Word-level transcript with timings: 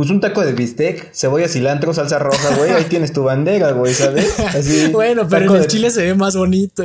pues 0.00 0.08
un 0.08 0.18
taco 0.18 0.40
de 0.40 0.54
bistec, 0.54 1.12
cebolla, 1.12 1.46
cilantro, 1.46 1.92
salsa 1.92 2.18
roja, 2.18 2.56
güey, 2.56 2.70
ahí 2.70 2.84
tienes 2.84 3.12
tu 3.12 3.24
bandera, 3.24 3.72
güey, 3.72 3.92
¿sabes? 3.92 4.40
Así, 4.40 4.86
bueno, 4.92 5.28
pero 5.28 5.54
en 5.54 5.60
el 5.60 5.66
chile 5.66 5.90
se 5.90 6.02
ve 6.02 6.14
más 6.14 6.34
bonito. 6.34 6.84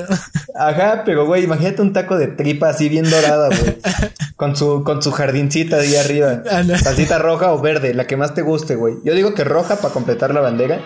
Ajá, 0.53 1.03
pero 1.05 1.25
güey, 1.25 1.45
imagínate 1.45 1.81
un 1.81 1.93
taco 1.93 2.17
de 2.17 2.27
tripa 2.27 2.67
así 2.67 2.89
bien 2.89 3.09
dorada, 3.09 3.47
güey. 3.47 3.77
Con 4.35 4.57
su, 4.57 4.83
con 4.83 5.01
su 5.01 5.13
jardincita 5.13 5.77
ahí 5.77 5.95
arriba. 5.95 6.43
Salsita 6.83 7.19
roja 7.19 7.53
o 7.53 7.61
verde, 7.61 7.93
la 7.93 8.05
que 8.05 8.17
más 8.17 8.33
te 8.33 8.41
guste, 8.41 8.75
güey. 8.75 8.95
Yo 9.05 9.13
digo 9.15 9.33
que 9.33 9.45
roja 9.45 9.77
para 9.77 9.93
completar 9.93 10.33
la 10.33 10.41
bandera. 10.41 10.81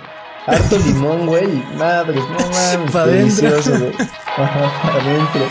Harto 0.45 0.77
limón, 0.77 1.25
güey. 1.25 1.47
Madre, 1.75 2.19
no 2.19 2.49
mames. 2.77 2.91
Para 2.91 3.05
adentro. 3.05 3.49
Ajá, 4.37 4.71
para 4.83 5.03
adentro. 5.03 5.41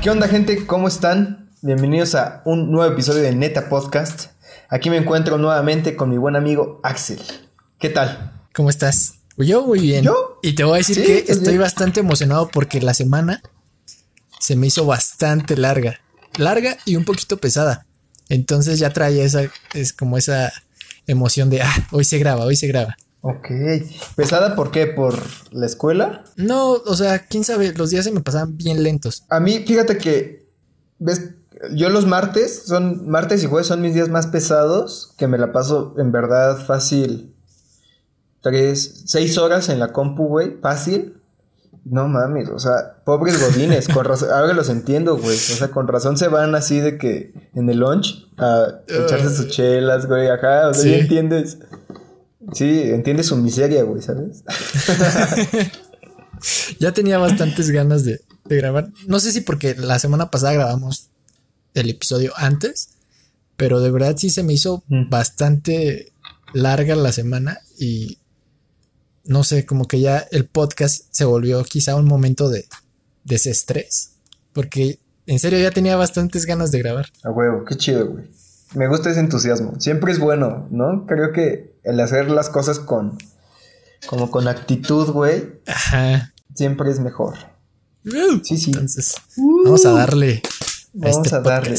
¿Qué 0.00 0.10
onda 0.10 0.28
gente? 0.28 0.64
¿Cómo 0.64 0.86
están? 0.86 1.50
Bienvenidos 1.60 2.14
a 2.14 2.42
un 2.44 2.70
nuevo 2.70 2.92
episodio 2.92 3.22
de 3.22 3.34
Neta 3.34 3.68
Podcast. 3.68 4.26
Aquí 4.68 4.90
me 4.90 4.96
encuentro 4.96 5.38
nuevamente 5.38 5.96
con 5.96 6.08
mi 6.08 6.16
buen 6.16 6.36
amigo 6.36 6.78
Axel. 6.84 7.18
¿Qué 7.80 7.88
tal? 7.88 8.32
¿Cómo 8.54 8.70
estás? 8.70 9.14
Yo 9.36 9.66
muy 9.66 9.80
bien. 9.80 10.04
¿Yo? 10.04 10.38
Y 10.40 10.54
te 10.54 10.62
voy 10.62 10.74
a 10.74 10.78
decir 10.78 11.04
que 11.04 11.24
estoy 11.26 11.58
bastante 11.58 11.98
emocionado 11.98 12.48
porque 12.48 12.80
la 12.80 12.94
semana 12.94 13.42
se 14.38 14.54
me 14.54 14.68
hizo 14.68 14.86
bastante 14.86 15.56
larga. 15.56 15.98
Larga 16.36 16.78
y 16.84 16.94
un 16.94 17.04
poquito 17.04 17.38
pesada. 17.38 17.84
Entonces 18.28 18.78
ya 18.78 18.90
trae 18.90 19.24
esa, 19.24 19.50
es 19.74 19.92
como 19.92 20.16
esa 20.16 20.52
emoción 21.08 21.50
de, 21.50 21.62
ah, 21.62 21.88
hoy 21.90 22.04
se 22.04 22.18
graba, 22.18 22.44
hoy 22.44 22.54
se 22.54 22.68
graba. 22.68 22.96
Ok. 23.20 23.48
¿Pesada 24.14 24.54
por 24.54 24.70
qué? 24.70 24.86
¿Por 24.86 25.14
la 25.50 25.66
escuela? 25.66 26.24
No, 26.36 26.72
o 26.72 26.94
sea, 26.94 27.26
quién 27.26 27.44
sabe, 27.44 27.72
los 27.72 27.90
días 27.90 28.04
se 28.04 28.12
me 28.12 28.20
pasaban 28.20 28.56
bien 28.56 28.82
lentos. 28.82 29.24
A 29.28 29.40
mí, 29.40 29.64
fíjate 29.66 29.98
que, 29.98 30.48
ves, 30.98 31.30
yo 31.72 31.88
los 31.88 32.06
martes, 32.06 32.62
son 32.66 33.08
martes 33.08 33.42
y 33.42 33.46
jueves 33.46 33.66
son 33.66 33.82
mis 33.82 33.94
días 33.94 34.08
más 34.08 34.28
pesados, 34.28 35.14
que 35.16 35.26
me 35.26 35.38
la 35.38 35.52
paso 35.52 35.94
en 35.98 36.12
verdad 36.12 36.64
fácil. 36.64 37.34
Tres, 38.40 39.02
seis 39.06 39.36
horas 39.36 39.68
en 39.68 39.80
la 39.80 39.92
compu, 39.92 40.28
güey, 40.28 40.56
fácil. 40.60 41.14
No 41.84 42.06
mames, 42.06 42.50
o 42.50 42.58
sea, 42.58 43.02
pobres 43.04 43.40
godines, 43.40 43.88
con 43.88 44.04
razón, 44.04 44.30
ahora 44.34 44.52
los 44.52 44.68
entiendo, 44.68 45.16
güey. 45.16 45.36
O 45.36 45.56
sea, 45.56 45.68
con 45.68 45.88
razón 45.88 46.18
se 46.18 46.28
van 46.28 46.54
así 46.54 46.80
de 46.80 46.98
que 46.98 47.32
en 47.54 47.68
el 47.68 47.78
lunch 47.78 48.28
a 48.36 48.82
echarse 48.86 49.34
sus 49.34 49.48
chelas, 49.48 50.06
güey, 50.06 50.28
ajá, 50.28 50.68
o 50.68 50.74
sea, 50.74 50.90
¿ya 50.90 50.98
entiendes? 50.98 51.58
Sí, 52.52 52.82
entiende 52.82 53.22
su 53.22 53.36
miseria, 53.36 53.82
güey, 53.82 54.02
¿sabes? 54.02 54.42
ya 56.78 56.92
tenía 56.92 57.18
bastantes 57.18 57.70
ganas 57.70 58.04
de, 58.04 58.20
grabar. 58.44 58.90
No 59.06 59.20
sé 59.20 59.32
si 59.32 59.42
porque 59.42 59.74
la 59.74 59.98
semana 59.98 60.30
pasada 60.30 60.54
grabamos 60.54 61.10
el 61.74 61.90
episodio 61.90 62.32
antes, 62.36 62.90
pero 63.56 63.80
de 63.80 63.90
verdad 63.90 64.16
sí 64.16 64.30
se 64.30 64.42
me 64.42 64.54
hizo 64.54 64.82
mm. 64.88 65.10
bastante 65.10 66.12
larga 66.54 66.96
la 66.96 67.12
semana 67.12 67.58
y 67.78 68.18
no 69.24 69.44
sé, 69.44 69.66
como 69.66 69.86
que 69.86 70.00
ya 70.00 70.26
el 70.30 70.46
podcast 70.46 71.04
se 71.10 71.26
volvió 71.26 71.62
quizá 71.64 71.96
un 71.96 72.06
momento 72.06 72.48
de 72.48 72.66
desestrés, 73.24 74.12
porque 74.54 75.00
en 75.26 75.38
serio 75.38 75.58
ya 75.58 75.70
tenía 75.70 75.96
bastantes 75.96 76.46
ganas 76.46 76.70
de 76.70 76.78
grabar. 76.78 77.08
A 77.22 77.30
huevo, 77.30 77.66
qué 77.66 77.76
chido, 77.76 78.08
güey. 78.08 78.24
Me 78.74 78.88
gusta 78.88 79.10
ese 79.10 79.20
entusiasmo. 79.20 79.80
Siempre 79.80 80.12
es 80.12 80.18
bueno, 80.18 80.66
¿no? 80.70 81.06
Creo 81.06 81.32
que 81.32 81.78
el 81.84 82.00
hacer 82.00 82.30
las 82.30 82.50
cosas 82.50 82.78
con. 82.78 83.18
Como 84.06 84.30
con 84.30 84.46
actitud, 84.46 85.10
güey. 85.10 85.60
Ajá. 85.66 86.32
Siempre 86.54 86.90
es 86.90 87.00
mejor. 87.00 87.34
Uh, 88.04 88.40
sí, 88.42 88.56
sí. 88.56 88.70
Entonces, 88.72 89.14
vamos 89.36 89.84
a 89.86 89.92
darle. 89.92 90.42
vamos 90.92 91.26
este 91.26 91.36
a 91.36 91.40
darle. 91.40 91.76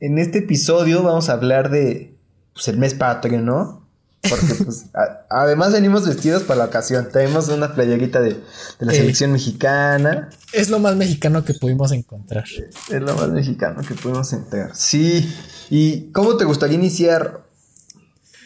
En 0.00 0.18
este 0.18 0.38
episodio 0.38 1.02
vamos 1.02 1.28
a 1.28 1.34
hablar 1.34 1.70
de. 1.70 2.16
Pues 2.54 2.68
el 2.68 2.78
mes 2.78 2.94
patrio, 2.94 3.40
¿no? 3.40 3.81
Porque, 4.28 4.54
pues, 4.64 4.86
además 5.28 5.72
venimos 5.72 6.06
vestidos 6.06 6.44
para 6.44 6.58
la 6.58 6.64
ocasión. 6.66 7.08
Tenemos 7.12 7.48
una 7.48 7.74
playerita 7.74 8.20
de, 8.20 8.40
la 8.78 8.92
selección 8.92 9.32
mexicana. 9.32 10.30
Es 10.52 10.70
lo 10.70 10.78
más 10.78 10.94
mexicano 10.94 11.44
que 11.44 11.54
pudimos 11.54 11.90
encontrar. 11.90 12.44
Es 12.44 13.02
lo 13.02 13.14
más 13.16 13.30
mexicano 13.30 13.82
que 13.82 13.94
pudimos 13.94 14.32
encontrar. 14.32 14.76
Sí. 14.76 15.28
¿Y 15.70 16.12
cómo 16.12 16.36
te 16.36 16.44
gustaría 16.44 16.76
iniciar 16.76 17.44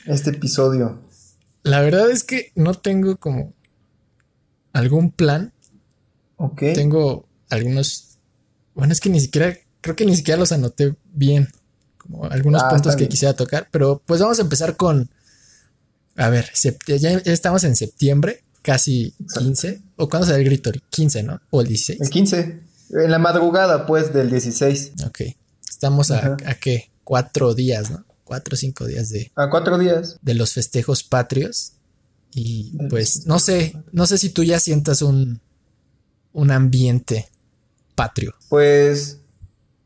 este 0.06 0.30
episodio? 0.30 1.02
La 1.62 1.82
verdad 1.82 2.10
es 2.10 2.24
que 2.24 2.52
no 2.54 2.72
tengo 2.72 3.16
como 3.18 3.52
algún 4.72 5.10
plan. 5.10 5.52
Ok. 6.36 6.62
Tengo 6.74 7.28
algunos. 7.50 8.18
Bueno, 8.74 8.94
es 8.94 9.00
que 9.00 9.10
ni 9.10 9.20
siquiera. 9.20 9.54
Creo 9.82 9.94
que 9.94 10.06
ni 10.06 10.16
siquiera 10.16 10.40
los 10.40 10.52
anoté 10.52 10.96
bien. 11.12 11.48
Como 11.98 12.24
algunos 12.24 12.62
ah, 12.62 12.70
puntos 12.70 12.96
que 12.96 13.08
quisiera 13.08 13.34
tocar. 13.34 13.68
Pero 13.70 14.00
pues 14.06 14.22
vamos 14.22 14.38
a 14.38 14.42
empezar 14.42 14.76
con 14.76 15.10
a 16.16 16.30
ver, 16.30 16.50
ya 16.86 17.10
estamos 17.24 17.64
en 17.64 17.76
septiembre, 17.76 18.42
casi 18.62 19.14
15. 19.38 19.82
¿O 19.96 20.08
cuándo 20.08 20.26
será 20.26 20.38
el 20.38 20.44
grito? 20.44 20.70
15, 20.90 21.22
¿no? 21.22 21.40
¿O 21.50 21.60
el 21.60 21.68
16? 21.68 22.00
El 22.00 22.10
15. 22.10 22.60
En 22.90 23.10
la 23.10 23.18
madrugada, 23.18 23.86
pues, 23.86 24.12
del 24.12 24.30
16. 24.30 24.92
Ok. 25.06 25.22
Estamos 25.68 26.10
a, 26.10 26.36
qué? 26.60 26.90
Cuatro 27.04 27.54
días, 27.54 27.90
¿no? 27.90 28.04
Cuatro 28.24 28.54
o 28.54 28.56
cinco 28.56 28.86
días 28.86 29.10
de. 29.10 29.30
A 29.36 29.50
cuatro 29.50 29.78
días. 29.78 30.18
De 30.22 30.34
los 30.34 30.52
festejos 30.52 31.02
patrios. 31.04 31.72
Y 32.34 32.76
pues, 32.90 33.26
no 33.26 33.38
sé, 33.38 33.74
no 33.92 34.06
sé 34.06 34.18
si 34.18 34.30
tú 34.30 34.42
ya 34.42 34.58
sientas 34.58 35.02
un, 35.02 35.40
un 36.32 36.50
ambiente 36.50 37.28
patrio. 37.94 38.34
Pues 38.48 39.20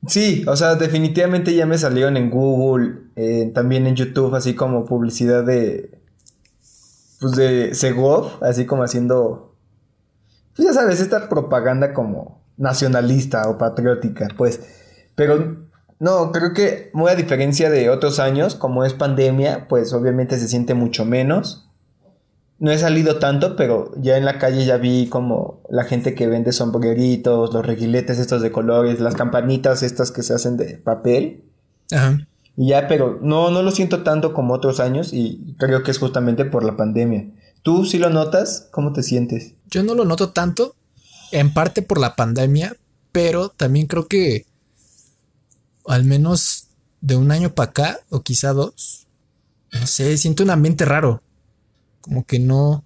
Sí, 0.06 0.44
o 0.46 0.56
sea, 0.56 0.76
definitivamente 0.76 1.54
ya 1.54 1.66
me 1.66 1.76
salieron 1.76 2.16
en 2.16 2.30
Google, 2.30 3.00
eh, 3.16 3.50
también 3.54 3.86
en 3.86 3.96
YouTube, 3.96 4.34
así 4.34 4.54
como 4.54 4.86
publicidad 4.86 5.44
de, 5.44 5.99
pues 7.20 7.32
de 7.32 7.74
Segov, 7.74 8.42
así 8.42 8.66
como 8.66 8.82
haciendo, 8.82 9.54
pues 10.56 10.68
ya 10.68 10.74
sabes, 10.74 11.00
esta 11.00 11.28
propaganda 11.28 11.92
como 11.92 12.42
nacionalista 12.56 13.48
o 13.48 13.58
patriótica, 13.58 14.28
pues, 14.36 14.60
pero 15.14 15.68
no, 16.00 16.32
creo 16.32 16.54
que 16.54 16.90
muy 16.94 17.10
a 17.10 17.14
diferencia 17.14 17.68
de 17.68 17.90
otros 17.90 18.20
años, 18.20 18.54
como 18.54 18.84
es 18.84 18.94
pandemia, 18.94 19.68
pues 19.68 19.92
obviamente 19.92 20.38
se 20.38 20.48
siente 20.48 20.72
mucho 20.72 21.04
menos. 21.04 21.68
No 22.58 22.70
he 22.70 22.78
salido 22.78 23.18
tanto, 23.18 23.54
pero 23.54 23.92
ya 23.96 24.16
en 24.16 24.24
la 24.24 24.38
calle 24.38 24.64
ya 24.64 24.78
vi 24.78 25.08
como 25.08 25.62
la 25.68 25.84
gente 25.84 26.14
que 26.14 26.26
vende 26.26 26.52
sombreritos, 26.52 27.52
los 27.52 27.66
reguiletes 27.66 28.18
estos 28.18 28.40
de 28.40 28.50
colores, 28.50 29.00
las 29.00 29.14
campanitas 29.14 29.82
estas 29.82 30.10
que 30.10 30.22
se 30.22 30.34
hacen 30.34 30.56
de 30.56 30.78
papel. 30.78 31.44
Ajá. 31.92 32.18
Y 32.56 32.68
ya, 32.68 32.88
pero 32.88 33.18
no, 33.22 33.50
no 33.50 33.62
lo 33.62 33.70
siento 33.70 34.02
tanto 34.02 34.34
como 34.34 34.54
otros 34.54 34.80
años 34.80 35.12
y 35.12 35.54
creo 35.58 35.82
que 35.82 35.90
es 35.90 35.98
justamente 35.98 36.44
por 36.44 36.64
la 36.64 36.76
pandemia. 36.76 37.30
¿Tú 37.62 37.84
sí 37.84 37.98
lo 37.98 38.10
notas? 38.10 38.68
¿Cómo 38.70 38.92
te 38.92 39.02
sientes? 39.02 39.54
Yo 39.70 39.82
no 39.82 39.94
lo 39.94 40.04
noto 40.04 40.30
tanto, 40.30 40.74
en 41.32 41.52
parte 41.52 41.82
por 41.82 41.98
la 41.98 42.16
pandemia, 42.16 42.76
pero 43.12 43.50
también 43.50 43.86
creo 43.86 44.08
que 44.08 44.46
al 45.86 46.04
menos 46.04 46.68
de 47.00 47.16
un 47.16 47.30
año 47.30 47.54
para 47.54 47.70
acá, 47.70 48.00
o 48.10 48.22
quizá 48.22 48.52
dos, 48.52 49.06
no 49.72 49.86
sé, 49.86 50.16
siento 50.16 50.42
un 50.42 50.50
ambiente 50.50 50.84
raro. 50.84 51.22
Como 52.00 52.24
que 52.24 52.38
no, 52.38 52.84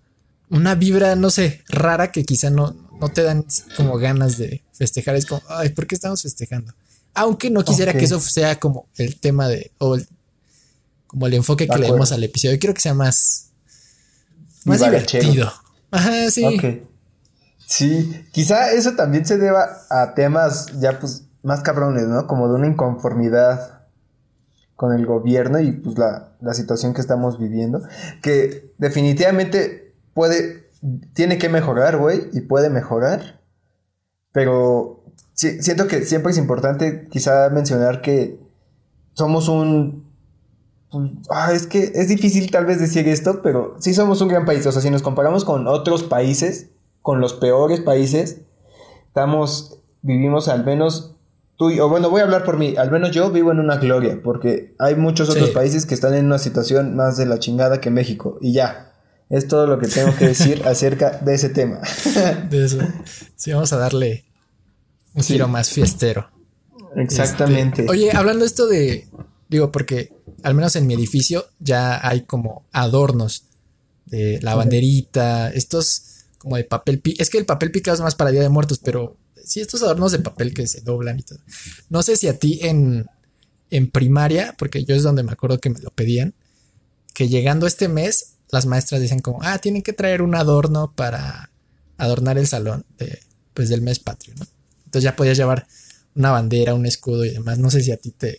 una 0.50 0.74
vibra, 0.74 1.16
no 1.16 1.30
sé, 1.30 1.62
rara 1.68 2.12
que 2.12 2.24
quizá 2.24 2.50
no, 2.50 2.74
no 3.00 3.08
te 3.08 3.22
dan 3.22 3.44
como 3.76 3.98
ganas 3.98 4.38
de 4.38 4.62
festejar. 4.72 5.16
Es 5.16 5.26
como, 5.26 5.42
ay, 5.48 5.70
¿por 5.70 5.86
qué 5.86 5.94
estamos 5.94 6.22
festejando? 6.22 6.72
Aunque 7.14 7.50
no 7.50 7.62
quisiera 7.64 7.92
que 7.92 8.04
eso 8.04 8.20
sea 8.20 8.58
como 8.58 8.88
el 8.96 9.20
tema 9.20 9.48
de, 9.48 9.70
o 9.78 9.96
como 11.06 11.26
el 11.26 11.34
enfoque 11.34 11.68
que 11.68 11.78
le 11.78 11.86
demos 11.86 12.10
al 12.12 12.24
episodio. 12.24 12.58
Quiero 12.58 12.74
que 12.74 12.80
sea 12.80 12.94
más, 12.94 13.50
más 14.64 14.80
divertido. 14.80 15.52
Ajá, 15.90 16.30
sí. 16.30 16.82
Sí, 17.66 18.26
quizá 18.32 18.72
eso 18.72 18.92
también 18.92 19.24
se 19.24 19.38
deba 19.38 19.68
a 19.88 20.14
temas 20.14 20.78
ya 20.80 20.98
pues 21.00 21.24
más 21.42 21.62
cabrones, 21.62 22.04
¿no? 22.08 22.26
Como 22.26 22.48
de 22.48 22.54
una 22.54 22.66
inconformidad 22.66 23.82
con 24.76 24.92
el 24.92 25.06
gobierno 25.06 25.60
y 25.60 25.72
pues 25.72 25.96
la, 25.98 26.36
la 26.40 26.52
situación 26.52 26.94
que 26.94 27.00
estamos 27.00 27.38
viviendo, 27.38 27.80
que 28.22 28.72
definitivamente 28.76 29.94
puede, 30.14 30.68
tiene 31.14 31.38
que 31.38 31.48
mejorar, 31.48 31.96
güey, 31.96 32.28
y 32.32 32.40
puede 32.40 32.70
mejorar, 32.70 33.40
pero 34.32 35.03
siento 35.34 35.86
que 35.86 36.04
siempre 36.04 36.32
es 36.32 36.38
importante 36.38 37.08
quizá 37.10 37.50
mencionar 37.50 38.00
que 38.00 38.38
somos 39.12 39.48
un... 39.48 40.04
Pues, 40.90 41.10
ah, 41.30 41.52
es 41.52 41.66
que 41.66 41.92
es 41.94 42.08
difícil 42.08 42.50
tal 42.50 42.66
vez 42.66 42.78
decir 42.78 43.08
esto, 43.08 43.42
pero 43.42 43.76
sí 43.80 43.94
somos 43.94 44.20
un 44.20 44.28
gran 44.28 44.44
país. 44.44 44.64
O 44.66 44.72
sea, 44.72 44.80
si 44.80 44.90
nos 44.90 45.02
comparamos 45.02 45.44
con 45.44 45.66
otros 45.66 46.04
países, 46.04 46.70
con 47.02 47.20
los 47.20 47.34
peores 47.34 47.80
países, 47.80 48.42
estamos, 49.08 49.80
vivimos 50.02 50.48
al 50.48 50.64
menos 50.64 51.16
tú 51.56 51.70
o 51.80 51.88
bueno, 51.88 52.10
voy 52.10 52.20
a 52.20 52.24
hablar 52.24 52.44
por 52.44 52.58
mí, 52.58 52.74
al 52.76 52.90
menos 52.90 53.10
yo 53.10 53.30
vivo 53.30 53.52
en 53.52 53.60
una 53.60 53.76
gloria, 53.76 54.20
porque 54.22 54.74
hay 54.78 54.96
muchos 54.96 55.30
otros 55.30 55.50
países 55.50 55.86
que 55.86 55.94
están 55.94 56.14
en 56.14 56.26
una 56.26 56.38
situación 56.38 56.96
más 56.96 57.16
de 57.16 57.26
la 57.26 57.38
chingada 57.38 57.80
que 57.80 57.90
México, 57.90 58.38
y 58.40 58.52
ya. 58.52 58.92
Es 59.30 59.48
todo 59.48 59.66
lo 59.66 59.78
que 59.78 59.88
tengo 59.88 60.14
que 60.16 60.28
decir 60.28 60.62
acerca 60.66 61.18
de 61.18 61.34
ese 61.34 61.48
tema. 61.48 61.80
de 62.50 62.64
eso. 62.64 62.78
Sí, 63.36 63.52
vamos 63.52 63.72
a 63.72 63.78
darle 63.78 64.24
un 65.14 65.22
giro 65.22 65.48
más 65.48 65.70
fiestero. 65.70 66.30
Exactamente. 66.96 67.82
Este, 67.82 67.92
oye, 67.92 68.12
hablando 68.12 68.44
esto 68.44 68.66
de, 68.66 69.08
digo, 69.48 69.72
porque 69.72 70.12
al 70.42 70.54
menos 70.54 70.76
en 70.76 70.86
mi 70.86 70.94
edificio 70.94 71.46
ya 71.58 72.06
hay 72.06 72.22
como 72.22 72.66
adornos 72.72 73.44
de 74.06 74.40
la 74.42 74.54
banderita, 74.54 75.50
estos 75.50 76.02
como 76.38 76.56
de 76.56 76.64
papel 76.64 77.00
Es 77.18 77.30
que 77.30 77.38
el 77.38 77.46
papel 77.46 77.70
picado 77.70 77.94
es 77.94 78.02
más 78.02 78.14
para 78.14 78.30
Día 78.30 78.42
de 78.42 78.50
Muertos, 78.50 78.78
pero 78.78 79.16
sí, 79.42 79.60
estos 79.60 79.82
adornos 79.82 80.12
de 80.12 80.18
papel 80.18 80.52
que 80.52 80.66
se 80.66 80.82
doblan 80.82 81.18
y 81.18 81.22
todo. 81.22 81.38
No 81.88 82.02
sé 82.02 82.16
si 82.16 82.28
a 82.28 82.38
ti 82.38 82.60
en, 82.62 83.06
en 83.70 83.90
primaria, 83.90 84.54
porque 84.58 84.84
yo 84.84 84.94
es 84.94 85.02
donde 85.02 85.22
me 85.22 85.32
acuerdo 85.32 85.58
que 85.58 85.70
me 85.70 85.80
lo 85.80 85.90
pedían, 85.90 86.34
que 87.14 87.28
llegando 87.28 87.66
este 87.66 87.88
mes, 87.88 88.34
las 88.50 88.66
maestras 88.66 89.00
dicen 89.00 89.20
como, 89.20 89.42
ah, 89.42 89.58
tienen 89.58 89.82
que 89.82 89.92
traer 89.92 90.20
un 90.20 90.34
adorno 90.34 90.92
para 90.94 91.50
adornar 91.96 92.36
el 92.36 92.46
salón 92.46 92.84
de, 92.98 93.20
pues 93.54 93.68
del 93.68 93.80
mes 93.80 93.98
patrio, 93.98 94.34
¿no? 94.38 94.46
Entonces 94.94 95.10
ya 95.10 95.16
podías 95.16 95.36
llevar 95.36 95.66
una 96.14 96.30
bandera, 96.30 96.72
un 96.72 96.86
escudo 96.86 97.24
y 97.24 97.30
demás. 97.30 97.58
No 97.58 97.68
sé 97.68 97.80
si 97.80 97.90
a 97.90 97.96
ti 97.96 98.12
te, 98.12 98.38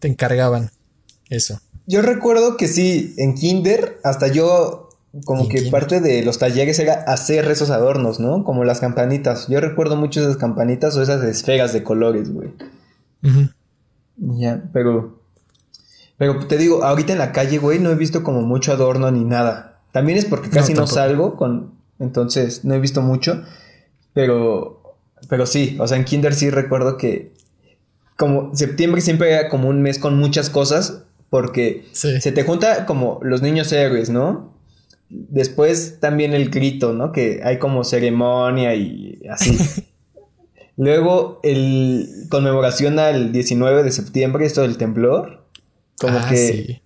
te 0.00 0.08
encargaban 0.08 0.72
eso. 1.28 1.60
Yo 1.86 2.02
recuerdo 2.02 2.56
que 2.56 2.66
sí, 2.66 3.14
en 3.16 3.36
Kinder, 3.36 4.00
hasta 4.02 4.26
yo, 4.26 4.88
como 5.24 5.48
que 5.48 5.62
parte 5.70 6.00
de 6.00 6.24
los 6.24 6.38
talleres 6.38 6.80
era 6.80 6.94
hacer 7.06 7.48
esos 7.48 7.70
adornos, 7.70 8.18
¿no? 8.18 8.42
Como 8.42 8.64
las 8.64 8.80
campanitas. 8.80 9.46
Yo 9.46 9.60
recuerdo 9.60 9.94
mucho 9.94 10.20
esas 10.20 10.36
campanitas 10.36 10.96
o 10.96 11.02
esas 11.02 11.22
esferas 11.22 11.72
de 11.72 11.84
colores, 11.84 12.32
güey. 12.32 12.50
Ya, 14.16 14.64
pero. 14.72 15.20
Pero 16.18 16.44
te 16.48 16.58
digo, 16.58 16.82
ahorita 16.82 17.12
en 17.12 17.20
la 17.20 17.30
calle, 17.30 17.58
güey, 17.58 17.78
no 17.78 17.90
he 17.90 17.94
visto 17.94 18.24
como 18.24 18.42
mucho 18.42 18.72
adorno 18.72 19.12
ni 19.12 19.24
nada. 19.24 19.80
También 19.92 20.18
es 20.18 20.24
porque 20.24 20.50
casi 20.50 20.74
no, 20.74 20.88
salgo 20.88 21.36
con. 21.36 21.74
Entonces, 22.00 22.64
no 22.64 22.74
he 22.74 22.80
visto 22.80 23.00
mucho. 23.00 23.44
Pero. 24.12 24.79
Pero 25.30 25.46
sí, 25.46 25.76
o 25.80 25.86
sea, 25.86 25.96
en 25.96 26.04
Kinder 26.04 26.34
sí 26.34 26.50
recuerdo 26.50 26.98
que 26.98 27.30
como 28.16 28.54
septiembre 28.54 29.00
siempre 29.00 29.32
era 29.32 29.48
como 29.48 29.68
un 29.68 29.80
mes 29.80 29.98
con 29.98 30.18
muchas 30.18 30.50
cosas, 30.50 31.04
porque 31.30 31.86
se 31.92 32.32
te 32.32 32.42
junta 32.42 32.84
como 32.84 33.20
los 33.22 33.40
niños 33.40 33.72
héroes, 33.72 34.10
¿no? 34.10 34.52
Después 35.08 35.98
también 36.00 36.34
el 36.34 36.50
grito, 36.50 36.92
¿no? 36.92 37.12
Que 37.12 37.40
hay 37.44 37.58
como 37.58 37.84
ceremonia 37.84 38.74
y 38.74 39.22
así. 39.30 39.56
Luego 40.76 41.38
el 41.44 42.26
conmemoración 42.28 42.98
al 42.98 43.32
19 43.32 43.84
de 43.84 43.92
septiembre, 43.92 44.46
esto 44.46 44.62
del 44.62 44.78
temblor. 44.78 45.46
Como 45.98 46.18
ah, 46.18 46.26
que 46.28 46.82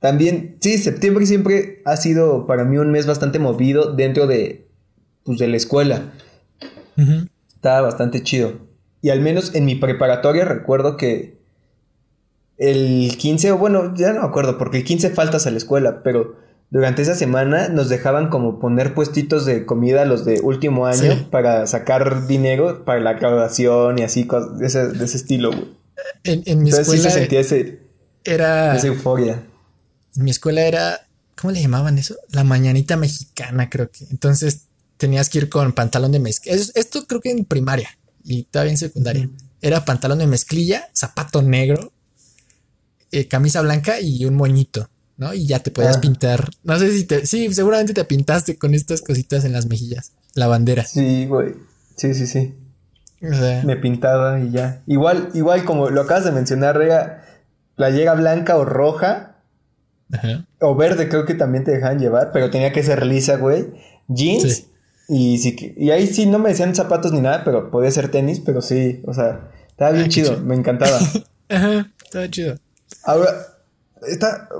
también, 0.00 0.56
sí, 0.60 0.78
septiembre 0.78 1.24
siempre 1.26 1.82
ha 1.84 1.96
sido 1.96 2.46
para 2.46 2.64
mí 2.64 2.78
un 2.78 2.90
mes 2.90 3.06
bastante 3.06 3.38
movido 3.38 3.94
dentro 3.94 4.26
de, 4.26 4.66
pues, 5.22 5.38
de 5.38 5.46
la 5.46 5.56
escuela. 5.56 6.12
Estaba 7.56 7.82
bastante 7.82 8.22
chido. 8.22 8.54
Y 9.02 9.10
al 9.10 9.20
menos 9.20 9.54
en 9.54 9.64
mi 9.64 9.74
preparatoria 9.74 10.44
recuerdo 10.44 10.96
que 10.96 11.36
el 12.58 13.16
15, 13.18 13.52
o 13.52 13.58
bueno, 13.58 13.94
ya 13.94 14.12
no 14.12 14.22
me 14.22 14.26
acuerdo, 14.26 14.58
porque 14.58 14.78
el 14.78 14.84
15 14.84 15.10
faltas 15.10 15.46
a 15.46 15.50
la 15.50 15.58
escuela, 15.58 16.02
pero 16.02 16.36
durante 16.70 17.02
esa 17.02 17.14
semana 17.14 17.68
nos 17.68 17.88
dejaban 17.88 18.28
como 18.28 18.58
poner 18.58 18.94
puestitos 18.94 19.46
de 19.46 19.66
comida 19.66 20.04
los 20.04 20.24
de 20.24 20.40
último 20.40 20.86
año 20.86 21.28
para 21.30 21.66
sacar 21.66 22.26
dinero 22.26 22.84
para 22.84 23.00
la 23.00 23.14
graduación 23.14 23.98
y 23.98 24.02
así, 24.02 24.26
de 24.58 24.66
ese, 24.66 24.88
de 24.88 25.04
ese 25.04 25.16
estilo, 25.16 25.50
güey. 25.50 25.76
En, 26.24 26.62
mi 26.62 26.70
escuela. 26.70 27.02
se 27.02 27.10
sentía 27.10 27.40
ese, 27.40 27.80
era. 28.24 28.74
Esa 28.74 28.88
euforia. 28.88 29.42
En 30.16 30.24
mi 30.24 30.30
escuela 30.30 30.62
era. 30.62 31.00
¿Cómo 31.40 31.52
le 31.52 31.60
llamaban 31.60 31.98
eso? 31.98 32.16
La 32.30 32.44
mañanita 32.44 32.96
mexicana, 32.96 33.70
creo 33.70 33.90
que. 33.90 34.04
Entonces 34.10 34.65
tenías 34.96 35.28
que 35.28 35.38
ir 35.38 35.48
con 35.48 35.72
pantalón 35.72 36.12
de 36.12 36.18
mezclilla. 36.18 36.56
Esto 36.74 37.06
creo 37.06 37.20
que 37.20 37.30
en 37.30 37.44
primaria 37.44 37.90
y 38.24 38.44
todavía 38.44 38.72
en 38.72 38.78
secundaria. 38.78 39.28
Era 39.62 39.84
pantalón 39.84 40.18
de 40.18 40.26
mezclilla, 40.26 40.88
zapato 40.94 41.42
negro, 41.42 41.92
eh, 43.10 43.28
camisa 43.28 43.62
blanca 43.62 44.00
y 44.00 44.24
un 44.24 44.34
moñito, 44.34 44.88
¿no? 45.16 45.32
Y 45.32 45.46
ya 45.46 45.60
te 45.60 45.70
podías 45.70 45.96
ah. 45.96 46.00
pintar. 46.00 46.50
No 46.62 46.78
sé 46.78 46.92
si 46.92 47.04
te. 47.04 47.26
Sí, 47.26 47.52
seguramente 47.54 47.94
te 47.94 48.04
pintaste 48.04 48.58
con 48.58 48.74
estas 48.74 49.00
cositas 49.00 49.44
en 49.44 49.52
las 49.52 49.66
mejillas. 49.66 50.12
La 50.34 50.46
bandera. 50.46 50.84
Sí, 50.84 51.26
güey. 51.26 51.54
Sí, 51.96 52.14
sí, 52.14 52.26
sí. 52.26 52.54
Me 53.20 53.76
pintaba 53.76 54.40
y 54.40 54.50
ya. 54.50 54.82
Igual, 54.86 55.30
igual 55.34 55.64
como 55.64 55.88
lo 55.88 56.02
acabas 56.02 56.24
de 56.24 56.32
mencionar, 56.32 56.80
era 56.80 57.24
playera 57.74 58.14
blanca 58.14 58.56
o 58.56 58.64
roja. 58.64 59.36
Ajá. 60.12 60.46
O 60.60 60.76
verde, 60.76 61.08
creo 61.08 61.24
que 61.24 61.34
también 61.34 61.64
te 61.64 61.72
dejaban 61.72 61.98
llevar, 61.98 62.30
pero 62.32 62.50
tenía 62.50 62.72
que 62.72 62.82
ser 62.82 63.04
lisa, 63.06 63.36
güey. 63.36 63.66
Jeans. 64.08 64.66
Y, 65.08 65.38
sí, 65.38 65.74
y 65.76 65.90
ahí 65.90 66.06
sí 66.06 66.26
no 66.26 66.38
me 66.38 66.48
decían 66.48 66.74
zapatos 66.74 67.12
ni 67.12 67.20
nada, 67.20 67.44
pero 67.44 67.70
podía 67.70 67.90
ser 67.90 68.10
tenis, 68.10 68.40
pero 68.44 68.60
sí, 68.60 69.02
o 69.06 69.14
sea, 69.14 69.50
estaba 69.68 69.92
bien 69.92 70.06
ah, 70.06 70.08
chido, 70.08 70.40
me 70.40 70.54
encantaba. 70.54 70.98
Ajá, 71.48 71.92
estaba 72.04 72.28
chido. 72.28 72.56
Ahora, 73.04 73.28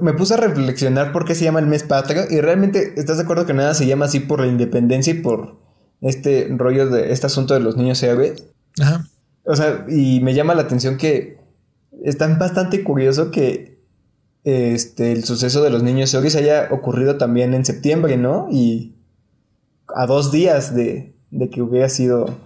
me 0.01 0.13
puse 0.13 0.35
a 0.35 0.37
reflexionar 0.37 1.13
por 1.13 1.25
qué 1.25 1.35
se 1.35 1.45
llama 1.45 1.61
el 1.61 1.67
mes 1.67 1.83
patrio 1.83 2.25
y 2.31 2.41
realmente, 2.41 2.95
¿estás 2.97 3.17
de 3.17 3.25
acuerdo 3.25 3.47
que 3.47 3.55
nada 3.55 3.75
se 3.75 3.87
llama 3.87 4.07
así 4.07 4.21
por 4.21 4.41
la 4.41 4.47
independencia 4.47 5.13
y 5.13 5.21
por 5.21 5.57
este 6.01 6.49
rollo 6.51 6.89
de 6.89 7.13
este 7.13 7.27
asunto 7.27 7.55
de 7.55 7.61
los 7.61 7.77
niños 7.77 8.03
héroes? 8.03 8.45
Ajá. 8.81 9.07
O 9.45 9.55
sea, 9.57 9.85
y 9.89 10.21
me 10.21 10.35
llama 10.35 10.55
la 10.55 10.63
atención 10.63 10.97
que 10.97 11.39
está 12.05 12.27
bastante 12.37 12.83
curioso 12.83 13.31
que 13.31 13.81
este, 14.45 15.13
el 15.13 15.25
suceso 15.25 15.63
de 15.63 15.71
los 15.71 15.83
niños 15.83 16.13
héroes 16.15 16.37
haya 16.37 16.69
ocurrido 16.71 17.17
también 17.17 17.55
en 17.55 17.65
septiembre, 17.65 18.17
¿no? 18.17 18.49
Y 18.51 18.96
a 19.97 20.07
dos 20.07 20.31
días 20.31 20.75
de, 20.75 21.15
que 21.51 21.63
hubiera 21.63 21.89
sido. 21.89 22.39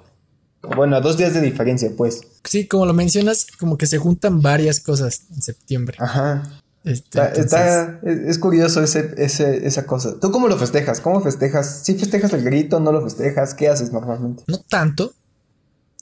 Bueno, 0.76 0.96
a 0.96 1.00
dos 1.00 1.16
días 1.16 1.34
de 1.34 1.40
diferencia, 1.40 1.90
pues. 1.96 2.22
Sí, 2.44 2.68
como 2.68 2.86
lo 2.86 2.94
mencionas, 2.94 3.46
como 3.58 3.76
que 3.76 3.86
se 3.86 3.98
juntan 3.98 4.40
varias 4.40 4.78
cosas 4.78 5.22
en 5.30 5.42
septiembre. 5.42 5.96
Ajá. 5.98 6.62
Este, 6.84 7.20
está, 7.38 8.00
es, 8.04 8.38
curioso 8.38 8.82
ese, 8.82 9.66
esa 9.66 9.86
cosa. 9.86 10.18
¿Tú 10.20 10.30
cómo 10.30 10.48
lo 10.48 10.56
festejas? 10.56 11.00
¿Cómo 11.00 11.20
festejas? 11.20 11.82
¿Sí 11.84 11.94
festejas 11.94 12.32
el 12.32 12.44
grito? 12.44 12.78
¿No 12.78 12.92
lo 12.92 13.02
festejas? 13.02 13.52
¿Qué 13.54 13.68
haces 13.68 13.92
normalmente? 13.92 14.44
No 14.46 14.60
tanto. 14.60 15.12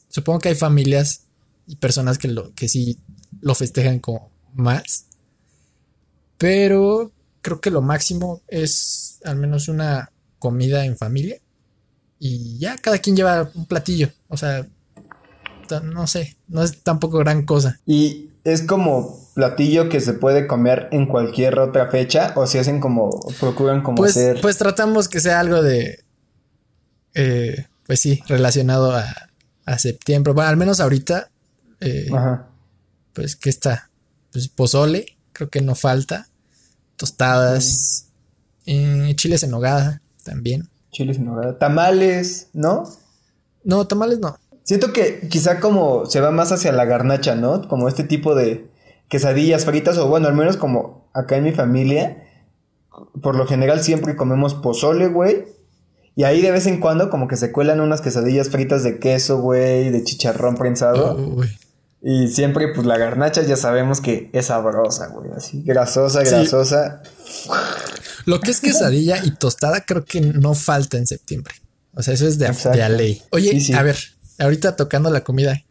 Supongo 0.08 0.40
que 0.40 0.50
hay 0.50 0.54
familias 0.54 1.22
y 1.66 1.76
personas 1.76 2.18
que, 2.18 2.28
lo, 2.28 2.54
que 2.54 2.68
sí 2.68 3.00
lo 3.40 3.54
festejan 3.54 4.00
como 4.00 4.30
más. 4.54 5.06
Pero 6.36 7.10
creo 7.40 7.60
que 7.60 7.70
lo 7.70 7.80
máximo 7.80 8.42
es 8.48 9.18
al 9.24 9.36
menos 9.36 9.68
una 9.68 10.12
comida 10.38 10.84
en 10.84 10.96
familia 10.96 11.38
y 12.18 12.58
ya 12.58 12.76
cada 12.76 12.98
quien 12.98 13.16
lleva 13.16 13.50
un 13.54 13.66
platillo. 13.66 14.10
O 14.28 14.36
sea, 14.36 14.66
no 15.82 16.06
sé, 16.06 16.36
no 16.48 16.62
es 16.62 16.82
tampoco 16.82 17.18
gran 17.18 17.44
cosa. 17.44 17.80
Y 17.86 18.30
es 18.44 18.62
como 18.62 19.18
platillo 19.34 19.88
que 19.88 20.00
se 20.00 20.14
puede 20.14 20.46
comer 20.46 20.88
en 20.90 21.06
cualquier 21.06 21.58
otra 21.58 21.90
fecha 21.90 22.32
o 22.36 22.46
si 22.46 22.58
hacen 22.58 22.80
como, 22.80 23.10
procuran 23.38 23.82
como 23.82 23.96
pues, 23.96 24.12
hacer... 24.12 24.40
Pues 24.40 24.58
tratamos 24.58 25.08
que 25.08 25.20
sea 25.20 25.40
algo 25.40 25.62
de, 25.62 26.04
eh, 27.14 27.66
pues 27.86 28.00
sí, 28.00 28.22
relacionado 28.26 28.92
a, 28.92 29.30
a, 29.66 29.78
septiembre. 29.78 30.32
Bueno, 30.32 30.48
al 30.48 30.56
menos 30.56 30.80
ahorita, 30.80 31.30
eh, 31.80 32.08
pues 33.12 33.36
que 33.36 33.50
está, 33.50 33.90
pues 34.32 34.48
pozole, 34.48 35.18
creo 35.32 35.50
que 35.50 35.60
no 35.60 35.74
falta, 35.74 36.28
tostadas, 36.96 38.08
eh, 38.66 39.12
chiles 39.16 39.42
en 39.42 39.50
nogada 39.50 40.00
también. 40.28 40.68
Chiles 40.90 41.16
en 41.16 41.26
nogada. 41.26 41.58
Tamales, 41.58 42.50
¿no? 42.52 42.84
No, 43.64 43.86
tamales 43.86 44.18
no. 44.20 44.36
Siento 44.62 44.92
que 44.92 45.28
quizá 45.28 45.60
como 45.60 46.06
se 46.06 46.20
va 46.20 46.30
más 46.30 46.52
hacia 46.52 46.72
la 46.72 46.84
garnacha, 46.84 47.34
¿no? 47.34 47.66
Como 47.68 47.88
este 47.88 48.04
tipo 48.04 48.34
de 48.34 48.68
quesadillas 49.08 49.64
fritas, 49.64 49.96
o 49.96 50.08
bueno, 50.08 50.28
al 50.28 50.34
menos 50.34 50.56
como 50.56 51.08
acá 51.14 51.36
en 51.36 51.44
mi 51.44 51.52
familia, 51.52 52.24
por 53.22 53.34
lo 53.34 53.46
general 53.46 53.82
siempre 53.82 54.16
comemos 54.16 54.54
pozole, 54.54 55.08
güey. 55.08 55.46
Y 56.14 56.24
ahí 56.24 56.42
de 56.42 56.50
vez 56.50 56.66
en 56.66 56.80
cuando 56.80 57.10
como 57.10 57.28
que 57.28 57.36
se 57.36 57.52
cuelan 57.52 57.80
unas 57.80 58.00
quesadillas 58.00 58.50
fritas 58.50 58.82
de 58.82 58.98
queso, 58.98 59.40
güey, 59.40 59.90
de 59.90 60.04
chicharrón 60.04 60.56
prensado. 60.56 61.16
y 62.02 62.28
siempre 62.28 62.68
pues 62.74 62.86
la 62.86 62.98
garnacha 62.98 63.42
ya 63.42 63.56
sabemos 63.56 64.00
que 64.00 64.28
es 64.32 64.46
sabrosa, 64.46 65.08
güey, 65.08 65.30
así 65.36 65.62
grasosa, 65.62 66.22
grasosa. 66.22 67.02
Lo 68.28 68.40
que 68.40 68.50
es 68.50 68.60
quesadilla 68.60 69.24
y 69.24 69.30
tostada 69.30 69.86
creo 69.86 70.04
que 70.04 70.20
no 70.20 70.52
falta 70.52 70.98
en 70.98 71.06
septiembre. 71.06 71.54
O 71.94 72.02
sea, 72.02 72.12
eso 72.12 72.26
es 72.26 72.38
de, 72.38 72.48
de 72.48 72.88
ley. 72.90 73.22
Oye, 73.30 73.58
a 73.74 73.82
ver, 73.82 73.96
ahorita 74.38 74.76
tocando 74.76 75.08
la 75.08 75.24
comida. 75.24 75.64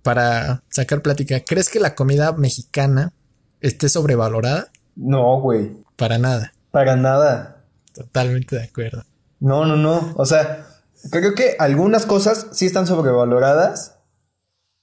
Para 0.00 0.62
sacar 0.70 1.02
plática, 1.02 1.38
¿crees 1.40 1.68
que 1.68 1.78
la 1.78 1.94
comida 1.94 2.32
mexicana 2.32 3.12
esté 3.60 3.90
sobrevalorada? 3.90 4.72
No, 4.96 5.38
güey. 5.42 5.76
Para 5.96 6.16
nada. 6.16 6.54
Para 6.70 6.96
nada. 6.96 7.66
Totalmente 7.92 8.56
de 8.56 8.64
acuerdo. 8.64 9.04
No, 9.40 9.66
no, 9.66 9.76
no. 9.76 10.14
O 10.16 10.24
sea, 10.24 10.68
creo 11.10 11.34
que 11.34 11.54
algunas 11.58 12.06
cosas 12.06 12.46
sí 12.52 12.64
están 12.64 12.86
sobrevaloradas, 12.86 13.96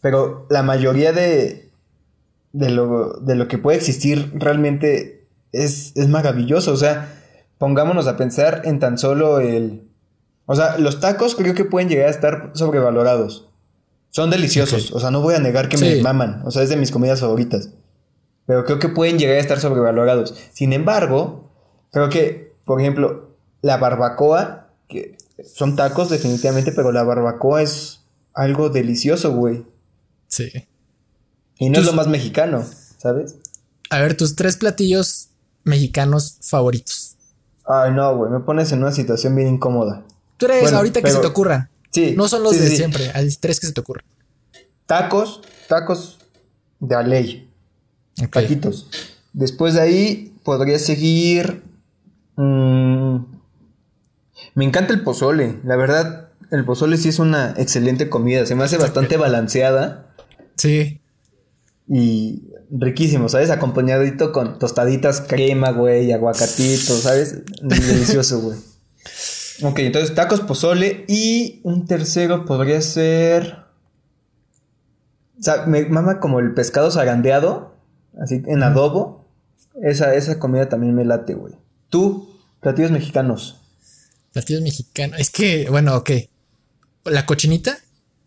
pero 0.01 0.45
la 0.51 0.61
mayoría 0.61 1.13
de, 1.13 1.71
de, 2.51 2.69
lo, 2.69 3.13
de 3.21 3.33
lo 3.33 3.47
que 3.47 3.57
puede 3.57 3.77
existir 3.77 4.31
realmente 4.35 5.16
es, 5.63 5.91
es 5.95 6.07
maravilloso. 6.07 6.71
O 6.71 6.77
sea, 6.77 7.13
pongámonos 7.57 8.07
a 8.07 8.17
pensar 8.17 8.61
en 8.65 8.79
tan 8.79 8.97
solo 8.97 9.39
el... 9.39 9.89
O 10.45 10.55
sea, 10.55 10.77
los 10.77 10.99
tacos 10.99 11.35
creo 11.35 11.53
que 11.53 11.65
pueden 11.65 11.89
llegar 11.89 12.07
a 12.07 12.11
estar 12.11 12.51
sobrevalorados. 12.53 13.49
Son 14.09 14.29
deliciosos, 14.29 14.91
o 14.93 14.99
sea, 14.99 15.11
no 15.11 15.21
voy 15.21 15.35
a 15.35 15.39
negar 15.39 15.67
que 15.67 15.77
me 15.77 16.01
maman, 16.01 16.41
o 16.45 16.49
sea, 16.49 16.63
es 16.63 16.69
de 16.69 16.77
mis 16.77 16.91
comidas 16.91 17.19
favoritas. 17.19 17.71
Pero 18.45 18.63
creo 18.63 18.79
que 18.79 18.87
pueden 18.87 19.19
llegar 19.19 19.35
a 19.35 19.41
estar 19.41 19.59
sobrevalorados. 19.59 20.33
Sin 20.53 20.71
embargo, 20.71 21.51
creo 21.91 22.09
que, 22.09 22.55
por 22.65 22.79
ejemplo, 22.79 23.35
la 23.61 23.77
barbacoa, 23.77 24.69
que 24.87 25.17
son 25.43 25.75
tacos 25.75 26.09
definitivamente, 26.09 26.71
pero 26.71 26.93
la 26.93 27.03
barbacoa 27.03 27.61
es 27.61 28.05
algo 28.33 28.69
delicioso, 28.69 29.33
güey. 29.33 29.65
Sí. 30.27 30.49
Y 31.59 31.69
no 31.69 31.79
es 31.79 31.85
lo 31.85 31.93
más 31.93 32.07
mexicano, 32.07 32.65
¿sabes? 32.97 33.35
A 33.89 33.99
ver, 33.99 34.15
tus 34.15 34.35
tres 34.35 34.55
platillos 34.55 35.26
mexicanos 35.67 36.37
favoritos. 36.41 37.15
Ay, 37.65 37.91
no, 37.91 38.15
güey, 38.15 38.31
me 38.31 38.39
pones 38.39 38.71
en 38.71 38.79
una 38.79 38.91
situación 38.91 39.35
bien 39.35 39.47
incómoda. 39.49 40.03
Tres, 40.37 40.71
ahorita 40.71 41.01
que 41.01 41.11
se 41.11 41.19
te 41.19 41.27
ocurra. 41.27 41.69
Sí. 41.91 42.13
No 42.15 42.27
son 42.27 42.43
los 42.43 42.57
de 42.57 42.69
siempre, 42.69 43.11
hay 43.13 43.29
tres 43.35 43.59
que 43.59 43.67
se 43.67 43.73
te 43.73 43.81
ocurran. 43.81 44.05
Tacos, 44.85 45.41
tacos 45.67 46.17
de 46.79 46.95
a 46.95 47.03
ley. 47.03 47.49
Taquitos. 48.31 48.89
Después 49.33 49.73
de 49.73 49.81
ahí 49.81 50.33
podría 50.43 50.79
seguir. 50.79 51.63
Mmm, 52.35 53.17
me 54.55 54.65
encanta 54.65 54.93
el 54.93 55.03
pozole. 55.03 55.59
La 55.63 55.75
verdad, 55.75 56.29
el 56.51 56.65
pozole 56.65 56.97
sí 56.97 57.09
es 57.09 57.19
una 57.19 57.53
excelente 57.57 58.09
comida. 58.09 58.45
Se 58.45 58.55
me 58.55 58.63
hace 58.63 58.77
bastante 58.77 59.17
balanceada. 59.17 60.13
Sí. 60.55 61.01
Y 61.87 62.43
riquísimo, 62.71 63.29
¿sabes? 63.29 63.49
Acompañadito 63.49 64.31
con 64.31 64.59
tostaditas, 64.59 65.21
crema, 65.21 65.71
güey, 65.71 66.11
aguacatito, 66.11 66.97
¿sabes? 66.97 67.43
Delicioso, 67.61 68.41
güey. 68.41 68.57
Ok, 69.63 69.79
entonces 69.79 70.13
tacos, 70.13 70.41
pozole 70.41 71.05
y 71.07 71.61
un 71.63 71.85
tercero 71.85 72.45
podría 72.45 72.81
ser... 72.81 73.65
O 75.39 75.43
sea, 75.43 75.65
me 75.65 75.85
mama 75.85 76.19
como 76.19 76.39
el 76.39 76.53
pescado 76.53 76.91
zarandeado, 76.91 77.75
así 78.19 78.41
en 78.47 78.63
adobo. 78.63 79.27
Esa, 79.81 80.15
esa 80.15 80.39
comida 80.39 80.67
también 80.67 80.95
me 80.95 81.05
late, 81.05 81.35
güey. 81.35 81.53
¿Tú? 81.89 82.27
Platillos 82.59 82.91
mexicanos. 82.91 83.61
Platillos 84.33 84.63
mexicanos. 84.63 85.19
Es 85.19 85.29
que, 85.29 85.69
bueno, 85.69 85.95
ok. 85.95 86.11
La 87.05 87.25
cochinita 87.27 87.77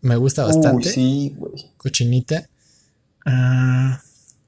me 0.01 0.15
gusta 0.15 0.45
bastante. 0.45 0.89
sí, 0.89 1.35
güey. 1.37 1.71
Cochinita. 1.77 2.47
Ah, 3.25 4.01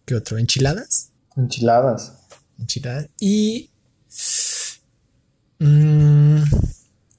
¿Qué 0.05 0.15
otro? 0.15 0.38
¿Enchiladas? 0.38 1.12
Enchiladas. 1.36 2.13
Enchiladas. 2.60 3.10
Y. 3.19 3.69
Mmm, 5.60 6.43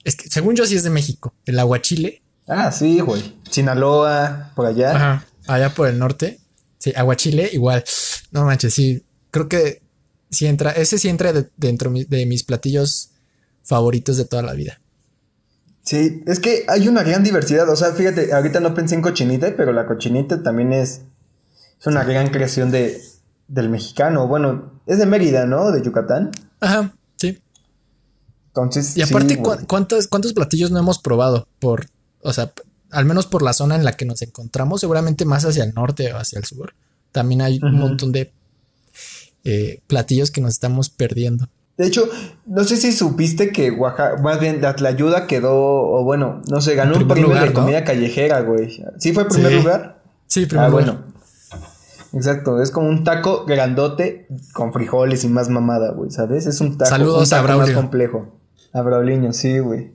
es 0.05 0.17
que 0.17 0.29
según 0.29 0.55
yo 0.55 0.67
sí 0.67 0.76
es 0.76 0.83
de 0.83 0.91
México. 0.91 1.35
El 1.47 1.59
aguachile. 1.59 2.23
Ah, 2.47 2.71
sí, 2.71 3.00
güey. 3.00 3.38
Sinaloa, 3.50 4.53
por 4.55 4.67
allá. 4.67 4.95
Ajá. 4.95 5.26
Allá 5.47 5.75
por 5.75 5.88
el 5.88 5.99
norte. 5.99 6.41
Sí, 6.79 6.93
aguachile, 6.95 7.49
igual. 7.53 7.83
No 8.31 8.45
manches, 8.45 8.75
sí. 8.75 9.05
Creo 9.31 9.49
que 9.49 9.83
sí 10.31 10.47
entra. 10.47 10.73
Ese 10.73 10.99
sí 10.99 11.09
entra 11.09 11.33
dentro 11.57 11.91
de 11.91 12.26
mis 12.26 12.45
platillos 12.45 13.11
favoritos 13.62 14.19
de 14.19 14.26
toda 14.26 14.43
la 14.43 14.53
vida. 14.53 14.81
Sí, 15.83 16.23
es 16.26 16.41
que 16.41 16.64
hay 16.69 16.88
una 16.88 17.03
gran 17.03 17.23
diversidad. 17.23 17.69
O 17.71 17.76
sea, 17.76 17.93
fíjate, 17.93 18.33
ahorita 18.33 18.61
no 18.61 18.75
pensé 18.75 18.95
en 18.95 19.03
cochinita, 19.03 19.55
pero 19.57 19.73
la 19.73 19.87
cochinita 19.87 20.43
también 20.43 20.73
es 20.73 21.03
es 21.85 21.87
una 21.87 22.03
gran 22.03 22.29
creación 22.29 22.71
de, 22.71 22.99
del 23.47 23.69
mexicano. 23.69 24.26
Bueno, 24.26 24.81
es 24.87 24.99
de 24.99 25.05
Mérida, 25.05 25.45
¿no? 25.45 25.71
De 25.71 25.83
Yucatán. 25.83 26.31
Ajá, 26.61 26.95
sí. 27.17 27.43
Entonces. 28.47 28.97
Y 28.97 29.03
aparte, 29.03 29.43
¿cuántos, 29.67 30.09
¿cuántos 30.09 30.33
platillos 30.33 30.71
no 30.71 30.79
hemos 30.79 30.99
probado? 30.99 31.47
Por, 31.59 31.88
o 32.23 32.33
sea, 32.33 32.53
al 32.91 33.05
menos 33.05 33.26
por 33.26 33.43
la 33.43 33.53
zona 33.53 33.76
en 33.76 33.85
la 33.85 33.93
que 33.93 34.07
nos 34.07 34.23
encontramos, 34.23 34.81
seguramente 34.81 35.26
más 35.26 35.45
hacia 35.45 35.62
el 35.62 35.75
norte 35.75 36.11
o 36.14 36.17
hacia 36.17 36.38
el 36.38 36.47
sur. 36.47 36.73
También 37.12 37.43
hay 37.43 37.61
un 37.62 37.79
montón 37.79 38.12
de 38.12 38.33
eh, 39.45 39.81
platillos 39.87 40.31
que 40.31 40.41
nos 40.41 40.53
estamos 40.53 40.88
perdiendo. 40.88 41.49
De 41.76 41.87
hecho, 41.87 42.09
no 42.47 42.64
sé 42.64 42.79
si 42.79 42.93
supiste 42.93 43.53
que 43.53 43.71
Oaxaca, 43.71 44.23
más 44.23 44.41
bien 44.41 44.62
la 44.62 44.88
ayuda 44.88 45.26
quedó, 45.26 45.55
o 45.55 46.03
bueno, 46.03 46.41
no 46.49 46.62
sé, 46.62 46.76
ganó 46.76 46.97
un 46.97 47.07
premio 47.09 47.29
de 47.29 47.53
comida 47.53 47.85
callejera, 47.85 48.41
güey. 48.41 48.83
¿Sí 48.99 49.12
fue 49.12 49.29
primer 49.29 49.53
lugar? 49.53 50.03
Sí, 50.29 50.47
primer 50.47 50.64
ah, 50.64 50.69
lugar. 50.71 50.87
bueno. 50.87 51.13
Exacto, 52.14 52.62
es 52.62 52.71
como 52.71 52.88
un 52.88 53.02
taco 53.02 53.44
grandote 53.44 54.28
con 54.52 54.73
frijoles 54.73 55.25
y 55.25 55.28
más 55.28 55.49
mamada, 55.49 55.90
güey, 55.92 56.11
¿sabes? 56.11 56.47
Es 56.47 56.61
un 56.61 56.78
taco, 56.78 56.90
Saludos 56.90 57.25
un 57.25 57.28
taco 57.30 57.52
a 57.52 57.56
más 57.56 57.71
complejo. 57.73 58.38
A 58.73 58.83
Brauliño, 58.83 59.33
sí, 59.33 59.59
güey. 59.59 59.92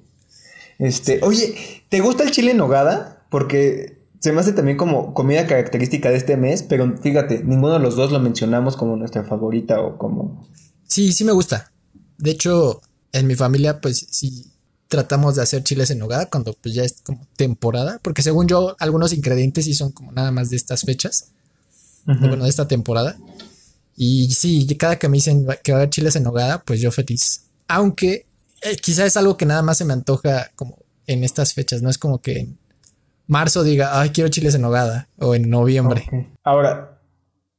Este, 0.80 1.22
oye, 1.24 1.56
¿te 1.88 2.02
gusta 2.02 2.24
el 2.24 2.32
chile 2.32 2.52
en 2.52 2.58
nogada? 2.58 3.24
Porque 3.30 4.00
se 4.20 4.34
me 4.34 4.42
hace 4.42 4.52
también 4.52 4.78
como 4.78 5.14
comida 5.14 5.48
característica 5.48 6.10
de 6.10 6.18
este 6.18 6.36
mes, 6.36 6.62
pero 6.64 6.98
fíjate, 6.98 7.44
ninguno 7.44 7.74
de 7.74 7.80
los 7.80 7.96
dos 7.96 8.12
lo 8.12 8.20
mencionamos 8.20 8.76
como 8.76 8.98
nuestra 8.98 9.24
favorita 9.24 9.80
o 9.80 9.98
como... 9.98 10.46
Sí, 10.88 11.14
sí 11.14 11.24
me 11.24 11.32
gusta. 11.32 11.72
De 12.18 12.32
hecho, 12.32 12.82
en 13.14 13.28
mi 13.28 13.36
familia, 13.36 13.80
pues 13.80 14.08
sí 14.10 14.52
tratamos 14.90 15.36
de 15.36 15.44
hacer 15.44 15.64
chiles 15.64 15.92
en 15.92 16.00
nogada 16.00 16.26
cuando 16.26 16.54
pues 16.54 16.76
ya 16.76 16.84
es 16.84 17.02
como 17.02 17.26
temporada, 17.38 18.00
porque 18.02 18.24
según 18.24 18.48
yo, 18.48 18.76
algunos 18.80 19.14
ingredientes 19.14 19.66
sí 19.66 19.74
son 19.74 19.92
como 19.92 20.12
nada 20.12 20.32
más 20.32 20.50
de 20.50 20.58
estas 20.58 20.82
fechas 20.82 21.32
bueno, 22.06 22.44
de 22.44 22.50
esta 22.50 22.68
temporada. 22.68 23.18
Y 23.96 24.32
sí, 24.32 24.66
cada 24.78 24.98
que 24.98 25.10
me 25.10 25.18
dicen 25.18 25.46
que 25.64 25.72
va 25.72 25.80
a 25.80 25.82
haber 25.82 25.90
chiles 25.90 26.16
en 26.16 26.24
nogada, 26.24 26.64
pues 26.64 26.80
yo 26.80 26.92
feliz. 26.92 27.50
Aunque 27.68 28.26
eh, 28.62 28.76
quizá 28.78 29.06
es 29.06 29.18
algo 29.18 29.38
que 29.38 29.46
nada 29.46 29.62
más 29.62 29.78
se 29.78 29.86
me 29.86 29.94
antoja 29.94 30.52
como 30.56 30.78
en 31.08 31.24
estas 31.24 31.54
fechas, 31.54 31.82
no 31.82 31.90
es 31.90 31.98
como 31.98 32.22
que 32.22 32.40
en 32.40 32.58
marzo 33.28 33.64
diga, 33.64 34.00
ay, 34.00 34.10
quiero 34.10 34.30
chiles 34.30 34.56
en 34.56 34.62
nogada, 34.62 35.08
o 35.18 35.36
en 35.36 35.50
noviembre. 35.50 36.06
Ahora, 36.44 37.00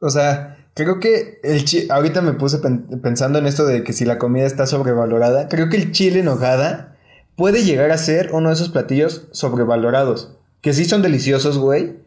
o 0.01 0.11
sea, 0.11 0.67
creo 0.75 0.99
que 0.99 1.41
el 1.43 1.65
chile, 1.65 1.89
ahorita 1.91 2.23
me 2.23 2.33
puse 2.33 2.59
pensando 3.03 3.39
en 3.39 3.47
esto 3.47 3.67
de 3.67 3.85
que 3.85 3.93
si 3.93 4.05
la 4.05 4.19
comida 4.19 4.47
está 4.47 4.67
sobrevalorada, 4.67 5.49
creo 5.49 5.69
que 5.69 5.77
el 5.77 5.93
chile 5.93 6.21
en 6.21 6.27
nogada 6.27 6.97
puede 7.37 7.65
llegar 7.65 7.91
a 7.91 7.99
ser 7.99 8.33
uno 8.33 8.49
de 8.49 8.55
esos 8.55 8.69
platillos 8.69 9.29
sobrevalorados, 9.33 10.37
que 10.61 10.73
sí 10.73 10.85
son 10.85 11.03
deliciosos, 11.03 11.59
güey, 11.59 11.99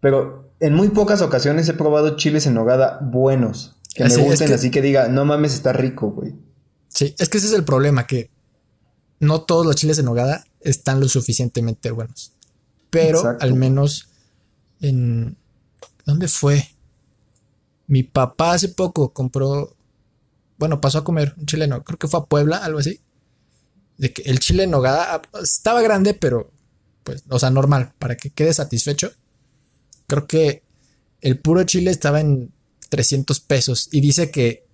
pero 0.00 0.47
en 0.60 0.74
muy 0.74 0.88
pocas 0.88 1.22
ocasiones 1.22 1.68
he 1.68 1.74
probado 1.74 2.16
chiles 2.16 2.46
en 2.46 2.54
nogada 2.54 2.98
buenos. 3.02 3.76
Que 3.94 4.04
me 4.04 4.16
gusten, 4.16 4.52
así 4.52 4.70
que 4.70 4.82
diga, 4.82 5.08
no 5.08 5.24
mames, 5.24 5.54
está 5.54 5.72
rico, 5.72 6.10
güey. 6.10 6.34
Sí, 6.88 7.14
es 7.18 7.28
que 7.28 7.38
ese 7.38 7.48
es 7.48 7.52
el 7.52 7.64
problema, 7.64 8.06
que 8.06 8.30
no 9.20 9.42
todos 9.42 9.66
los 9.66 9.76
chiles 9.76 9.98
en 9.98 10.04
nogada 10.04 10.44
están 10.60 11.00
lo 11.00 11.08
suficientemente 11.08 11.90
buenos. 11.90 12.32
Pero 12.90 13.36
al 13.40 13.54
menos 13.54 14.08
en... 14.80 15.36
¿Dónde 16.04 16.28
fue? 16.28 16.68
Mi 17.86 18.02
papá 18.02 18.52
hace 18.52 18.68
poco 18.68 19.12
compró... 19.12 19.76
Bueno, 20.58 20.80
pasó 20.80 20.98
a 20.98 21.04
comer 21.04 21.34
un 21.36 21.46
chile 21.46 21.64
en 21.66 21.70
creo 21.80 21.98
que 21.98 22.08
fue 22.08 22.20
a 22.20 22.24
Puebla, 22.24 22.58
algo 22.58 22.78
así. 22.78 23.00
De 23.96 24.12
que 24.12 24.22
el 24.22 24.38
chile 24.38 24.64
en 24.64 24.70
nogada 24.70 25.20
estaba 25.42 25.82
grande, 25.82 26.14
pero 26.14 26.50
pues, 27.04 27.24
o 27.28 27.38
sea, 27.38 27.50
normal, 27.50 27.92
para 27.98 28.16
que 28.16 28.30
quede 28.30 28.54
satisfecho 28.54 29.12
creo 30.08 30.26
que 30.26 30.62
el 31.20 31.38
puro 31.38 31.62
chile 31.62 31.92
estaba 31.92 32.20
en 32.20 32.50
300 32.88 33.38
pesos 33.40 33.88
y 33.92 34.00
dice 34.00 34.30
que 34.30 34.66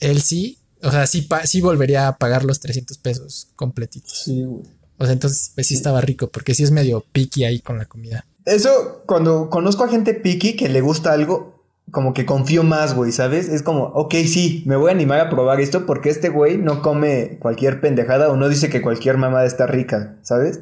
él 0.00 0.22
sí, 0.22 0.58
o 0.82 0.90
sea, 0.90 1.06
sí, 1.06 1.28
sí 1.44 1.60
volvería 1.60 2.08
a 2.08 2.16
pagar 2.16 2.44
los 2.44 2.60
300 2.60 2.96
pesos 2.98 3.48
completitos. 3.56 4.22
Sí, 4.24 4.44
güey. 4.44 4.62
O 4.96 5.04
sea, 5.04 5.12
entonces 5.12 5.52
pues 5.54 5.66
sí, 5.66 5.74
estaba 5.74 6.00
rico 6.00 6.28
porque 6.28 6.54
sí 6.54 6.62
es 6.62 6.70
medio 6.70 7.04
picky 7.12 7.44
ahí 7.44 7.60
con 7.60 7.78
la 7.78 7.84
comida. 7.84 8.24
Eso, 8.44 9.02
cuando 9.06 9.50
conozco 9.50 9.84
a 9.84 9.88
gente 9.88 10.14
picky 10.14 10.56
que 10.56 10.68
le 10.68 10.80
gusta 10.80 11.12
algo, 11.12 11.62
como 11.90 12.14
que 12.14 12.26
confío 12.26 12.64
más, 12.64 12.94
güey, 12.94 13.12
¿sabes? 13.12 13.48
Es 13.48 13.62
como, 13.62 13.84
ok, 13.84 14.14
sí, 14.26 14.62
me 14.66 14.76
voy 14.76 14.90
a 14.90 14.94
animar 14.94 15.20
a 15.20 15.30
probar 15.30 15.60
esto 15.60 15.86
porque 15.86 16.10
este 16.10 16.28
güey 16.28 16.58
no 16.58 16.82
come 16.82 17.38
cualquier 17.40 17.80
pendejada 17.80 18.30
o 18.30 18.36
no 18.36 18.48
dice 18.48 18.70
que 18.70 18.82
cualquier 18.82 19.18
mamada 19.18 19.46
está 19.46 19.66
rica, 19.66 20.16
¿sabes? 20.22 20.60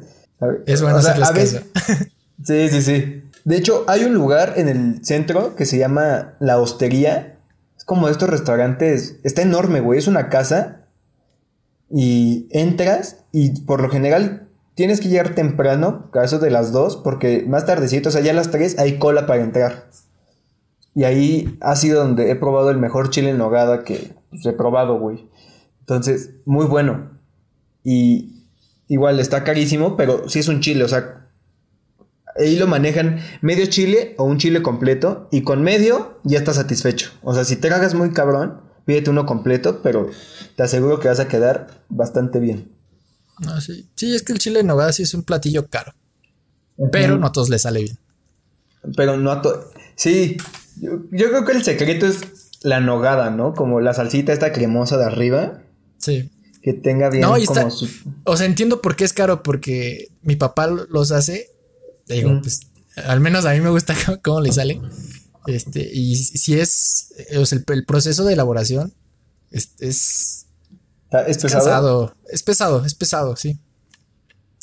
Es 0.65 0.81
bueno 0.81 0.97
o 0.97 1.01
sea, 1.01 1.13
a 1.13 1.31
veces... 1.31 1.63
Sí, 2.43 2.69
sí, 2.69 2.81
sí. 2.83 3.23
De 3.47 3.55
hecho, 3.55 3.85
hay 3.87 4.03
un 4.03 4.13
lugar 4.13 4.55
en 4.57 4.67
el 4.67 5.05
centro 5.05 5.55
que 5.55 5.65
se 5.65 5.77
llama 5.77 6.33
La 6.41 6.59
Hostería. 6.59 7.39
Es 7.77 7.85
como 7.85 8.09
estos 8.09 8.29
restaurantes. 8.29 9.21
Está 9.23 9.41
enorme, 9.41 9.79
güey. 9.79 9.97
Es 9.97 10.09
una 10.09 10.27
casa. 10.27 10.89
Y 11.89 12.49
entras 12.51 13.23
y 13.31 13.61
por 13.61 13.81
lo 13.81 13.89
general 13.89 14.49
tienes 14.75 14.99
que 14.99 15.07
llegar 15.07 15.33
temprano, 15.33 16.11
caso 16.11 16.39
de 16.39 16.51
las 16.51 16.73
dos, 16.73 16.97
porque 16.97 17.45
más 17.47 17.65
tardecito, 17.65 18.09
o 18.09 18.11
sea, 18.11 18.19
ya 18.19 18.31
a 18.31 18.35
las 18.35 18.51
tres 18.51 18.77
hay 18.79 18.99
cola 18.99 19.25
para 19.27 19.41
entrar. 19.41 19.91
Y 20.93 21.05
ahí 21.05 21.57
ha 21.61 21.77
sido 21.77 22.03
donde 22.03 22.29
he 22.29 22.35
probado 22.35 22.69
el 22.69 22.79
mejor 22.79 23.11
chile 23.11 23.29
en 23.29 23.37
nogada 23.37 23.85
que 23.85 24.13
pues, 24.29 24.45
he 24.45 24.51
probado, 24.51 24.99
güey. 24.99 25.29
Entonces, 25.79 26.31
muy 26.43 26.65
bueno. 26.65 27.11
Y 27.81 28.43
igual 28.89 29.21
está 29.21 29.45
carísimo, 29.45 29.95
pero 29.95 30.27
sí 30.27 30.39
es 30.39 30.49
un 30.49 30.59
chile, 30.59 30.83
o 30.83 30.89
sea, 30.89 31.16
ahí 32.39 32.55
lo 32.55 32.67
manejan 32.67 33.19
medio 33.41 33.65
chile 33.65 34.15
o 34.17 34.23
un 34.23 34.37
chile 34.37 34.61
completo 34.61 35.27
y 35.31 35.41
con 35.41 35.61
medio 35.61 36.19
ya 36.23 36.39
estás 36.39 36.55
satisfecho. 36.55 37.11
O 37.23 37.33
sea, 37.33 37.45
si 37.45 37.55
te 37.55 37.69
cagas 37.69 37.93
muy 37.93 38.11
cabrón, 38.11 38.61
pídete 38.85 39.09
uno 39.09 39.25
completo, 39.25 39.81
pero 39.81 40.09
te 40.55 40.63
aseguro 40.63 40.99
que 40.99 41.07
vas 41.07 41.19
a 41.19 41.27
quedar 41.27 41.83
bastante 41.89 42.39
bien. 42.39 42.71
No, 43.39 43.61
sí. 43.61 43.87
sí, 43.95 44.15
es 44.15 44.23
que 44.23 44.33
el 44.33 44.39
chile 44.39 44.61
en 44.61 44.67
nogada 44.67 44.91
sí 44.93 45.03
es 45.03 45.13
un 45.13 45.23
platillo 45.23 45.67
caro. 45.67 45.93
Pero 46.91 47.17
no 47.17 47.27
a 47.27 47.31
todos 47.31 47.49
les 47.49 47.63
sale 47.63 47.81
bien. 47.81 47.97
Pero 48.95 49.17
no 49.17 49.31
a 49.31 49.41
todos. 49.41 49.65
Sí, 49.95 50.37
yo, 50.79 50.99
creo 51.09 51.45
que 51.45 51.51
el 51.53 51.63
secreto 51.63 52.05
es 52.05 52.19
la 52.61 52.79
nogada, 52.79 53.29
¿no? 53.29 53.53
Como 53.53 53.81
la 53.81 53.93
salsita 53.93 54.33
esta 54.33 54.51
cremosa 54.51 54.97
de 54.97 55.05
arriba. 55.05 55.61
Sí. 55.97 56.31
Que 56.61 56.73
tenga 56.73 57.09
bien 57.09 57.23
como 57.23 57.71
su... 57.71 57.87
O 58.23 58.37
sea, 58.37 58.45
entiendo 58.45 58.81
por 58.81 58.95
qué 58.95 59.05
es 59.05 59.13
caro, 59.13 59.43
porque 59.43 60.09
mi 60.21 60.35
papá 60.35 60.67
los 60.67 61.11
hace. 61.11 61.49
Digo, 62.07 62.39
pues, 62.41 62.61
al 62.95 63.19
menos 63.19 63.45
a 63.45 63.53
mí 63.53 63.61
me 63.61 63.69
gusta 63.69 63.95
cómo 64.23 64.41
le 64.41 64.51
sale. 64.51 64.81
Este, 65.45 65.89
y 65.93 66.15
si 66.15 66.59
es, 66.59 67.13
el, 67.29 67.85
proceso 67.85 68.25
de 68.25 68.33
elaboración 68.33 68.93
es, 69.51 69.71
es, 69.79 70.47
¿Es 71.27 71.37
pesado? 71.37 72.15
Es 72.29 72.43
pesado, 72.43 72.85
es 72.85 72.93
pesado, 72.93 73.35
sí. 73.35 73.59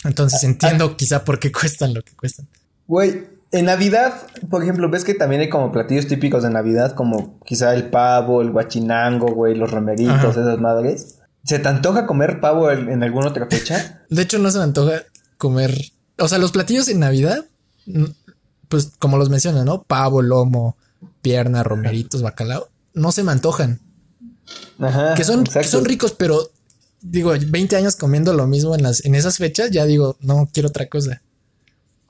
Entonces 0.05 0.45
ah, 0.45 0.47
entiendo 0.47 0.91
ah. 0.93 0.97
quizá 0.97 1.25
por 1.25 1.39
qué 1.39 1.51
cuestan 1.51 1.95
lo 1.95 2.03
que 2.03 2.15
cuestan. 2.15 2.47
Güey, 2.87 3.27
en 3.53 3.67
Navidad, 3.67 4.27
por 4.51 4.63
ejemplo, 4.63 4.91
ves 4.91 5.05
que 5.05 5.15
también 5.15 5.41
hay 5.41 5.49
como 5.49 5.73
platillos 5.73 6.07
típicos 6.07 6.43
de 6.43 6.51
Navidad, 6.51 6.95
como 6.95 7.41
quizá 7.45 7.73
el 7.75 7.89
pavo, 7.89 8.43
el 8.43 8.51
guachinango, 8.51 9.29
güey, 9.29 9.55
los 9.55 9.71
romeritos, 9.71 10.37
esas 10.37 10.59
madres. 10.59 11.21
¿Se 11.45 11.59
te 11.59 11.69
antoja 11.69 12.07
comer 12.07 12.41
pavo 12.41 12.71
en, 12.71 13.03
alguna 13.03 13.29
otra 13.29 13.47
fecha? 13.47 14.03
De 14.11 14.23
hecho, 14.23 14.39
no 14.39 14.51
se 14.51 14.59
me 14.59 14.65
antoja 14.65 15.03
comer. 15.39 15.75
O 16.19 16.29
sea, 16.29 16.39
los 16.39 16.53
platillos 16.53 16.89
en 16.89 17.01
Navidad, 17.01 17.45
pues 18.69 18.93
como 18.99 19.19
los 19.19 19.31
mencionan, 19.31 19.65
¿no? 19.67 19.83
Pavo, 19.83 20.23
lomo, 20.23 20.77
pierna, 21.23 21.63
romeritos, 21.63 22.23
bacalao, 22.23 22.69
no 22.93 23.13
se 23.13 23.23
me 23.23 23.33
antojan. 23.33 23.81
Ajá. 24.79 25.15
Que 25.15 25.25
son, 25.25 25.45
que 25.45 25.65
son 25.65 25.85
ricos, 25.85 26.13
pero 26.13 26.51
digo, 27.01 27.33
20 27.33 27.77
años 27.77 27.97
comiendo 27.97 28.33
lo 28.33 28.47
mismo 28.47 28.75
en, 28.75 28.83
las, 28.83 29.05
en 29.05 29.15
esas 29.15 29.39
fechas, 29.39 29.71
ya 29.71 29.85
digo, 29.85 30.17
no 30.21 30.49
quiero 30.53 30.69
otra 30.69 30.89
cosa. 30.89 31.23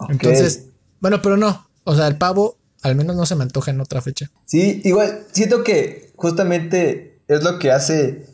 Entonces, 0.09 0.67
bueno, 1.01 1.23
pero 1.23 1.37
no. 1.37 1.69
O 1.85 1.95
sea, 1.95 2.07
el 2.07 2.17
pavo 2.17 2.59
al 2.85 2.97
menos 2.97 3.17
no 3.17 3.25
se 3.25 3.35
me 3.35 3.43
antoja 3.43 3.71
en 3.71 3.81
otra 3.81 4.03
fecha. 4.03 4.31
Sí, 4.45 4.83
igual, 4.85 5.25
siento 5.33 5.65
que 5.65 6.13
justamente 6.17 7.19
es 7.29 7.43
lo 7.43 7.59
que 7.59 7.73
hace 7.73 8.27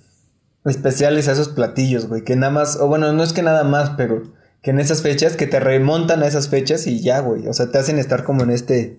especiales 0.64 1.28
a 1.28 1.32
esos 1.32 1.48
platillos, 1.48 2.06
güey. 2.06 2.24
Que 2.24 2.34
nada 2.34 2.52
más, 2.52 2.76
o 2.76 2.88
bueno, 2.88 3.12
no 3.12 3.22
es 3.22 3.32
que 3.32 3.42
nada 3.42 3.62
más, 3.62 3.90
pero 3.96 4.24
que 4.62 4.70
en 4.70 4.80
esas 4.80 5.02
fechas, 5.02 5.36
que 5.36 5.46
te 5.46 5.60
remontan 5.60 6.22
a 6.22 6.26
esas 6.26 6.48
fechas 6.48 6.86
y 6.86 7.00
ya, 7.00 7.20
güey. 7.20 7.46
O 7.48 7.52
sea, 7.52 7.70
te 7.70 7.78
hacen 7.78 7.98
estar 7.98 8.24
como 8.24 8.42
en 8.42 8.50
este, 8.50 8.98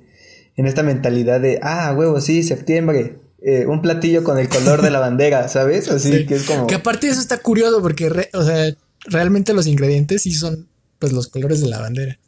en 0.56 0.66
esta 0.66 0.84
mentalidad 0.84 1.40
de, 1.40 1.60
ah, 1.62 1.94
huevo, 1.96 2.20
sí, 2.20 2.44
septiembre, 2.44 3.20
eh, 3.42 3.66
un 3.68 3.82
platillo 3.82 4.24
con 4.24 4.38
el 4.38 4.50
color 4.50 4.82
de 4.82 4.92
la 4.92 5.00
bandera, 5.02 5.48
¿sabes? 5.48 5.90
Así 5.90 6.26
que 6.26 6.36
es 6.36 6.44
como. 6.44 6.68
Que 6.68 6.76
aparte 6.76 7.08
de 7.08 7.14
eso 7.14 7.22
está 7.22 7.38
curioso 7.38 7.82
porque, 7.82 8.30
o 8.34 8.44
sea, 8.44 8.76
realmente 9.06 9.54
los 9.54 9.68
ingredientes 9.68 10.24
sí 10.24 10.34
son, 10.34 10.68
pues, 11.00 11.12
los 11.12 11.28
colores 11.28 11.62
de 11.62 11.68
la 11.68 11.80
bandera. 11.80 12.20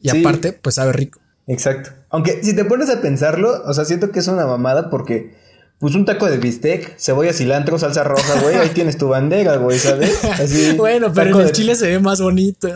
Y 0.00 0.10
aparte, 0.10 0.52
pues 0.52 0.74
sabe 0.74 0.92
rico. 0.92 1.20
Exacto. 1.46 1.90
Aunque 2.10 2.42
si 2.42 2.54
te 2.54 2.64
pones 2.64 2.90
a 2.90 3.00
pensarlo, 3.00 3.62
o 3.64 3.72
sea, 3.72 3.84
siento 3.84 4.10
que 4.10 4.18
es 4.18 4.28
una 4.28 4.46
mamada 4.46 4.90
porque 4.90 5.34
pues 5.84 5.96
un 5.96 6.06
taco 6.06 6.30
de 6.30 6.38
bistec, 6.38 6.96
cebolla, 6.98 7.34
cilantro, 7.34 7.78
salsa 7.78 8.04
roja, 8.04 8.40
güey, 8.40 8.56
ahí 8.56 8.70
tienes 8.70 8.96
tu 8.96 9.08
bandera, 9.08 9.56
güey, 9.56 9.78
¿sabes? 9.78 10.24
Así. 10.24 10.72
bueno, 10.78 11.12
pero 11.12 11.38
en 11.38 11.46
el 11.46 11.52
chile 11.52 11.74
se 11.74 11.90
ve 11.90 11.98
más 11.98 12.22
bonito. 12.22 12.68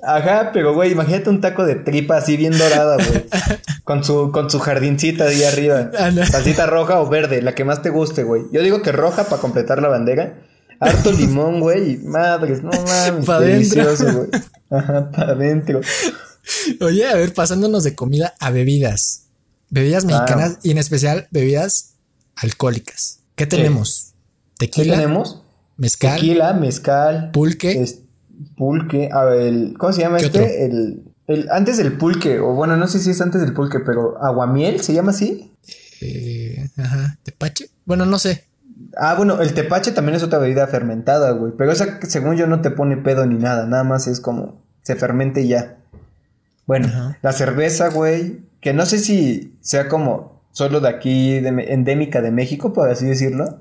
Ajá, 0.00 0.50
pero 0.52 0.72
güey, 0.72 0.92
imagínate 0.92 1.28
un 1.28 1.40
taco 1.40 1.66
de 1.66 1.74
tripa 1.74 2.18
así 2.18 2.36
bien 2.36 2.56
dorada, 2.56 2.98
güey. 2.98 3.26
Con 3.82 4.04
su, 4.04 4.30
con 4.30 4.48
su 4.48 4.60
jardincita 4.60 5.24
ahí 5.24 5.42
arriba. 5.42 5.90
Salsita 6.30 6.66
roja 6.66 7.00
o 7.00 7.08
verde, 7.08 7.42
la 7.42 7.56
que 7.56 7.64
más 7.64 7.82
te 7.82 7.90
guste, 7.90 8.22
güey. 8.22 8.44
Yo 8.52 8.62
digo 8.62 8.80
que 8.80 8.92
roja 8.92 9.24
para 9.24 9.42
completar 9.42 9.82
la 9.82 9.88
bandera. 9.88 10.38
Harto 10.78 11.10
limón, 11.18 11.58
güey. 11.58 11.96
Madres, 11.98 12.62
no 12.62 12.70
mames. 12.70 13.26
Pa 13.26 13.40
delicioso, 13.40 14.04
güey. 14.04 14.28
Ajá, 14.70 15.10
para 15.10 15.32
adentro. 15.32 15.80
Oye, 16.80 17.08
a 17.08 17.16
ver, 17.16 17.34
pasándonos 17.34 17.82
de 17.82 17.96
comida 17.96 18.34
a 18.38 18.50
bebidas. 18.50 19.24
Bebidas 19.68 20.04
mexicanas 20.04 20.58
y 20.62 20.70
en 20.70 20.78
especial 20.78 21.26
bebidas 21.32 21.91
alcohólicas. 22.42 23.20
¿Qué 23.34 23.46
tenemos? 23.46 24.14
Tequila. 24.58 24.96
¿Qué 24.96 25.00
tenemos? 25.02 25.42
Mezcal. 25.76 26.14
Tequila, 26.20 26.52
mezcal. 26.52 27.30
Pulque. 27.32 27.84
pulque. 28.56 29.08
A 29.12 29.24
ver, 29.24 29.72
¿cómo 29.78 29.92
se 29.92 30.02
llama 30.02 30.18
este? 30.18 30.64
El, 30.66 31.04
el, 31.26 31.48
antes 31.50 31.76
del 31.76 31.96
pulque, 31.96 32.38
o 32.38 32.54
bueno, 32.54 32.76
no 32.76 32.86
sé 32.86 32.98
si 32.98 33.10
es 33.10 33.20
antes 33.20 33.40
del 33.40 33.54
pulque, 33.54 33.80
pero 33.80 34.22
aguamiel, 34.22 34.80
¿se 34.80 34.92
llama 34.92 35.10
así? 35.10 35.52
Eh, 36.00 36.68
ajá, 36.76 37.18
tepache. 37.22 37.70
Bueno, 37.84 38.06
no 38.06 38.18
sé. 38.18 38.44
Ah, 38.96 39.14
bueno, 39.14 39.40
el 39.40 39.54
tepache 39.54 39.92
también 39.92 40.16
es 40.16 40.22
otra 40.22 40.38
bebida 40.38 40.66
fermentada, 40.66 41.30
güey. 41.30 41.52
Pero 41.56 41.72
esa, 41.72 42.00
según 42.06 42.36
yo, 42.36 42.46
no 42.46 42.60
te 42.60 42.70
pone 42.70 42.96
pedo 42.96 43.24
ni 43.26 43.36
nada. 43.36 43.66
Nada 43.66 43.84
más 43.84 44.06
es 44.06 44.20
como 44.20 44.62
se 44.82 44.96
fermente 44.96 45.42
y 45.42 45.48
ya. 45.48 45.78
Bueno, 46.66 47.16
la 47.22 47.32
cerveza, 47.32 47.88
güey. 47.88 48.40
Que 48.60 48.72
no 48.72 48.86
sé 48.86 48.98
si 48.98 49.56
sea 49.60 49.88
como 49.88 50.41
solo 50.52 50.80
de 50.80 50.88
aquí, 50.88 51.34
endémica 51.34 52.20
de 52.20 52.30
México, 52.30 52.72
por 52.72 52.88
así 52.88 53.06
decirlo. 53.06 53.58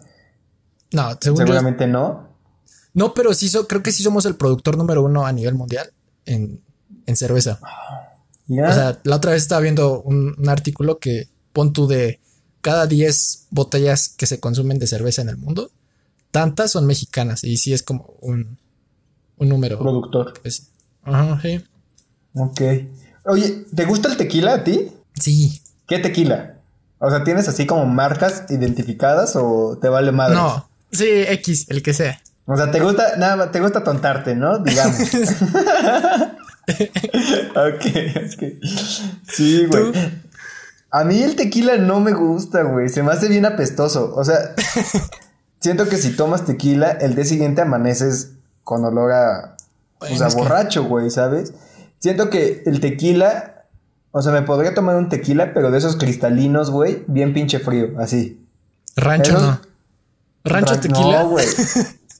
No, 0.91 1.17
seguramente 1.19 1.87
no. 1.87 2.29
No, 2.93 3.13
pero 3.13 3.33
sí, 3.33 3.49
creo 3.67 3.81
que 3.81 3.91
sí 3.91 4.03
somos 4.03 4.25
el 4.25 4.35
productor 4.35 4.77
número 4.77 5.03
uno 5.03 5.25
a 5.25 5.31
nivel 5.31 5.55
mundial 5.55 5.91
en, 6.25 6.61
cerveza. 7.15 7.59
O 8.47 8.73
sea, 8.73 8.99
la 9.03 9.15
otra 9.17 9.31
vez 9.31 9.41
estaba 9.41 9.61
viendo 9.61 10.01
un, 10.01 10.35
artículo 10.47 10.99
que 10.99 11.27
pon 11.53 11.73
tú 11.73 11.87
de 11.87 12.19
cada 12.61 12.85
10 12.87 13.47
botellas 13.49 14.09
que 14.09 14.25
se 14.25 14.39
consumen 14.39 14.79
de 14.79 14.87
cerveza 14.87 15.21
en 15.21 15.29
el 15.29 15.37
mundo, 15.37 15.71
tantas 16.31 16.71
son 16.71 16.85
mexicanas 16.85 17.43
y 17.43 17.57
sí 17.57 17.73
es 17.73 17.83
como 17.83 18.13
un, 18.21 18.57
un 19.37 19.49
número. 19.49 19.79
Productor. 19.79 20.33
Ajá, 21.03 21.39
sí. 21.41 21.63
Ok. 22.33 22.61
Oye, 23.25 23.65
¿te 23.75 23.85
gusta 23.85 24.09
el 24.09 24.17
tequila 24.17 24.55
a 24.55 24.63
ti? 24.63 24.91
Sí. 25.19 25.61
¿Qué 25.87 25.99
tequila? 25.99 26.60
O 27.03 27.09
sea, 27.09 27.23
¿tienes 27.23 27.47
así 27.47 27.65
como 27.65 27.87
marcas 27.87 28.45
identificadas 28.49 29.35
o 29.35 29.77
te 29.81 29.89
vale 29.89 30.11
madre? 30.11 30.35
No, 30.35 30.69
sí, 30.91 31.07
X, 31.27 31.65
el 31.69 31.81
que 31.81 31.93
sea. 31.93 32.21
O 32.45 32.55
sea, 32.55 32.69
te 32.69 32.79
gusta, 32.79 33.15
nada, 33.17 33.51
te 33.51 33.59
gusta 33.59 33.83
tontarte, 33.83 34.35
¿no? 34.35 34.59
Digamos. 34.59 34.99
ok, 37.55 37.85
es 37.85 38.35
que. 38.35 38.59
Sí, 39.27 39.65
güey. 39.65 39.91
A 40.91 41.03
mí 41.03 41.23
el 41.23 41.35
tequila 41.35 41.77
no 41.77 41.99
me 42.01 42.13
gusta, 42.13 42.63
güey. 42.63 42.89
Se 42.89 43.01
me 43.01 43.11
hace 43.11 43.29
bien 43.29 43.45
apestoso. 43.45 44.13
O 44.15 44.23
sea, 44.23 44.53
siento 45.59 45.87
que 45.89 45.97
si 45.97 46.11
tomas 46.11 46.45
tequila, 46.45 46.91
el 46.91 47.15
día 47.15 47.25
siguiente 47.25 47.61
amaneces 47.61 48.33
con 48.63 48.85
olor 48.85 49.11
a. 49.11 49.57
o 49.99 50.15
sea, 50.15 50.27
borracho, 50.27 50.83
güey, 50.83 51.09
¿sabes? 51.09 51.53
Siento 51.99 52.29
que 52.29 52.63
el 52.67 52.79
tequila 52.79 53.60
o 54.11 54.21
sea, 54.21 54.31
me 54.31 54.41
podría 54.41 54.73
tomar 54.73 54.95
un 54.95 55.09
tequila, 55.09 55.53
pero 55.53 55.71
de 55.71 55.77
esos 55.77 55.95
cristalinos, 55.95 56.69
güey, 56.69 57.03
bien 57.07 57.33
pinche 57.33 57.59
frío, 57.59 57.93
así. 57.99 58.45
Rancho 58.95 59.39
no. 59.39 59.61
¿Rancho 60.43 60.79
tequila? 60.79 61.23
No, 61.23 61.29
güey. 61.29 61.45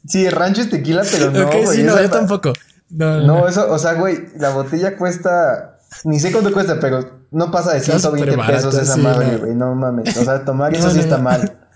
Sí, 0.08 0.30
rancho 0.30 0.62
es 0.62 0.70
tequila, 0.70 1.04
pero 1.12 1.32
no, 1.32 1.46
Ok, 1.46 1.54
sí, 1.72 1.84
no, 1.84 2.02
yo 2.02 2.10
tampoco. 2.10 2.54
No, 2.90 3.22
no, 3.22 3.48
eso, 3.48 3.72
o 3.72 3.78
sea, 3.78 3.94
güey, 3.94 4.28
la 4.38 4.50
botella 4.50 4.98
cuesta, 4.98 5.80
ni 6.04 6.20
sé 6.20 6.32
cuánto 6.32 6.52
cuesta, 6.52 6.80
pero 6.80 7.22
no 7.32 7.52
pasa 7.52 7.74
de 7.74 7.82
120 7.82 8.38
pesos 8.38 8.76
esa 8.76 8.98
madre, 8.98 9.38
güey, 9.38 9.56
no. 9.56 9.76
mames. 9.76 10.16
O 10.18 10.26
sea, 10.26 10.44
tomar 10.44 10.74
eso 10.76 10.90
sí 10.92 11.00
está 11.00 11.18
mal. 11.18 11.58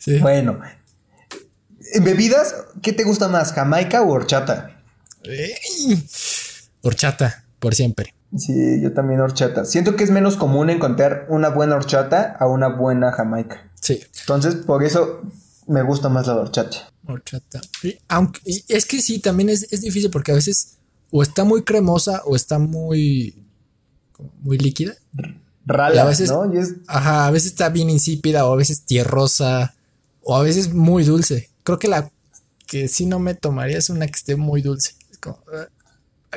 Sí. 0.00 0.18
Bueno, 0.18 0.58
en 1.92 2.04
bebidas, 2.04 2.54
¿qué 2.82 2.92
te 2.94 3.04
gusta 3.04 3.28
más, 3.28 3.52
jamaica 3.52 4.00
o 4.00 4.10
horchata? 4.10 4.82
horchata, 6.82 7.44
por 7.58 7.74
siempre. 7.74 8.14
Sí, 8.36 8.80
yo 8.80 8.92
también 8.92 9.20
horchata. 9.20 9.64
Siento 9.64 9.96
que 9.96 10.04
es 10.04 10.10
menos 10.10 10.36
común 10.36 10.70
encontrar 10.70 11.26
una 11.28 11.48
buena 11.48 11.76
horchata 11.76 12.36
a 12.38 12.46
una 12.46 12.68
buena 12.68 13.10
jamaica. 13.12 13.70
Sí. 13.80 14.00
Entonces, 14.20 14.54
por 14.54 14.84
eso 14.84 15.22
me 15.66 15.82
gusta 15.82 16.08
más 16.08 16.26
la 16.26 16.36
horchata. 16.36 16.90
Horchata. 17.06 17.60
aunque 18.08 18.40
es 18.68 18.86
que 18.86 19.00
sí, 19.00 19.18
también 19.18 19.48
es, 19.48 19.68
difícil 19.80 20.10
porque 20.10 20.32
a 20.32 20.36
veces 20.36 20.78
o 21.10 21.22
está 21.22 21.42
muy 21.44 21.62
cremosa 21.62 22.22
o 22.24 22.36
está 22.36 22.58
muy 22.58 23.46
muy 24.42 24.58
líquida. 24.58 24.94
Rala, 25.66 26.02
a 26.02 26.04
veces, 26.04 26.30
¿no? 26.30 26.50
Ajá, 26.86 27.26
a 27.26 27.30
veces 27.30 27.52
está 27.52 27.68
bien 27.68 27.90
insípida 27.90 28.46
o 28.46 28.52
a 28.52 28.56
veces 28.56 28.82
tierrosa 28.84 29.74
o 30.22 30.36
a 30.36 30.42
veces 30.42 30.72
muy 30.72 31.04
dulce. 31.04 31.50
Creo 31.64 31.78
que 31.78 31.88
la 31.88 32.10
que 32.66 32.86
sí 32.86 33.06
no 33.06 33.18
me 33.18 33.34
tomaría 33.34 33.78
es 33.78 33.90
una 33.90 34.06
que 34.06 34.16
esté 34.16 34.36
muy 34.36 34.62
dulce. 34.62 34.94
Es 35.10 35.18
como, 35.18 35.40
ah, 35.52 35.68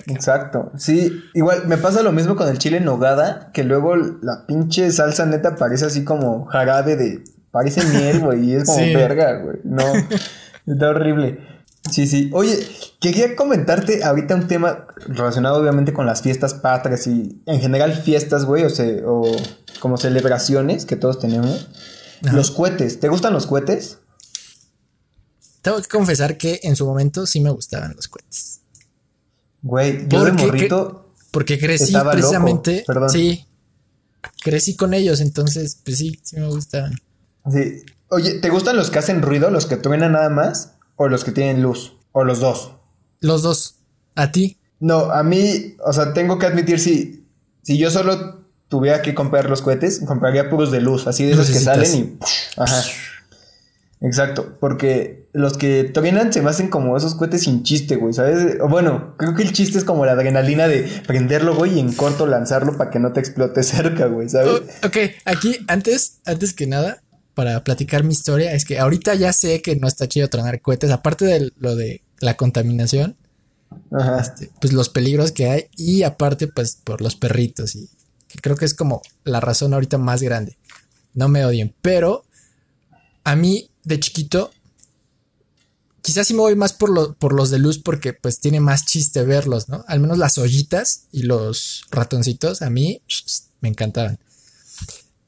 Exacto. 0.08 0.72
Sí, 0.78 1.24
igual 1.34 1.68
me 1.68 1.78
pasa 1.78 2.02
lo 2.02 2.12
mismo 2.12 2.36
con 2.36 2.50
el 2.50 2.58
chile 2.58 2.78
en 2.78 2.86
nogada, 2.86 3.52
que 3.54 3.64
luego 3.64 3.96
la 3.96 4.46
pinche 4.48 4.92
salsa 4.92 5.26
neta 5.26 5.56
parece 5.56 5.86
así 5.86 6.04
como 6.04 6.46
jarabe 6.46 6.96
de. 6.96 7.24
Parece 7.52 7.84
miel, 7.86 8.20
güey, 8.20 8.50
y 8.50 8.56
es 8.56 8.66
como 8.66 8.80
verga, 8.94 9.40
güey. 9.42 9.58
No, 9.64 9.84
está 10.68 10.90
horrible. 10.90 11.40
Sí, 11.92 12.08
sí. 12.08 12.32
Oye, 12.34 12.58
quería 13.00 13.36
comentarte 13.36 14.04
ahorita 14.04 14.36
un 14.36 14.48
tema 14.48 14.88
relacionado 15.08 15.62
obviamente 15.62 15.94
con 15.94 16.06
las 16.06 16.22
fiestas 16.22 16.54
patrias 16.56 17.06
y 17.08 17.44
en 17.46 17.60
general 17.60 17.94
fiestas, 17.94 18.46
güey, 18.46 18.64
o, 18.64 18.70
sea, 18.70 18.88
o 19.06 19.24
como 19.80 19.98
celebraciones 19.98 20.86
que 20.86 20.96
todos 20.96 21.20
tenemos. 21.20 21.70
Los 22.22 22.52
cohetes. 22.52 23.02
¿Te 23.02 23.10
gustan 23.10 23.34
los 23.34 23.46
cohetes? 23.46 24.00
Tengo 25.62 25.82
que 25.82 25.88
confesar 25.90 26.38
que 26.38 26.62
en 26.64 26.76
su 26.78 26.86
momento 26.86 27.26
sí 27.26 27.42
me 27.42 27.50
gustaban 27.50 27.94
los 27.96 28.08
cohetes. 28.08 28.62
Güey, 29.63 30.08
yo 30.10 30.26
de 30.26 30.34
morrito. 30.34 31.10
porque 31.32 31.58
crecí 31.58 31.93
precisamente. 32.12 32.86
Sí. 33.10 33.45
Crecí 34.43 34.76
con 34.76 34.93
ellos, 34.93 35.19
entonces, 35.21 35.80
pues 35.84 35.97
sí, 35.97 36.19
sí 36.21 36.38
me 36.38 36.47
gustaban. 36.47 36.93
Sí. 37.52 37.82
Oye, 38.10 38.36
¿te 38.36 38.49
gustan 38.49 38.76
los 38.78 38.91
que 38.91 38.99
hacen 38.99 39.21
ruido, 39.21 39.49
los 39.49 39.65
que 39.65 39.78
truenan 39.78 40.12
nada 40.12 40.30
más? 40.30 40.73
¿O 40.95 41.08
los 41.08 41.23
que 41.23 41.32
tienen 41.32 41.63
luz? 41.63 41.93
¿O 42.12 42.23
los 42.23 42.39
dos? 42.39 42.73
Los 43.21 43.41
dos. 43.41 43.76
¿A 44.15 44.32
ti? 44.32 44.60
No, 44.80 45.12
a 45.12 45.23
mí, 45.23 45.76
o 45.84 45.91
sea, 45.93 46.13
tengo 46.13 46.38
que 46.38 46.45
admitir, 46.45 46.80
si, 46.80 47.26
si 47.63 47.78
yo 47.78 47.89
solo 47.89 48.43
tuviera 48.67 49.02
que 49.02 49.15
comprar 49.15 49.49
los 49.49 49.62
cohetes, 49.62 50.02
compraría 50.06 50.49
puros 50.49 50.71
de 50.71 50.82
luz, 50.82 51.08
así 51.08 51.26
de 51.26 51.32
esos 51.32 51.49
que 51.49 51.60
salen 51.60 51.95
y. 51.95 52.17
Ajá. 52.58 52.84
Exacto, 54.04 54.58
porque 54.60 55.30
los 55.32 55.58
que 55.58 55.86
truenan 55.86 56.34
se 56.34 56.42
me 56.42 56.50
hacen 56.50 56.68
como 56.68 56.98
esos 56.98 57.16
cohetes 57.16 57.44
sin 57.44 57.63
chiste, 57.63 57.96
güey, 57.96 58.13
¿sabes? 58.13 58.58
Bueno, 58.70 59.16
creo 59.18 59.34
que 59.34 59.44
el 59.44 59.54
chiste 59.54 59.78
es 59.78 59.86
como 59.86 60.06
la 60.06 60.12
adrenalina 60.12 60.68
de 60.68 60.84
prenderlo, 61.08 61.56
güey, 61.56 61.76
y 61.76 61.80
en 61.80 61.94
corto 61.94 62.28
lanzarlo 62.28 62.78
para 62.78 62.92
que 62.92 63.00
no 63.00 63.13
te 63.13 63.22
explote 63.22 63.63
cerca, 63.63 64.08
güey, 64.08 64.28
¿sabes? 64.28 64.62
Oh, 64.84 64.88
ok, 64.88 64.98
aquí, 65.24 65.56
antes, 65.70 66.20
antes 66.26 66.54
que 66.54 66.68
nada, 66.68 67.02
para 67.34 67.63
platicar 67.63 68.04
mi 68.04 68.12
historia, 68.12 68.52
es 68.52 68.66
que 68.66 68.78
ahorita 68.78 69.16
ya 69.16 69.32
sé 69.32 69.62
que 69.62 69.78
no 69.78 69.88
está 69.88 70.06
chido 70.06 70.28
tronar 70.28 70.60
cohetes, 70.60 70.92
aparte 70.92 71.24
de 71.24 71.54
lo 71.58 71.78
de 71.78 72.02
la 72.20 72.36
contaminación, 72.36 73.16
este, 74.20 74.52
pues 74.60 74.74
los 74.74 74.89
peligros 74.89 75.32
que 75.32 75.50
hay, 75.50 75.68
y 75.78 76.04
aparte, 76.04 76.48
pues 76.48 76.78
por 76.84 77.00
los 77.00 77.16
perritos, 77.16 77.74
y 77.76 77.89
creo 78.42 78.58
que 78.58 78.66
es 78.66 78.74
como 78.74 79.02
la 79.24 79.39
razón 79.39 79.74
ahorita 79.74 79.98
más 79.98 80.22
grande. 80.22 80.58
No 81.13 81.30
me 81.30 81.46
odien, 81.46 81.74
pero 81.82 82.26
a 83.24 83.38
mí 83.38 83.70
de 83.84 84.00
chiquito, 84.00 84.52
quizás 86.04 86.28
sí 86.28 86.34
me 86.34 86.41
voy 86.41 86.56
más 86.56 86.74
por, 86.74 87.15
por 87.15 87.34
los 87.34 87.50
de 87.50 87.60
luz 87.60 87.80
porque 87.80 88.13
pues 88.13 88.39
tiene 88.39 88.60
más 88.60 88.86
chiste 88.86 89.24
verlos, 89.24 89.69
¿no? 89.69 89.84
Al 89.88 90.00
menos 90.00 90.17
las 90.17 90.38
ollitas 90.38 91.06
y 91.12 91.24
los 91.24 91.86
ratoncitos 91.91 92.62
a 92.62 92.69
mí 92.69 93.02
me 93.62 93.69
encantaban. 93.69 94.19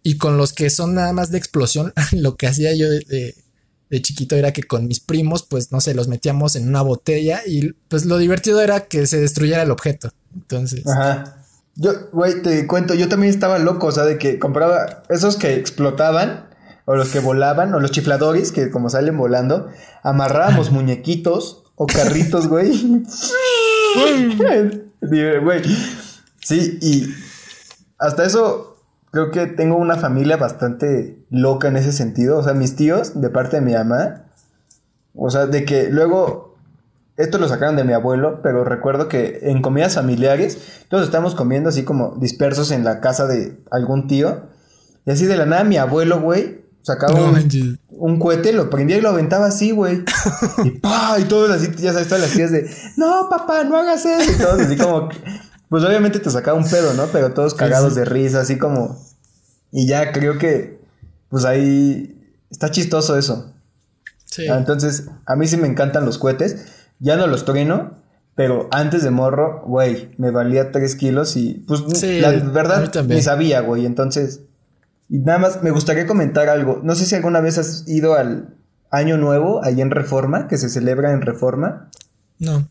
Y 0.03 0.17
con 0.17 0.37
los 0.37 0.53
que 0.53 0.69
son 0.69 0.93
nada 0.93 1.13
más 1.13 1.31
de 1.31 1.37
explosión, 1.37 1.93
lo 2.11 2.35
que 2.35 2.47
hacía 2.47 2.75
yo 2.75 2.89
de, 2.89 3.35
chiquito 4.01 4.35
era 4.35 4.51
que 4.51 4.63
con 4.63 4.87
mis 4.87 4.99
primos, 4.99 5.43
pues 5.43 5.71
no 5.71 5.79
sé, 5.79 5.93
los 5.93 6.09
metíamos 6.09 6.57
en 6.57 6.67
una 6.67 6.81
botella 6.81 7.41
y 7.47 7.71
pues 7.87 8.03
lo 8.05 8.17
divertido 8.17 8.59
era 8.59 8.87
que 8.87 9.07
se 9.07 9.21
destruyera 9.21 9.63
el 9.63 9.71
objeto. 9.71 10.11
Entonces. 10.33 10.85
Ajá. 10.85 11.41
Yo, 11.75 12.09
güey, 12.11 12.41
te 12.41 12.67
cuento, 12.67 12.93
yo 12.93 13.07
también 13.07 13.33
estaba 13.33 13.57
loco, 13.57 13.87
o 13.87 13.91
sea, 13.91 14.03
de 14.03 14.17
que 14.17 14.37
compraba 14.37 15.03
esos 15.09 15.37
que 15.37 15.55
explotaban 15.55 16.49
o 16.85 16.95
los 16.95 17.09
que 17.09 17.19
volaban, 17.19 17.73
o 17.73 17.79
los 17.79 17.91
chifladores 17.91 18.51
que 18.51 18.69
como 18.69 18.89
salen 18.89 19.17
volando, 19.17 19.69
amarrábamos 20.03 20.71
muñequitos 20.71 21.63
o 21.75 21.87
carritos, 21.87 22.47
güey. 22.47 23.03
güey. 25.01 25.61
Sí, 26.41 26.77
y 26.81 27.13
hasta 27.97 28.23
eso 28.25 28.77
creo 29.11 29.31
que 29.31 29.47
tengo 29.47 29.77
una 29.77 29.95
familia 29.95 30.37
bastante 30.37 31.25
loca 31.29 31.67
en 31.67 31.77
ese 31.77 31.91
sentido. 31.91 32.37
O 32.37 32.43
sea, 32.43 32.53
mis 32.53 32.75
tíos, 32.75 33.19
de 33.19 33.29
parte 33.29 33.57
de 33.57 33.61
mi 33.61 33.73
mamá, 33.73 34.25
o 35.15 35.29
sea, 35.29 35.47
de 35.47 35.65
que 35.65 35.89
luego, 35.89 36.57
esto 37.17 37.37
lo 37.37 37.47
sacaron 37.47 37.77
de 37.77 37.83
mi 37.83 37.93
abuelo, 37.93 38.41
pero 38.43 38.63
recuerdo 38.63 39.07
que 39.07 39.39
en 39.43 39.61
comidas 39.61 39.95
familiares, 39.95 40.83
todos 40.89 41.05
estamos 41.05 41.33
comiendo 41.33 41.69
así 41.69 41.83
como 41.83 42.17
dispersos 42.17 42.71
en 42.71 42.83
la 42.83 42.99
casa 42.99 43.25
de 43.25 43.57
algún 43.71 44.07
tío. 44.07 44.49
Y 45.05 45.11
así 45.11 45.25
de 45.25 45.37
la 45.37 45.45
nada 45.45 45.63
mi 45.63 45.77
abuelo, 45.77 46.19
güey, 46.19 46.64
sacaba 46.85 47.33
un, 47.89 48.19
cohete, 48.19 48.53
lo 48.53 48.69
prendía 48.69 48.97
y 48.97 49.01
lo 49.01 49.09
aventaba 49.09 49.47
así, 49.47 49.71
güey. 49.71 50.03
y 50.63 50.69
pa, 50.69 51.17
y 51.19 51.23
todos 51.23 51.49
así, 51.49 51.71
ya 51.77 51.91
sabes, 51.93 52.07
todas 52.07 52.21
las 52.21 52.33
tías 52.33 52.51
de, 52.51 52.69
no, 52.95 53.27
papá, 53.27 53.63
no 53.63 53.75
hagas 53.75 54.05
eso. 54.05 54.31
Y 54.31 54.35
todos 54.37 54.61
así 54.61 54.77
como, 54.77 55.09
pues 55.67 55.83
obviamente 55.83 56.19
te 56.19 56.29
sacaba 56.29 56.57
un 56.57 56.69
pedo, 56.69 56.93
¿no? 56.93 57.07
Pero 57.07 57.33
todos 57.33 57.55
cagados 57.55 57.95
de 57.95 58.05
risa, 58.05 58.41
así 58.41 58.59
como. 58.59 59.03
Y 59.71 59.87
ya 59.87 60.11
creo 60.11 60.37
que, 60.37 60.79
pues 61.29 61.43
ahí 61.43 62.15
está 62.51 62.69
chistoso 62.69 63.17
eso. 63.17 63.51
Sí. 64.25 64.47
Ah, 64.47 64.57
entonces, 64.57 65.07
a 65.25 65.35
mí 65.35 65.47
sí 65.47 65.57
me 65.57 65.67
encantan 65.67 66.05
los 66.05 66.19
cohetes. 66.19 66.67
Ya 66.99 67.17
no 67.17 67.25
los 67.25 67.45
trueno, 67.45 67.97
pero 68.35 68.67
antes 68.71 69.03
de 69.03 69.09
morro, 69.09 69.63
güey, 69.65 70.11
me 70.17 70.29
valía 70.29 70.71
tres 70.71 70.95
kilos 70.95 71.35
y, 71.35 71.65
pues, 71.67 71.81
la 72.03 72.29
verdad, 72.29 72.91
ni 73.07 73.23
sabía, 73.23 73.61
güey. 73.61 73.87
Entonces, 73.87 74.41
y 75.09 75.19
nada 75.19 75.37
más 75.37 75.63
me 75.63 75.71
gustaría 75.71 76.07
comentar 76.07 76.49
algo. 76.49 76.81
No 76.83 76.95
sé 76.95 77.05
si 77.05 77.15
alguna 77.15 77.41
vez 77.41 77.57
has 77.57 77.87
ido 77.87 78.15
al 78.15 78.55
Año 78.89 79.17
Nuevo, 79.17 79.63
ahí 79.63 79.81
en 79.81 79.91
Reforma, 79.91 80.47
que 80.47 80.57
se 80.57 80.69
celebra 80.69 81.11
en 81.11 81.21
Reforma. 81.21 81.89
No. 82.39 82.67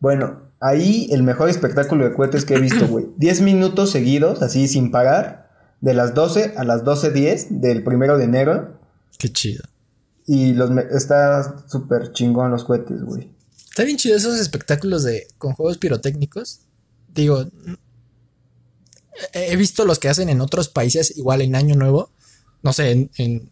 Bueno, 0.00 0.42
ahí 0.60 1.08
el 1.12 1.22
mejor 1.22 1.48
espectáculo 1.48 2.04
de 2.04 2.14
cohetes 2.14 2.44
que 2.44 2.54
he 2.54 2.60
visto, 2.60 2.86
güey. 2.88 3.06
Diez 3.16 3.40
minutos 3.40 3.90
seguidos, 3.90 4.42
así 4.42 4.68
sin 4.68 4.90
pagar, 4.90 5.50
de 5.80 5.94
las 5.94 6.14
12 6.14 6.54
a 6.56 6.64
las 6.64 6.82
12.10 6.82 7.48
del 7.60 7.84
primero 7.84 8.18
de 8.18 8.24
enero. 8.24 8.78
Qué 9.18 9.30
chido. 9.30 9.62
Y 10.26 10.54
los 10.54 10.70
está 10.90 11.68
súper 11.68 12.12
chingón 12.12 12.50
los 12.50 12.64
cohetes, 12.64 13.02
güey. 13.02 13.30
Está 13.68 13.84
bien 13.84 13.96
chido 13.96 14.16
esos 14.16 14.38
espectáculos 14.38 15.04
de 15.04 15.26
con 15.38 15.52
juegos 15.52 15.78
pirotécnicos. 15.78 16.60
Digo, 17.12 17.44
he 19.32 19.56
visto 19.56 19.84
los 19.84 19.98
que 19.98 20.08
hacen 20.08 20.28
en 20.28 20.40
otros 20.40 20.68
países, 20.68 21.16
igual 21.16 21.42
en 21.42 21.54
Año 21.54 21.74
Nuevo, 21.74 22.10
no 22.62 22.72
sé, 22.72 23.10
en, 23.16 23.48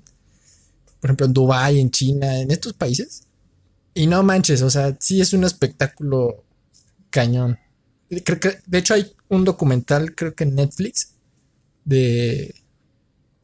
por 1.00 1.10
ejemplo, 1.10 1.26
en 1.26 1.32
Dubái, 1.32 1.80
en 1.80 1.90
China, 1.90 2.40
en 2.40 2.50
estos 2.50 2.72
países. 2.72 3.24
Y 3.94 4.06
no 4.06 4.22
manches, 4.22 4.62
o 4.62 4.70
sea, 4.70 4.96
sí 5.00 5.20
es 5.20 5.32
un 5.32 5.44
espectáculo 5.44 6.44
cañón. 7.10 7.58
Creo 8.24 8.40
que, 8.40 8.58
de 8.66 8.78
hecho, 8.78 8.94
hay 8.94 9.14
un 9.28 9.44
documental, 9.44 10.14
creo 10.14 10.34
que 10.34 10.44
en 10.44 10.54
Netflix, 10.54 11.12
de. 11.84 12.54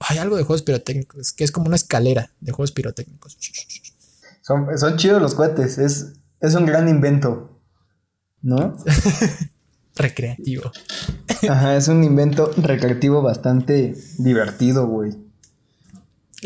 Hay 0.00 0.18
algo 0.18 0.36
de 0.36 0.44
juegos 0.44 0.62
pirotécnicos, 0.62 1.32
que 1.32 1.42
es 1.42 1.50
como 1.50 1.66
una 1.66 1.76
escalera 1.76 2.30
de 2.40 2.52
juegos 2.52 2.70
pirotécnicos. 2.72 3.36
Son, 4.42 4.78
son 4.78 4.96
chidos 4.96 5.20
los 5.20 5.34
cohetes, 5.34 5.76
es, 5.78 6.12
es 6.40 6.54
un 6.54 6.64
gran 6.64 6.88
invento, 6.88 7.60
¿no? 8.40 8.76
recreativo. 9.98 10.70
Ajá, 11.48 11.76
es 11.76 11.88
un 11.88 12.04
invento 12.04 12.50
recreativo 12.56 13.22
bastante 13.22 13.94
divertido, 14.18 14.86
güey. 14.86 15.16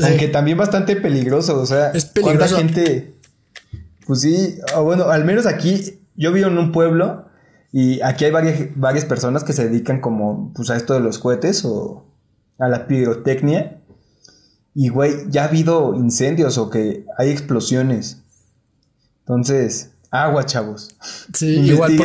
Aunque 0.03 0.29
también 0.29 0.57
bastante 0.57 0.97
peligroso, 0.97 1.61
o 1.61 1.67
sea, 1.67 1.91
es 1.91 2.07
peligroso. 2.07 2.57
gente. 2.57 3.15
Pues 4.07 4.23
sí, 4.23 4.59
bueno, 4.83 5.05
al 5.11 5.25
menos 5.25 5.47
aquí 5.47 6.01
yo 6.17 6.33
vivo 6.33 6.49
en 6.49 6.59
un 6.59 6.73
pueblo 6.73 7.27
y 7.73 8.01
aquí 8.03 8.25
hay 8.25 8.31
varias, 8.31 8.69
varias 8.75 9.05
personas 9.05 9.45
que 9.45 9.53
se 9.53 9.69
dedican 9.69 10.01
como 10.01 10.53
pues 10.55 10.71
a 10.71 10.77
esto 10.77 10.95
de 10.95 11.01
los 11.01 11.19
cohetes 11.19 11.65
o 11.65 12.07
a 12.59 12.69
la 12.69 12.87
pirotecnia. 12.87 13.81
Y 14.75 14.89
güey, 14.89 15.13
ya 15.29 15.45
ha 15.45 15.49
habido 15.49 15.95
incendios 15.95 16.57
o 16.59 16.71
que 16.71 17.05
hay 17.19 17.31
explosiones. 17.31 18.23
Entonces, 19.21 19.93
agua, 20.11 20.47
chavos. 20.47 20.97
Sí, 21.35 21.47
igual 21.65 21.97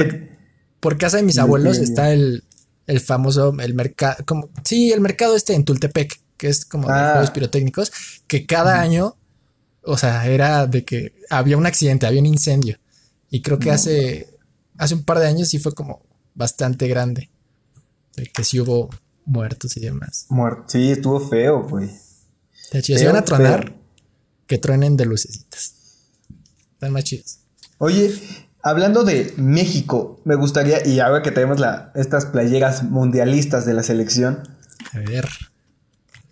por 0.79 0.97
casa 0.97 1.17
de 1.17 1.23
mis 1.23 1.37
abuelos 1.37 1.77
está 1.77 2.11
el, 2.11 2.43
el 2.85 2.99
famoso, 2.99 3.53
el 3.59 3.73
mercado, 3.73 4.23
como, 4.25 4.49
sí, 4.63 4.91
el 4.91 5.01
mercado 5.01 5.35
este 5.35 5.53
en 5.53 5.65
Tultepec, 5.65 6.19
que 6.37 6.47
es 6.47 6.65
como 6.65 6.87
de 6.87 6.93
ah. 6.93 7.11
juegos 7.13 7.31
pirotécnicos, 7.31 7.91
que 8.27 8.45
cada 8.45 8.79
año, 8.79 9.17
o 9.83 9.97
sea, 9.97 10.25
era 10.27 10.67
de 10.67 10.85
que 10.85 11.13
había 11.29 11.57
un 11.57 11.65
accidente, 11.65 12.05
había 12.05 12.21
un 12.21 12.27
incendio. 12.27 12.77
Y 13.29 13.41
creo 13.41 13.59
que 13.59 13.71
hace, 13.71 14.37
hace 14.77 14.95
un 14.95 15.03
par 15.03 15.19
de 15.19 15.27
años 15.27 15.49
sí 15.49 15.59
fue 15.59 15.73
como 15.73 16.01
bastante 16.33 16.87
grande. 16.87 17.29
De 18.15 18.25
que 18.27 18.43
sí 18.43 18.59
hubo 18.59 18.89
muertos 19.25 19.75
y 19.77 19.81
demás. 19.81 20.27
sí, 20.67 20.91
estuvo 20.91 21.19
feo, 21.19 21.63
güey. 21.63 21.89
Si 22.81 23.05
van 23.05 23.15
a 23.15 23.23
tronar, 23.23 23.75
que 24.45 24.57
truenen 24.57 24.97
de 24.97 25.05
lucecitas. 25.05 25.75
Están 26.73 26.93
más 26.93 27.03
chidos. 27.03 27.39
Oye, 27.79 28.13
Hablando 28.61 29.03
de 29.03 29.33
México, 29.37 30.19
me 30.25 30.35
gustaría, 30.35 30.85
y 30.85 30.99
ahora 30.99 31.21
que 31.21 31.31
tenemos 31.31 31.59
la, 31.59 31.91
estas 31.95 32.25
playeras 32.25 32.83
mundialistas 32.83 33.65
de 33.65 33.73
la 33.73 33.83
selección. 33.83 34.39
A 34.93 34.99
ver. 34.99 35.27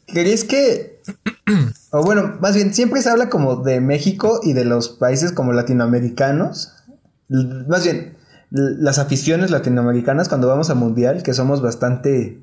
¿Queréis 0.07 0.43
que.? 0.43 1.01
o 1.91 2.03
bueno, 2.03 2.37
más 2.41 2.55
bien, 2.55 2.73
siempre 2.73 3.01
se 3.01 3.09
habla 3.09 3.29
como 3.29 3.57
de 3.57 3.79
México 3.79 4.39
y 4.43 4.53
de 4.53 4.65
los 4.65 4.89
países 4.89 5.31
como 5.31 5.53
latinoamericanos. 5.53 6.73
Más 7.29 7.83
bien, 7.83 8.15
las 8.49 8.99
aficiones 8.99 9.51
latinoamericanas 9.51 10.29
cuando 10.29 10.47
vamos 10.47 10.69
a 10.69 10.75
mundial, 10.75 11.23
que 11.23 11.33
somos 11.33 11.61
bastante. 11.61 12.39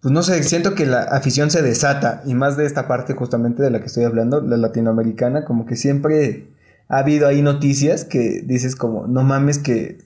Pues 0.00 0.12
no 0.12 0.22
sé, 0.22 0.42
siento 0.42 0.74
que 0.74 0.86
la 0.86 1.02
afición 1.02 1.50
se 1.50 1.62
desata, 1.62 2.22
y 2.24 2.34
más 2.34 2.56
de 2.56 2.66
esta 2.66 2.86
parte 2.86 3.14
justamente 3.14 3.62
de 3.62 3.70
la 3.70 3.80
que 3.80 3.86
estoy 3.86 4.04
hablando, 4.04 4.40
la 4.40 4.56
latinoamericana, 4.56 5.44
como 5.44 5.66
que 5.66 5.76
siempre 5.76 6.53
ha 6.88 6.98
habido 6.98 7.26
ahí 7.28 7.42
noticias 7.42 8.04
que 8.04 8.42
dices 8.44 8.76
como, 8.76 9.06
no 9.06 9.22
mames 9.22 9.58
que, 9.58 9.98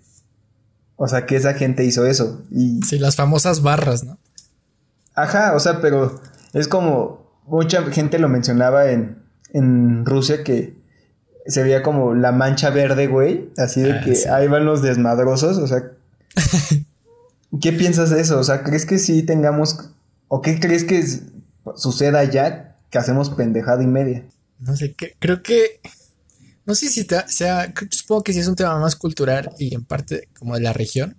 o 0.97 1.09
sea, 1.09 1.27
que 1.27 1.37
esa 1.37 1.55
gente 1.55 1.85
hizo 1.85 2.07
eso. 2.07 2.43
Y... 2.51 2.81
Sí, 2.83 2.99
las 2.99 3.17
famosas 3.17 3.63
barras, 3.63 4.05
¿no? 4.05 4.19
Ajá, 5.15 5.55
o 5.55 5.61
sea, 5.61 5.81
pero 5.81 6.21
es 6.53 6.69
como, 6.69 7.41
mucha 7.47 7.83
gente 7.91 8.19
lo 8.19 8.29
mencionaba 8.29 8.91
en, 8.91 9.19
en 9.53 10.05
Rusia 10.07 10.45
que 10.45 10.77
se 11.47 11.63
veía 11.63 11.83
como 11.83 12.15
la 12.15 12.31
mancha 12.31 12.71
verde, 12.71 13.07
güey. 13.07 13.51
Así 13.57 13.81
de 13.81 13.93
Ah, 13.95 14.01
que 14.05 14.15
sí. 14.15 14.29
ahí 14.29 14.47
van 14.49 14.65
los 14.67 14.83
desmadrosos. 14.83 15.57
O 15.59 15.67
sea, 15.67 15.83
¿qué 17.61 17.73
piensas 17.73 18.11
de 18.11 18.21
eso? 18.21 18.39
O 18.39 18.45
sea, 18.45 18.63
¿crees 18.63 18.87
que 18.87 18.99
sí 18.99 19.23
tengamos... 19.23 19.91
o 20.29 20.43
qué 20.43 20.61
crees 20.61 20.85
que 20.85 21.03
suceda 21.77 22.25
ya 22.25 22.77
que 22.91 22.99
hacemos 22.99 23.31
pendejada 23.31 23.83
y 23.83 23.87
media? 23.87 24.25
No 24.61 24.77
sé, 24.77 24.95
qué 24.95 25.15
creo 25.19 25.43
que. 25.43 25.81
No 26.69 26.75
sé 26.75 26.89
si 26.91 27.05
te- 27.05 27.27
sea. 27.29 27.73
Supongo 27.91 28.23
que 28.23 28.33
sí 28.35 28.41
es 28.41 28.47
un 28.47 28.55
tema 28.55 28.79
más 28.79 28.95
cultural 28.95 29.51
y 29.59 29.75
en 29.75 29.85
parte 29.85 30.29
como 30.39 30.55
de 30.55 30.61
la 30.61 30.73
región. 30.75 31.17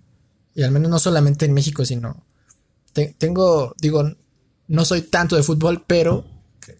Y 0.54 0.62
al 0.62 0.70
menos 0.70 0.88
no 0.90 0.98
solamente 0.98 1.44
en 1.44 1.52
México, 1.52 1.84
sino. 1.84 2.24
te- 2.92 3.14
tengo. 3.18 3.74
Digo, 3.80 4.04
no 4.68 4.84
soy 4.84 5.02
tanto 5.02 5.36
de 5.36 5.42
fútbol, 5.42 5.84
pero 5.86 6.24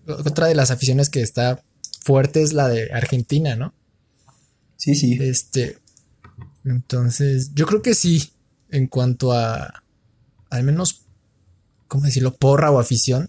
otra 0.08 0.46
de 0.46 0.54
las 0.54 0.70
aficiones 0.70 1.10
que 1.10 1.20
está 1.22 1.62
fuerte 2.04 2.42
es 2.42 2.52
la 2.52 2.68
de 2.68 2.92
Argentina, 2.92 3.56
¿no? 3.56 3.74
Sí, 4.76 4.94
sí. 4.94 5.18
Este. 5.20 5.78
Entonces, 6.64 7.50
yo 7.54 7.66
creo 7.66 7.82
que 7.82 7.94
sí. 7.94 8.32
En 8.70 8.86
cuanto 8.86 9.32
a. 9.32 9.82
Al 10.50 10.62
menos. 10.64 11.06
¿Cómo 11.88 12.04
decirlo? 12.04 12.34
Porra 12.36 12.70
o 12.70 12.78
afición. 12.78 13.28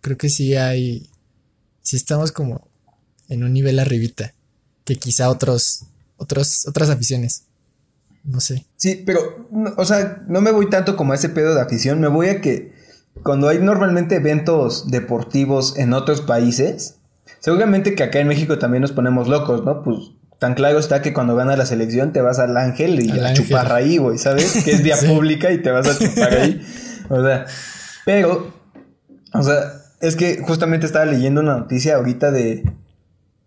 Creo 0.00 0.16
que 0.18 0.30
sí 0.30 0.56
hay. 0.56 1.08
Sí 1.82 1.94
estamos 1.96 2.32
como 2.32 2.68
en 3.28 3.44
un 3.44 3.52
nivel 3.52 3.78
arribita. 3.78 4.34
Que 4.84 4.96
quizá 4.96 5.28
otros. 5.30 5.84
Otros, 6.16 6.66
otras 6.66 6.90
aficiones. 6.90 7.44
No 8.24 8.40
sé. 8.40 8.66
Sí, 8.76 9.02
pero, 9.06 9.48
o 9.78 9.84
sea, 9.86 10.22
no 10.28 10.40
me 10.42 10.50
voy 10.52 10.68
tanto 10.68 10.94
como 10.96 11.12
a 11.12 11.16
ese 11.16 11.30
pedo 11.30 11.54
de 11.54 11.62
afición, 11.62 12.00
me 12.00 12.08
voy 12.08 12.28
a 12.28 12.42
que 12.42 12.72
cuando 13.22 13.48
hay 13.48 13.58
normalmente 13.58 14.16
eventos 14.16 14.90
deportivos 14.90 15.78
en 15.78 15.94
otros 15.94 16.20
países, 16.20 16.96
seguramente 17.40 17.94
que 17.94 18.02
acá 18.02 18.18
en 18.20 18.28
México 18.28 18.58
también 18.58 18.82
nos 18.82 18.92
ponemos 18.92 19.26
locos, 19.28 19.64
¿no? 19.64 19.82
Pues 19.82 19.96
tan 20.38 20.54
claro 20.54 20.78
está 20.78 21.00
que 21.00 21.14
cuando 21.14 21.34
gana 21.36 21.56
la 21.56 21.64
selección 21.64 22.12
te 22.12 22.20
vas 22.20 22.38
al 22.38 22.54
ángel 22.58 23.00
y 23.02 23.10
Al 23.10 23.24
a 23.24 23.28
Ángel. 23.30 23.46
chupar 23.46 23.72
ahí, 23.72 23.96
güey, 23.96 24.18
¿sabes? 24.18 24.62
Que 24.64 24.72
es 24.72 24.82
vía 24.82 24.96
Sí. 24.96 25.06
pública 25.06 25.50
y 25.52 25.62
te 25.62 25.70
vas 25.70 25.86
a 25.88 25.98
chupar 25.98 26.34
ahí. 26.34 26.60
O 27.08 27.22
sea, 27.24 27.46
pero, 28.04 28.52
o 29.32 29.42
sea, 29.42 29.82
es 30.02 30.14
que 30.16 30.42
justamente 30.46 30.84
estaba 30.84 31.06
leyendo 31.06 31.40
una 31.40 31.56
noticia 31.56 31.96
ahorita 31.96 32.30
de 32.30 32.70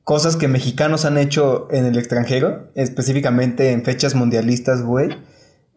cosas 0.04 0.36
que 0.36 0.48
mexicanos 0.48 1.06
han 1.06 1.18
hecho 1.18 1.68
en 1.72 1.86
el 1.86 1.98
extranjero, 1.98 2.70
específicamente 2.76 3.72
en 3.72 3.84
fechas 3.84 4.16
mundialistas, 4.16 4.82
güey. 4.84 5.10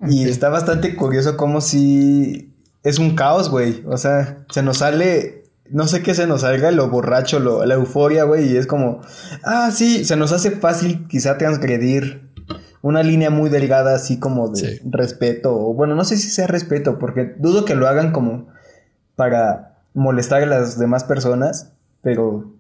Y 0.09 0.25
Ok. 0.25 0.31
está 0.31 0.49
bastante 0.49 0.95
curioso 0.97 1.37
como 1.37 1.61
si 1.61 2.53
es 2.83 2.99
un 2.99 3.15
caos, 3.15 3.51
güey. 3.51 3.83
O 3.87 3.97
sea, 3.97 4.39
se 4.51 4.63
nos 4.63 4.79
sale, 4.79 5.45
no 5.71 5.87
sé 5.87 6.03
qué 6.03 6.15
se 6.15 6.27
nos 6.27 6.41
salga, 6.43 6.71
lo 6.71 6.89
borracho, 6.91 7.39
lo, 7.41 7.65
la 7.65 7.75
euforia, 7.75 8.25
güey. 8.25 8.53
Y 8.53 8.57
es 8.57 8.67
como, 8.67 9.01
ah, 9.45 9.71
sí, 9.73 10.05
se 10.05 10.17
nos 10.17 10.33
hace 10.33 10.51
fácil 10.51 11.07
quizá 11.09 11.39
transgredir 11.39 12.27
una 12.83 13.03
línea 13.03 13.31
muy 13.31 13.49
delgada, 13.51 13.95
así 13.97 14.19
como 14.19 14.49
de 14.49 14.61
Sí. 14.61 14.81
respeto. 14.91 15.55
O 15.57 15.73
bueno, 15.75 15.95
no 15.95 16.05
sé 16.05 16.17
si 16.17 16.29
sea 16.31 16.47
respeto, 16.47 16.99
porque 16.99 17.35
dudo 17.39 17.65
que 17.65 17.75
lo 17.75 17.87
hagan 17.89 18.13
como 18.13 18.49
para 19.17 19.79
molestar 19.95 20.43
a 20.43 20.47
las 20.47 20.79
demás 20.79 21.05
personas, 21.05 21.73
pero 22.03 22.53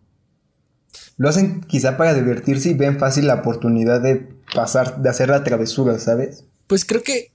lo 1.17 1.29
hacen 1.29 1.63
quizá 1.63 1.97
para 1.97 2.15
divertirse 2.15 2.71
y 2.71 2.75
ven 2.75 2.99
fácil 2.99 3.27
la 3.27 3.37
oportunidad 3.37 4.01
de 4.01 4.29
pasar, 4.55 5.01
de 5.01 5.09
hacer 5.09 5.29
la 5.29 5.45
travesura, 5.45 5.99
¿sabes? 5.99 6.45
Pues 6.67 6.85
creo 6.85 7.03
que. 7.03 7.33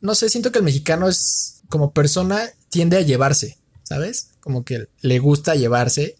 No 0.00 0.14
sé, 0.14 0.28
siento 0.28 0.52
que 0.52 0.58
el 0.58 0.64
mexicano 0.64 1.08
es. 1.08 1.62
Como 1.68 1.92
persona 1.92 2.42
tiende 2.68 2.98
a 2.98 3.02
llevarse. 3.02 3.58
¿Sabes? 3.82 4.30
Como 4.40 4.64
que 4.64 4.88
le 5.00 5.18
gusta 5.18 5.54
llevarse. 5.54 6.16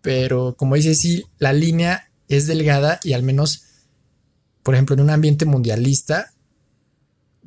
Pero 0.00 0.54
como 0.56 0.76
dice, 0.76 0.94
sí, 0.94 1.24
la 1.38 1.52
línea 1.52 2.10
es 2.28 2.46
delgada 2.46 3.00
y 3.02 3.12
al 3.12 3.22
menos. 3.22 3.64
Por 4.62 4.74
ejemplo, 4.74 4.94
en 4.94 5.02
un 5.02 5.10
ambiente 5.10 5.44
mundialista. 5.44 6.32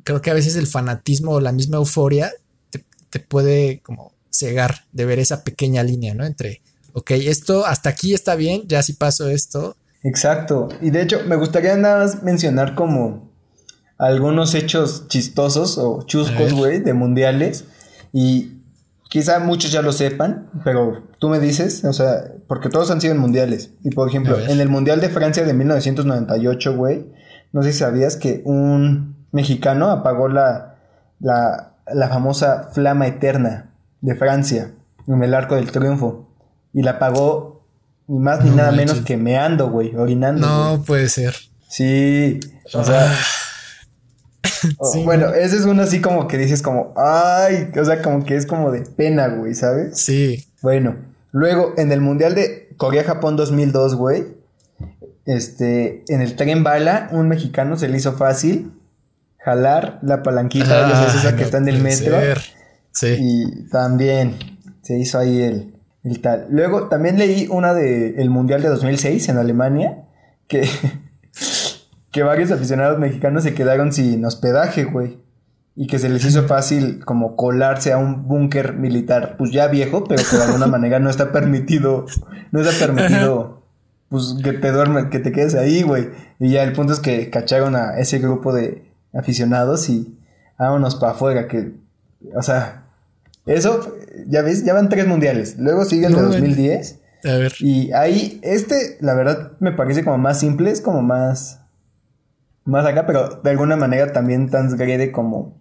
Creo 0.04 0.20
que 0.20 0.30
a 0.30 0.34
veces 0.34 0.56
el 0.56 0.66
fanatismo 0.66 1.32
o 1.32 1.40
la 1.40 1.52
misma 1.52 1.76
euforia 1.76 2.32
te, 2.70 2.84
te 3.08 3.20
puede 3.20 3.80
como 3.80 4.12
cegar 4.30 4.86
de 4.90 5.04
ver 5.04 5.20
esa 5.20 5.44
pequeña 5.44 5.84
línea, 5.84 6.14
¿no? 6.14 6.24
Entre, 6.24 6.62
ok, 6.92 7.10
esto 7.12 7.66
hasta 7.66 7.90
aquí 7.90 8.14
está 8.14 8.34
bien, 8.34 8.62
ya 8.66 8.82
si 8.82 8.94
paso 8.94 9.28
esto, 9.28 9.76
Exacto. 10.02 10.68
Y 10.80 10.90
de 10.90 11.02
hecho, 11.02 11.20
me 11.26 11.36
gustaría 11.36 11.76
nada 11.76 12.00
más 12.00 12.22
mencionar 12.22 12.74
como 12.74 13.30
algunos 13.98 14.54
hechos 14.54 15.06
chistosos 15.08 15.78
o 15.78 16.02
chuscos, 16.02 16.52
güey, 16.52 16.80
de 16.80 16.92
mundiales. 16.92 17.66
Y 18.12 18.62
quizá 19.08 19.38
muchos 19.38 19.70
ya 19.70 19.82
lo 19.82 19.92
sepan, 19.92 20.50
pero 20.64 21.04
tú 21.18 21.28
me 21.28 21.38
dices, 21.38 21.84
o 21.84 21.92
sea, 21.92 22.32
porque 22.48 22.68
todos 22.68 22.90
han 22.90 23.00
sido 23.00 23.14
en 23.14 23.20
mundiales. 23.20 23.70
Y 23.84 23.90
por 23.90 24.08
ejemplo, 24.08 24.38
en 24.40 24.60
el 24.60 24.68
Mundial 24.68 25.00
de 25.00 25.08
Francia 25.08 25.44
de 25.44 25.54
1998, 25.54 26.76
güey, 26.76 27.06
no 27.52 27.62
sé 27.62 27.72
si 27.72 27.78
sabías 27.78 28.16
que 28.16 28.42
un 28.44 29.26
mexicano 29.30 29.90
apagó 29.90 30.28
la, 30.28 30.78
la, 31.20 31.76
la 31.92 32.08
famosa 32.08 32.70
flama 32.72 33.06
eterna 33.06 33.70
de 34.00 34.16
Francia 34.16 34.72
en 35.06 35.22
el 35.22 35.32
Arco 35.32 35.54
del 35.54 35.70
Triunfo. 35.70 36.28
Y 36.72 36.82
la 36.82 36.92
apagó 36.92 37.64
ni 38.08 38.18
más 38.18 38.42
ni 38.44 38.50
No 38.50 38.56
nada 38.56 38.70
manches. 38.72 38.88
menos 38.90 39.04
que 39.06 39.16
meando, 39.16 39.70
güey, 39.70 39.94
orinando. 39.96 40.46
no 40.46 40.82
puede 40.84 41.08
ser. 41.08 41.34
Sí, 41.68 42.40
o 42.74 42.84
sea, 42.84 43.12
Sí, 44.92 45.02
bueno, 45.04 45.28
no. 45.28 45.34
ese 45.34 45.56
es 45.56 45.64
uno 45.64 45.82
así 45.82 46.00
como 46.00 46.28
que 46.28 46.36
dices 46.38 46.62
como, 46.62 46.92
ay, 46.96 47.68
o 47.80 47.84
sea, 47.84 48.00
como 48.02 48.24
que 48.24 48.36
es 48.36 48.46
como 48.46 48.70
de 48.70 48.82
pena, 48.82 49.28
güey, 49.28 49.54
¿sabes? 49.54 49.98
Sí, 49.98 50.46
Bueno, 50.62 50.96
luego 51.32 51.74
en 51.76 51.90
el 51.92 52.00
Mundial 52.00 52.34
de 52.34 52.72
Corea-Japón 52.76 53.36
2002, 53.36 53.94
güey, 53.96 54.24
este, 55.24 56.04
en 56.08 56.20
el 56.20 56.36
tren 56.36 56.62
bala, 56.64 57.08
un 57.12 57.28
mexicano 57.28 57.76
se 57.76 57.88
le 57.88 57.96
hizo 57.98 58.12
fácil 58.14 58.72
jalar 59.38 59.98
la 60.02 60.22
palanquita, 60.22 60.66
sabes, 60.66 61.14
esa 61.16 61.28
Ah, 61.30 61.36
que 61.36 61.42
está 61.44 61.58
en 61.58 61.68
el 61.68 61.82
metro. 61.82 62.18
ser. 62.18 62.40
Sí. 62.92 63.16
Y 63.18 63.68
también 63.70 64.36
se 64.82 64.98
hizo 64.98 65.18
ahí 65.18 65.40
el, 65.42 65.74
el 66.04 66.20
tal. 66.20 66.46
Luego 66.50 66.88
también 66.88 67.18
leí 67.18 67.46
una 67.50 67.74
de 67.74 68.20
el 68.20 68.30
Mundial 68.30 68.62
de 68.62 68.68
2006 68.68 69.28
en 69.28 69.38
Alemania, 69.38 70.04
que, 70.48 70.68
que 72.10 72.22
varios 72.22 72.50
aficionados 72.50 72.98
mexicanos 72.98 73.44
se 73.44 73.54
quedaron 73.54 73.92
sin 73.92 74.24
hospedaje, 74.24 74.84
güey. 74.84 75.20
Y 75.74 75.86
que 75.86 75.98
se 75.98 76.10
les 76.10 76.24
hizo 76.24 76.42
fácil 76.42 77.02
como 77.04 77.34
colarse 77.34 77.92
a 77.92 77.98
un 77.98 78.28
búnker 78.28 78.74
militar, 78.74 79.36
pues 79.38 79.52
ya 79.52 79.68
viejo, 79.68 80.04
pero 80.04 80.22
que 80.28 80.36
de 80.36 80.42
alguna 80.42 80.66
manera 80.68 80.98
no 80.98 81.08
está 81.08 81.32
permitido, 81.32 82.04
no 82.50 82.60
está 82.60 82.86
permitido, 82.86 83.62
pues 84.10 84.36
que 84.44 84.52
te 84.52 84.70
duermes, 84.70 85.06
que 85.06 85.18
te 85.18 85.32
quedes 85.32 85.54
ahí, 85.54 85.82
güey. 85.82 86.10
Y 86.38 86.50
ya 86.50 86.62
el 86.62 86.74
punto 86.74 86.92
es 86.92 87.00
que 87.00 87.30
cacharon 87.30 87.74
a 87.74 87.96
ese 87.98 88.18
grupo 88.18 88.52
de 88.52 88.92
aficionados 89.14 89.88
y 89.88 90.18
vámonos 90.58 90.96
para 90.96 91.12
afuera, 91.12 91.48
que, 91.48 91.72
o 92.34 92.42
sea, 92.42 92.82
eso, 93.46 93.94
ya 94.26 94.42
ves, 94.42 94.64
ya 94.64 94.74
van 94.74 94.88
tres 94.88 95.06
mundiales. 95.06 95.56
Luego 95.58 95.84
sigue 95.84 96.06
el 96.06 96.12
de 96.14 96.20
No, 96.20 96.28
bueno. 96.28 96.40
2010. 96.40 96.98
A 97.24 97.36
ver. 97.36 97.52
Y 97.60 97.92
ahí, 97.92 98.40
este, 98.42 98.96
la 99.00 99.14
verdad, 99.14 99.52
me 99.60 99.72
parece 99.72 100.04
como 100.04 100.18
más 100.18 100.38
simple, 100.40 100.70
es 100.70 100.80
como 100.80 101.02
más. 101.02 101.60
Más 102.64 102.86
acá, 102.86 103.06
pero 103.06 103.40
de 103.42 103.50
alguna 103.50 103.74
manera 103.76 104.12
también 104.12 104.48
transgrede 104.48 105.10
como 105.10 105.60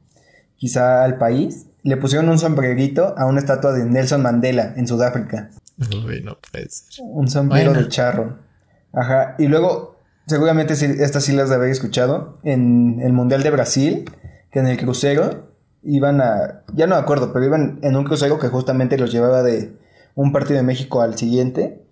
quizá 0.55 1.03
al 1.03 1.17
país. 1.17 1.65
Le 1.83 1.97
pusieron 1.97 2.29
un 2.29 2.37
sombrerito 2.37 3.15
a 3.17 3.25
una 3.25 3.39
estatua 3.39 3.73
de 3.73 3.85
Nelson 3.85 4.21
Mandela 4.21 4.73
en 4.77 4.87
Sudáfrica. 4.87 5.49
Uy, 5.79 6.21
no 6.23 6.37
puede 6.51 6.69
ser. 6.69 7.03
Un 7.03 7.27
sombrero 7.27 7.71
Bueno. 7.71 7.83
de 7.85 7.89
charro. 7.89 8.37
Ajá. 8.93 9.33
Y 9.39 9.47
luego, 9.47 9.97
seguramente 10.27 10.73
estas 10.73 11.23
sí 11.23 11.31
las 11.31 11.49
de 11.49 11.55
haber 11.55 11.71
escuchado. 11.71 12.37
En 12.43 12.99
el 13.01 13.13
Mundial 13.13 13.41
de 13.41 13.49
Brasil, 13.49 14.05
que 14.51 14.59
en 14.59 14.67
el 14.67 14.77
crucero 14.77 15.50
iban 15.83 16.21
a. 16.21 16.63
Ya 16.73 16.87
no 16.87 16.95
me 16.95 17.01
acuerdo, 17.01 17.33
pero 17.33 17.45
iban 17.45 17.79
en 17.81 17.95
un 17.95 18.03
crucero 18.03 18.39
que 18.39 18.47
justamente 18.47 18.97
los 18.97 19.11
llevaba 19.11 19.43
de 19.43 19.73
un 20.15 20.31
partido 20.31 20.57
de 20.57 20.63
México 20.63 21.01
al 21.01 21.17
siguiente. 21.17 21.83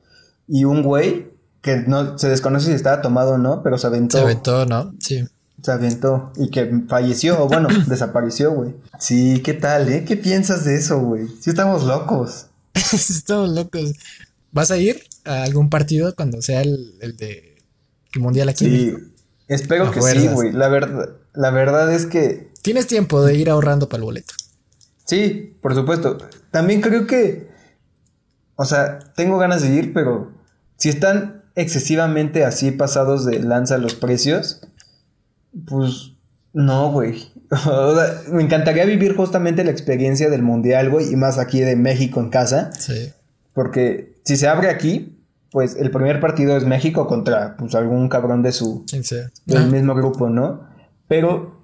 Y 0.47 0.65
un 0.65 0.83
güey 0.83 1.31
que 1.61 1.77
no 1.77 2.17
se 2.17 2.29
desconoce 2.29 2.67
si 2.67 2.73
estaba 2.73 3.01
tomado 3.01 3.33
o 3.33 3.37
no, 3.37 3.61
pero 3.63 3.77
se 3.77 3.87
aventó. 3.87 4.17
Se 4.17 4.23
aventó, 4.23 4.65
¿no? 4.65 4.93
Sí. 4.99 5.25
Se 5.61 5.71
aventó. 5.71 6.31
Y 6.37 6.49
que 6.49 6.83
falleció, 6.87 7.43
o 7.43 7.47
bueno, 7.47 7.67
desapareció, 7.87 8.51
güey. 8.51 8.75
Sí, 8.99 9.41
¿qué 9.43 9.53
tal, 9.53 9.89
eh? 9.89 10.05
¿Qué 10.05 10.17
piensas 10.17 10.65
de 10.65 10.75
eso, 10.75 10.99
güey? 10.99 11.27
Sí, 11.39 11.49
estamos 11.49 11.83
locos. 11.83 12.47
Estamos 12.73 13.49
locos. 13.49 13.93
¿Vas 14.51 14.71
a 14.71 14.77
ir 14.77 15.03
a 15.25 15.43
algún 15.43 15.69
partido 15.69 16.15
cuando 16.15 16.41
sea 16.41 16.61
el, 16.61 16.95
el 17.01 17.17
de 17.17 17.57
el 18.13 18.21
mundial 18.21 18.49
aquí? 18.49 18.65
Sí, 18.65 18.93
espero 19.47 19.87
A 19.87 19.91
que 19.91 20.01
sí, 20.01 20.27
güey. 20.27 20.51
La 20.51 20.69
verdad, 20.69 21.09
la 21.33 21.51
verdad 21.51 21.93
es 21.93 22.05
que 22.05 22.48
Tienes 22.61 22.87
tiempo 22.87 23.23
de 23.23 23.35
ir 23.35 23.49
ahorrando 23.49 23.87
para 23.89 23.99
el 23.99 24.05
boleto. 24.05 24.33
sí, 25.05 25.57
por 25.61 25.75
supuesto. 25.75 26.17
También 26.51 26.81
creo 26.81 27.07
que, 27.07 27.49
o 28.55 28.65
sea, 28.65 28.99
tengo 29.15 29.37
ganas 29.37 29.61
de 29.61 29.69
ir, 29.69 29.93
pero 29.93 30.31
si 30.77 30.89
están 30.89 31.43
excesivamente 31.55 32.45
así 32.45 32.71
pasados 32.71 33.25
de 33.25 33.39
lanza 33.39 33.77
los 33.77 33.95
precios, 33.95 34.61
pues 35.65 36.13
no, 36.53 36.91
güey. 36.91 37.27
O 37.51 37.95
sea, 37.95 38.21
me 38.31 38.43
encantaría 38.43 38.85
vivir 38.85 39.15
justamente 39.15 39.63
la 39.63 39.71
experiencia 39.71 40.29
del 40.29 40.43
mundial, 40.43 40.91
güey, 40.91 41.11
y 41.11 41.15
más 41.15 41.39
aquí 41.39 41.61
de 41.61 41.75
México 41.75 42.19
en 42.19 42.29
casa. 42.29 42.71
Sí. 42.77 43.11
Porque 43.53 44.21
si 44.23 44.37
se 44.37 44.47
abre 44.47 44.69
aquí, 44.69 45.19
pues 45.51 45.75
el 45.75 45.89
primer 45.89 46.19
partido 46.19 46.55
es 46.55 46.65
México 46.65 47.07
contra 47.07 47.57
pues 47.57 47.73
algún 47.73 48.07
cabrón 48.07 48.43
de 48.43 48.51
su 48.51 48.85
del 49.45 49.71
mismo 49.71 49.95
grupo, 49.95 50.29
¿no? 50.29 50.67
Pero 51.07 51.58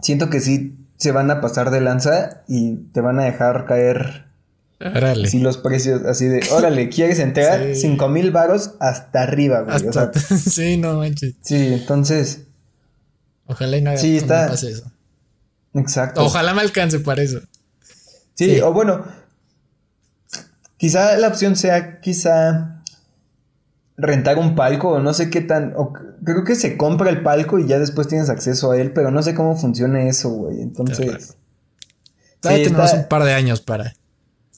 siento 0.00 0.30
que 0.30 0.40
sí 0.40 0.76
se 0.96 1.12
van 1.12 1.30
a 1.30 1.40
pasar 1.40 1.70
de 1.70 1.80
lanza 1.80 2.42
y 2.48 2.76
te 2.92 3.00
van 3.00 3.20
a 3.20 3.24
dejar 3.24 3.66
caer 3.66 4.28
Órale. 4.80 5.28
Los 5.40 5.58
precios, 5.58 6.04
así 6.04 6.26
de, 6.26 6.46
órale, 6.52 6.88
¿quieres 6.88 7.18
entrar? 7.18 7.74
Cinco 7.74 8.08
mil 8.08 8.30
varos 8.30 8.74
hasta 8.78 9.22
arriba, 9.22 9.62
güey. 9.62 9.76
sí, 10.38 10.76
no 10.76 10.98
manches. 10.98 11.34
Sí, 11.42 11.74
entonces. 11.74 12.42
Ojalá 13.46 13.76
y 13.76 13.82
no, 13.82 13.90
haga, 13.90 13.98
sí, 13.98 14.16
está... 14.16 14.46
pase 14.46 14.70
eso. 14.70 14.92
Exacto. 15.74 16.22
Ojalá 16.24 16.54
me 16.54 16.60
alcance 16.60 17.00
para 17.00 17.22
eso. 17.22 17.40
Sí, 18.34 18.60
o 18.60 18.72
bueno, 18.72 19.04
quizá 20.76 21.16
la 21.16 21.26
opción 21.26 21.56
sea 21.56 22.00
quizá 22.00 22.77
rentar 23.98 24.38
un 24.38 24.54
palco 24.54 24.90
o 24.90 25.00
no 25.00 25.12
sé 25.12 25.28
qué 25.28 25.40
tan... 25.40 25.74
creo 26.24 26.44
que 26.44 26.54
se 26.54 26.76
compra 26.76 27.10
el 27.10 27.22
palco 27.22 27.58
y 27.58 27.66
ya 27.66 27.78
después 27.78 28.06
tienes 28.06 28.30
acceso 28.30 28.70
a 28.70 28.78
él, 28.78 28.92
pero 28.92 29.10
no 29.10 29.22
sé 29.22 29.34
cómo 29.34 29.56
funciona 29.56 30.08
eso, 30.08 30.30
güey. 30.30 30.62
Entonces... 30.62 31.36
Todavía 32.40 32.64
tenemos 32.64 32.92
un 32.94 33.08
par 33.08 33.24
de 33.24 33.34
años 33.34 33.60
para... 33.60 33.92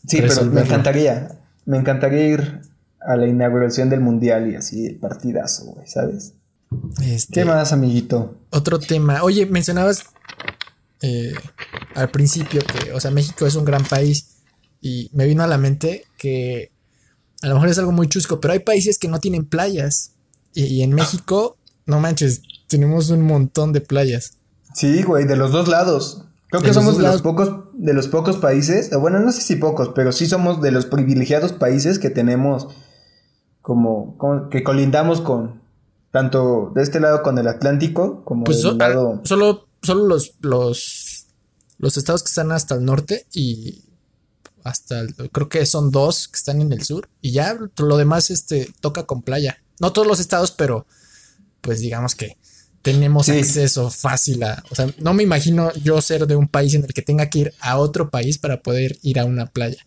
Sí, 0.07 0.21
pero 0.21 0.45
me 0.45 0.61
encantaría. 0.61 1.39
Me 1.65 1.79
encantaría 1.79 2.29
ir 2.29 2.61
a 3.01 3.17
la 3.17 3.27
inauguración 3.27 3.89
del 3.89 4.01
mundial 4.01 4.51
y 4.51 4.57
así, 4.57 4.87
el 4.87 4.97
partidazo, 4.97 5.65
güey, 5.65 5.87
¿sabes? 5.87 6.35
Este, 7.03 7.41
¿Qué 7.41 7.45
más, 7.47 7.73
amiguito? 7.73 8.37
Otro 8.51 8.79
tema. 8.79 9.23
Oye, 9.23 9.47
mencionabas 9.47 10.05
eh, 11.01 11.33
al 11.95 12.11
principio 12.11 12.61
que, 12.61 12.93
o 12.93 13.01
sea, 13.01 13.11
México 13.11 13.47
es 13.47 13.55
un 13.55 13.65
gran 13.65 13.85
país 13.85 14.43
y 14.83 15.11
me 15.15 15.27
vino 15.27 15.43
a 15.43 15.47
la 15.47 15.59
mente 15.59 16.05
que 16.19 16.71
a 17.43 17.49
lo 17.49 17.55
mejor 17.55 17.69
es 17.69 17.79
algo 17.79 17.93
muy 17.93 18.09
chusco, 18.09 18.41
pero 18.41 18.53
hay 18.53 18.61
países 18.61 18.99
que 18.99 19.09
no 19.09 19.21
tienen 19.21 19.45
playas 19.45 20.13
y, 20.53 20.83
en 20.83 20.93
México, 20.93 21.57
no 21.87 22.01
manches, 22.01 22.43
tenemos 22.67 23.11
un 23.11 23.23
montón 23.23 23.73
de 23.73 23.81
playas. 23.81 24.35
Sí, 24.75 25.03
güey, 25.03 25.27
de 25.27 25.37
los 25.37 25.53
dos 25.53 25.69
lados. 25.69 26.25
Creo 26.51 26.63
que 26.63 26.75
somos 26.75 26.99
de 26.99 27.05
los 27.05 27.23
pocos, 27.23 27.51
de 27.75 27.95
los 27.95 28.09
pocos 28.09 28.37
países, 28.37 28.91
bueno, 28.99 29.21
no 29.21 29.31
sé 29.31 29.41
si 29.41 29.57
pocos, 29.57 29.91
pero 29.95 30.11
sí 30.11 30.27
somos 30.27 30.61
de 30.61 30.73
los 30.73 30.87
privilegiados 30.87 31.53
países 31.53 31.99
que 31.99 32.11
tenemos 32.11 32.69
como, 33.63 34.19
que 34.51 34.65
colindamos 34.65 35.21
con 35.21 35.61
tanto 36.11 36.73
de 36.75 36.83
este 36.83 36.99
lado 36.99 37.23
con 37.23 37.39
el 37.39 37.47
Atlántico 37.47 38.25
como 38.25 38.45
pues 38.45 38.63
del 38.63 38.79
lado. 38.79 39.21
Solo, 39.25 39.69
solo 39.81 40.07
los, 40.07 40.35
los, 40.41 41.27
los 41.79 41.97
estados 41.97 42.25
que 42.25 42.29
están 42.29 42.51
hasta 42.51 42.75
el 42.75 42.85
norte 42.85 43.27
y 43.33 43.85
hasta 44.65 45.07
creo 45.33 45.49
que 45.49 45.67
son 45.67 45.91
dos 45.91 46.29
que 46.29 46.37
están 46.37 46.61
en 46.61 46.73
el 46.73 46.83
sur 46.83 47.09
y 47.21 47.33
ya 47.33 47.59
lo 47.79 47.97
demás 47.97 48.31
este 48.31 48.73
toca 48.81 49.05
con 49.05 49.23
playa. 49.23 49.63
No 49.79 49.93
todos 49.93 50.07
los 50.07 50.21
estados, 50.21 50.51
pero 50.51 50.87
pues 51.61 51.81
digamos 51.81 52.15
que 52.15 52.37
tenemos 52.83 53.29
acceso 53.29 53.91
fácil 53.91 54.43
a, 54.43 54.63
o 54.71 54.75
sea, 54.75 54.89
no 54.99 55.13
me 55.13 55.23
imagino 55.23 55.73
yo 55.75 56.01
ser 56.01 56.27
de 56.27 56.37
un 56.37 56.49
país 56.49 56.75
en 56.75 56.85
el 56.85 56.95
que 56.95 57.03
tenga 57.03 57.29
que 57.29 57.39
ir 57.41 57.55
a 57.61 57.79
otro 57.79 58.11
país 58.11 58.39
para 58.39 58.63
poder 58.63 58.99
ir 59.03 59.19
a 59.19 59.25
una 59.25 59.47
playa. 59.47 59.87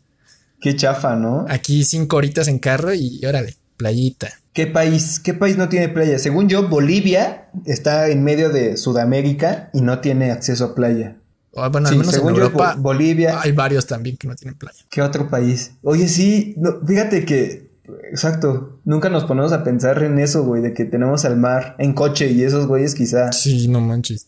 Qué 0.62 0.75
chafa, 0.75 1.15
¿no? 1.15 1.45
Aquí 1.49 1.83
cinco 1.83 2.17
horitas 2.17 2.47
en 2.47 2.59
carro 2.59 2.93
y 2.93 3.25
órale, 3.25 3.55
playita. 3.77 4.31
¿Qué 4.53 4.67
país, 4.67 5.19
qué 5.19 5.33
país 5.33 5.57
no 5.57 5.67
tiene 5.67 5.89
playa? 5.89 6.19
Según 6.19 6.47
yo, 6.47 6.69
Bolivia 6.69 7.49
está 7.65 8.09
en 8.09 8.23
medio 8.23 8.49
de 8.49 8.77
Sudamérica 8.77 9.69
y 9.73 9.81
no 9.81 9.99
tiene 9.99 10.31
acceso 10.31 10.65
a 10.65 10.75
playa. 10.75 11.17
Bueno, 11.54 11.88
al 11.88 11.98
menos 11.98 12.16
en 12.16 12.28
Europa, 12.28 12.76
Bolivia. 12.78 13.39
Hay 13.42 13.52
varios 13.52 13.86
también 13.86 14.18
que 14.18 14.28
no 14.28 14.36
tienen 14.36 14.58
playa. 14.58 14.80
¿Qué 14.89 15.02
otro 15.02 15.30
país? 15.30 15.72
Oye, 15.84 16.08
sí, 16.08 16.56
fíjate 16.86 17.26
que 17.26 17.74
Exacto. 18.10 18.80
Nunca 18.86 19.10
nos 19.10 19.26
ponemos 19.26 19.52
a 19.52 19.63
pensar 19.63 20.02
en 20.04 20.20
eso, 20.20 20.44
güey, 20.44 20.62
de 20.62 20.74
que 20.74 20.86
tenemos 20.86 21.26
al 21.26 21.38
mar 21.38 21.76
en 21.80 21.94
coche 21.94 22.32
y 22.32 22.44
esos 22.44 22.68
güeyes 22.68 22.96
quizá. 22.96 23.32
Sí, 23.32 23.68
no 23.68 23.82
manches. 23.82 24.28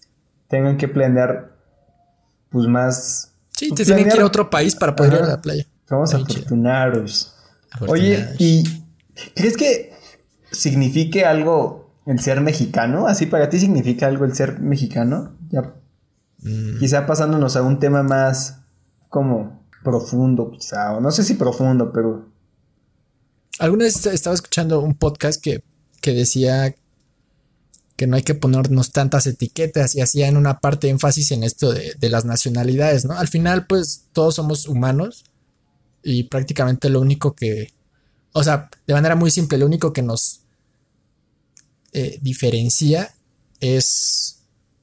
Tengan 0.50 0.78
que 0.78 0.88
planear, 0.88 1.56
pues 2.50 2.68
más. 2.68 3.32
Sí, 3.52 3.72
te 3.72 3.86
tienen 3.86 4.10
que 4.10 4.16
ir 4.16 4.22
a 4.22 4.26
otro 4.26 4.50
país 4.50 4.76
para 4.76 4.96
poder 4.96 5.14
ir 5.14 5.20
a 5.22 5.28
la 5.28 5.42
playa. 5.42 5.66
Somos 5.88 6.14
afortunados. 6.14 7.34
Oye, 7.88 8.28
¿y 8.40 8.64
crees 9.34 9.56
que 9.56 9.94
signifique 10.52 11.26
algo 11.26 11.94
el 12.06 12.20
ser 12.20 12.42
mexicano? 12.42 13.08
¿Así 13.08 13.26
para 13.26 13.50
ti 13.50 13.60
significa 13.60 14.08
algo 14.08 14.26
el 14.26 14.36
ser 14.36 14.60
mexicano? 14.60 15.38
Ya. 15.50 15.74
Mm. 16.40 16.80
Quizá 16.80 17.06
pasándonos 17.06 17.56
a 17.56 17.62
un 17.62 17.80
tema 17.80 18.04
más 18.04 18.62
como 19.10 19.66
profundo, 19.84 20.52
quizá, 20.52 20.94
o 20.94 21.02
no 21.02 21.12
sé 21.12 21.24
si 21.24 21.36
profundo, 21.36 21.92
pero 21.94 22.36
alguna 23.60 23.86
vez 23.86 24.06
estaba 24.06 24.34
escuchando 24.34 24.82
un 24.82 24.96
podcast 24.96 25.42
que, 25.42 25.64
decía 26.02 26.76
que 27.96 28.06
no 28.06 28.16
hay 28.16 28.22
que 28.22 28.36
ponernos 28.36 28.92
tantas 28.92 29.26
etiquetas 29.26 29.96
y 29.96 30.02
hacía 30.02 30.28
en 30.28 30.38
una 30.38 30.60
parte 30.60 30.90
énfasis 30.90 31.32
en 31.32 31.44
esto 31.44 31.72
de, 31.72 32.10
las 32.10 32.26
nacionalidades, 32.26 33.06
¿no? 33.06 33.18
Al 33.18 33.28
final, 33.28 33.66
pues 33.66 34.06
todos 34.14 34.36
somos 34.36 34.68
humanos 34.68 35.26
y 36.04 36.24
prácticamente 36.26 36.90
lo 36.90 37.02
único 37.02 37.34
que, 37.34 37.74
o 38.34 38.44
sea, 38.44 38.70
de 38.86 38.94
manera 38.94 39.16
muy 39.16 39.32
simple, 39.32 39.58
lo 39.58 39.66
único 39.66 39.94
que 39.94 40.04
nos 40.04 40.42
eh, 41.92 42.20
diferencia 42.22 43.16
es 43.60 44.35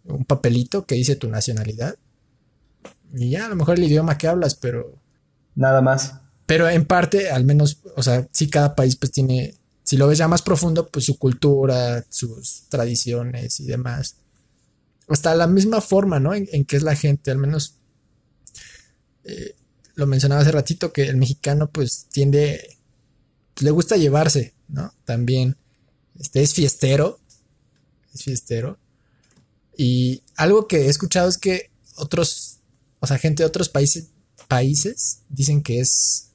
un 0.05 0.25
papelito 0.25 0.87
que 0.87 0.95
dice 0.95 1.17
tu 1.17 1.29
nacionalidad. 1.29 1.97
Y 3.15 3.31
ya, 3.31 3.47
a 3.47 3.49
lo 3.49 3.57
mejor 3.57 3.79
el 3.79 3.85
idioma 3.85 4.19
que 4.19 4.29
hablas, 4.29 4.55
pero... 4.55 4.99
Nada 5.55 5.83
más. 5.83 6.15
Pero 6.47 6.69
en 6.69 6.85
parte, 6.87 7.31
al 7.31 7.45
menos, 7.45 7.81
o 7.97 8.03
sea, 8.03 8.27
sí 8.33 8.49
cada 8.49 8.75
país 8.75 8.97
pues 8.97 9.12
tiene, 9.12 9.55
si 9.83 9.97
lo 9.97 10.07
ves 10.07 10.19
ya 10.19 10.29
más 10.29 10.43
profundo, 10.43 10.88
pues 10.88 11.05
su 11.05 11.19
cultura, 11.19 12.05
sus 12.09 12.65
tradiciones 12.69 13.61
y 13.61 13.67
demás. 13.67 14.17
Hasta 15.09 15.35
la 15.35 15.47
misma 15.47 15.81
forma, 15.81 16.21
¿no? 16.21 16.35
En, 16.35 16.65
que 16.65 16.77
es 16.77 16.83
la 16.83 16.97
gente, 16.97 17.31
al 17.31 17.38
menos 17.38 17.77
eh, 19.25 19.55
lo 19.95 20.07
mencionaba 20.07 20.41
hace 20.41 20.53
ratito, 20.53 20.93
que 20.93 21.03
el 21.03 21.17
mexicano 21.17 21.71
pues 21.71 22.07
tiende, 22.11 22.79
le 23.61 23.71
gusta 23.71 23.97
llevarse, 23.97 24.55
¿no? 24.69 24.93
También, 25.05 25.57
este 26.19 26.43
es 26.43 26.55
fiestero, 26.55 27.21
es 28.15 28.25
fiestero. 28.25 28.79
Y 29.83 30.23
algo 30.37 30.68
que 30.68 30.83
he 30.83 30.88
escuchado 30.88 31.29
es 31.29 31.38
que 31.38 31.71
otros, 31.97 32.59
o 33.01 33.07
sea, 33.07 33.18
gente 33.18 33.42
de 33.42 33.47
otros 33.47 33.68
países, 33.68 34.11
países 34.49 35.23
dicen 35.29 35.62
que 35.62 35.81
es 35.81 36.33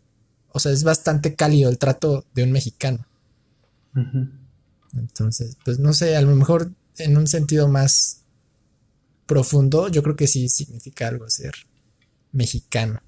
o 0.57 0.59
sea, 0.59 0.71
es 0.71 0.83
bastante 0.83 1.35
cálido 1.35 1.69
el 1.69 1.77
trato 1.77 2.25
de 2.33 2.41
un 2.41 2.51
mexicano. 2.51 3.05
Entonces, 4.97 5.55
pues 5.63 5.77
no 5.77 5.93
sé, 5.93 6.15
a 6.15 6.21
lo 6.21 6.35
mejor 6.35 6.71
en 6.97 7.15
un 7.15 7.27
sentido 7.27 7.67
más 7.67 8.23
profundo, 9.27 9.87
yo 9.89 10.01
creo 10.01 10.15
que 10.15 10.25
sí 10.25 10.49
significa 10.49 11.07
algo 11.07 11.29
ser 11.29 11.53
mexicano. 12.31 12.99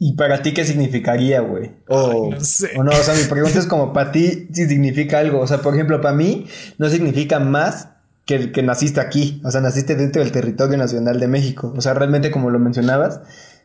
¿Y 0.00 0.14
para 0.14 0.42
ti 0.42 0.52
qué 0.52 0.64
significaría, 0.64 1.40
güey? 1.40 1.70
O, 1.86 2.30
no 2.32 2.40
sé. 2.40 2.72
o 2.76 2.82
no, 2.82 2.90
o 2.90 3.02
sea, 3.04 3.14
mi 3.14 3.24
pregunta 3.24 3.60
es 3.60 3.66
como 3.66 3.92
para 3.92 4.10
ti 4.10 4.48
si 4.52 4.66
significa 4.66 5.20
algo. 5.20 5.38
O 5.38 5.46
sea, 5.46 5.58
por 5.62 5.74
ejemplo, 5.74 6.00
para 6.00 6.16
mí 6.16 6.48
no 6.78 6.90
significa 6.90 7.38
más 7.38 7.90
que 8.26 8.52
que 8.52 8.62
naciste 8.62 9.00
aquí. 9.00 9.40
O 9.44 9.50
sea, 9.50 9.60
naciste 9.60 9.94
dentro 9.94 10.22
del 10.22 10.32
territorio 10.32 10.76
nacional 10.78 11.20
de 11.20 11.28
México. 11.28 11.72
O 11.76 11.80
sea, 11.80 11.94
realmente 11.94 12.30
como 12.30 12.50
lo 12.50 12.58
mencionabas, 12.58 13.20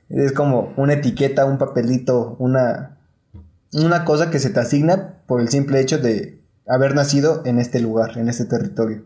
es 0.10 0.32
como 0.32 0.74
una 0.78 0.94
etiqueta, 0.94 1.46
un 1.46 1.58
papelito, 1.58 2.36
una, 2.40 2.98
una 3.74 4.06
cosa 4.06 4.30
que 4.32 4.40
se 4.40 4.50
te 4.50 4.60
asigna 4.60 5.16
por 5.26 5.42
el 5.42 5.50
simple 5.50 5.80
hecho 5.80 5.98
de 5.98 6.42
haber 6.68 6.96
nacido 6.96 7.44
en 7.46 7.60
este 7.60 7.80
lugar, 7.80 8.18
en 8.18 8.30
este 8.30 8.46
territorio. 8.46 9.04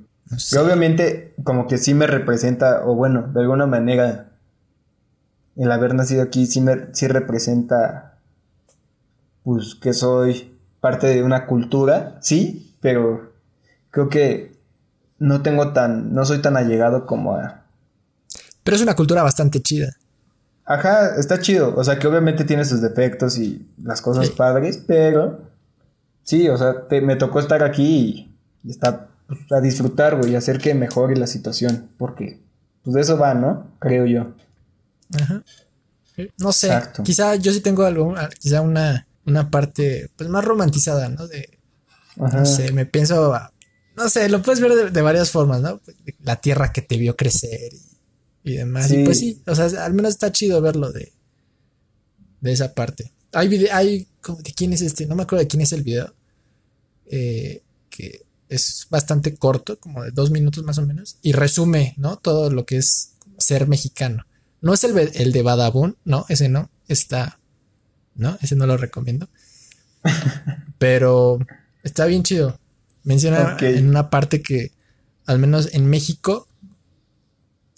Y 0.51 0.57
obviamente 0.57 1.33
como 1.43 1.67
que 1.67 1.77
sí 1.77 1.93
me 1.93 2.07
representa, 2.07 2.85
o 2.85 2.95
bueno, 2.95 3.27
de 3.33 3.41
alguna 3.41 3.65
manera, 3.65 4.31
el 5.57 5.71
haber 5.71 5.93
nacido 5.93 6.23
aquí 6.23 6.45
sí, 6.45 6.61
me, 6.61 6.93
sí 6.93 7.07
representa, 7.07 8.17
pues 9.43 9.75
que 9.75 9.93
soy 9.93 10.57
parte 10.79 11.07
de 11.07 11.23
una 11.23 11.47
cultura, 11.47 12.17
sí, 12.21 12.75
pero 12.81 13.33
creo 13.89 14.09
que 14.09 14.55
no 15.21 15.43
tengo 15.43 15.71
tan, 15.71 16.13
no 16.13 16.25
soy 16.25 16.39
tan 16.39 16.57
allegado 16.57 17.05
como 17.05 17.35
a... 17.35 17.61
Pero 18.63 18.75
es 18.75 18.81
una 18.81 18.95
cultura 18.95 19.21
bastante 19.21 19.61
chida. 19.61 19.95
Ajá, 20.65 21.15
está 21.15 21.39
chido. 21.39 21.75
O 21.77 21.83
sea, 21.83 21.99
que 21.99 22.07
obviamente 22.07 22.43
tiene 22.43 22.65
sus 22.65 22.81
defectos 22.81 23.37
y 23.37 23.67
las 23.83 24.01
cosas 24.01 24.31
padres, 24.31 24.83
pero 24.87 25.41
sí, 26.23 26.49
o 26.49 26.57
sea, 26.57 26.87
me 27.03 27.15
tocó 27.17 27.39
estar 27.39 27.63
aquí 27.63 28.33
y, 28.63 28.69
está 28.69 29.09
pues, 29.27 29.39
a 29.51 29.61
disfrutar, 29.61 30.17
güey, 30.17 30.31
y 30.31 30.35
hacer 30.35 30.57
que 30.57 30.73
mejore 30.73 31.15
la 31.15 31.27
situación, 31.27 31.89
porque 31.99 32.41
pues 32.83 32.95
de 32.95 33.01
eso 33.01 33.15
va, 33.19 33.35
¿no? 33.35 33.67
Creo 33.77 34.07
yo. 34.07 34.33
Ajá. 35.21 35.43
No 36.39 36.51
sé, 36.51 36.71
quizá 37.03 37.35
yo 37.35 37.51
sí 37.51 37.61
tengo 37.61 37.83
algo, 37.83 38.15
quizá 38.39 38.61
una, 38.61 39.05
una 39.27 39.51
parte 39.51 40.09
pues 40.15 40.29
más 40.29 40.43
romantizada, 40.43 41.09
¿no? 41.09 41.27
De, 41.27 41.59
no 42.15 42.45
sé, 42.45 42.71
me 42.71 42.87
pienso, 42.87 43.35
no 43.95 44.09
sé, 44.09 44.29
lo 44.29 44.41
puedes 44.41 44.59
ver 44.61 44.91
de 44.91 45.01
varias 45.01 45.31
formas, 45.31 45.61
¿no? 45.61 45.81
La 46.23 46.37
tierra 46.37 46.71
que 46.71 46.81
te 46.81 46.97
vio 46.97 47.15
crecer 47.15 47.73
y 47.73 47.91
y 48.43 48.57
demás. 48.57 48.91
Y 48.91 49.03
pues 49.03 49.19
sí, 49.19 49.41
o 49.45 49.55
sea, 49.55 49.85
al 49.85 49.93
menos 49.93 50.11
está 50.11 50.31
chido 50.31 50.61
verlo 50.61 50.91
de, 50.91 51.11
de 52.39 52.51
esa 52.51 52.73
parte. 52.73 53.11
Hay 53.33 53.47
video, 53.47 53.73
hay, 53.73 54.07
¿de 54.43 54.53
quién 54.53 54.73
es 54.73 54.81
este? 54.81 55.05
No 55.05 55.15
me 55.15 55.23
acuerdo 55.23 55.43
de 55.43 55.47
quién 55.47 55.61
es 55.61 55.71
el 55.73 55.83
video. 55.83 56.13
Eh, 57.05 57.61
que 57.89 58.25
es 58.49 58.87
bastante 58.89 59.35
corto, 59.35 59.79
como 59.79 60.03
de 60.03 60.11
dos 60.11 60.31
minutos 60.31 60.63
más 60.63 60.77
o 60.77 60.85
menos, 60.85 61.17
y 61.21 61.33
resume, 61.33 61.93
¿no? 61.97 62.17
Todo 62.17 62.49
lo 62.49 62.65
que 62.65 62.77
es 62.77 63.13
ser 63.37 63.67
mexicano. 63.67 64.25
No 64.61 64.73
es 64.73 64.83
el, 64.83 64.97
el 64.97 65.31
de 65.31 65.41
Badabun, 65.41 65.97
no, 66.05 66.25
ese 66.29 66.49
no, 66.49 66.69
está, 66.87 67.39
¿no? 68.15 68.37
Ese 68.41 68.55
no 68.55 68.67
lo 68.67 68.77
recomiendo. 68.77 69.29
Pero 70.77 71.39
está 71.83 72.05
bien 72.05 72.23
chido. 72.23 72.59
Menciona 73.03 73.57
en 73.59 73.89
una 73.89 74.09
parte 74.09 74.41
que, 74.41 74.71
al 75.25 75.39
menos 75.39 75.73
en 75.73 75.87
México, 75.87 76.47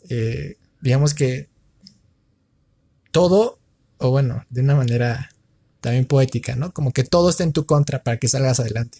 eh, 0.09 0.57
digamos 0.81 1.13
que 1.13 1.49
todo, 3.11 3.59
o 3.99 4.09
bueno, 4.09 4.43
de 4.49 4.61
una 4.61 4.75
manera 4.75 5.29
también 5.79 6.05
poética, 6.05 6.55
¿no? 6.55 6.73
Como 6.73 6.91
que 6.91 7.03
todo 7.03 7.29
está 7.29 7.43
en 7.43 7.53
tu 7.53 7.65
contra 7.65 8.03
para 8.03 8.17
que 8.17 8.27
salgas 8.27 8.59
adelante. 8.59 8.99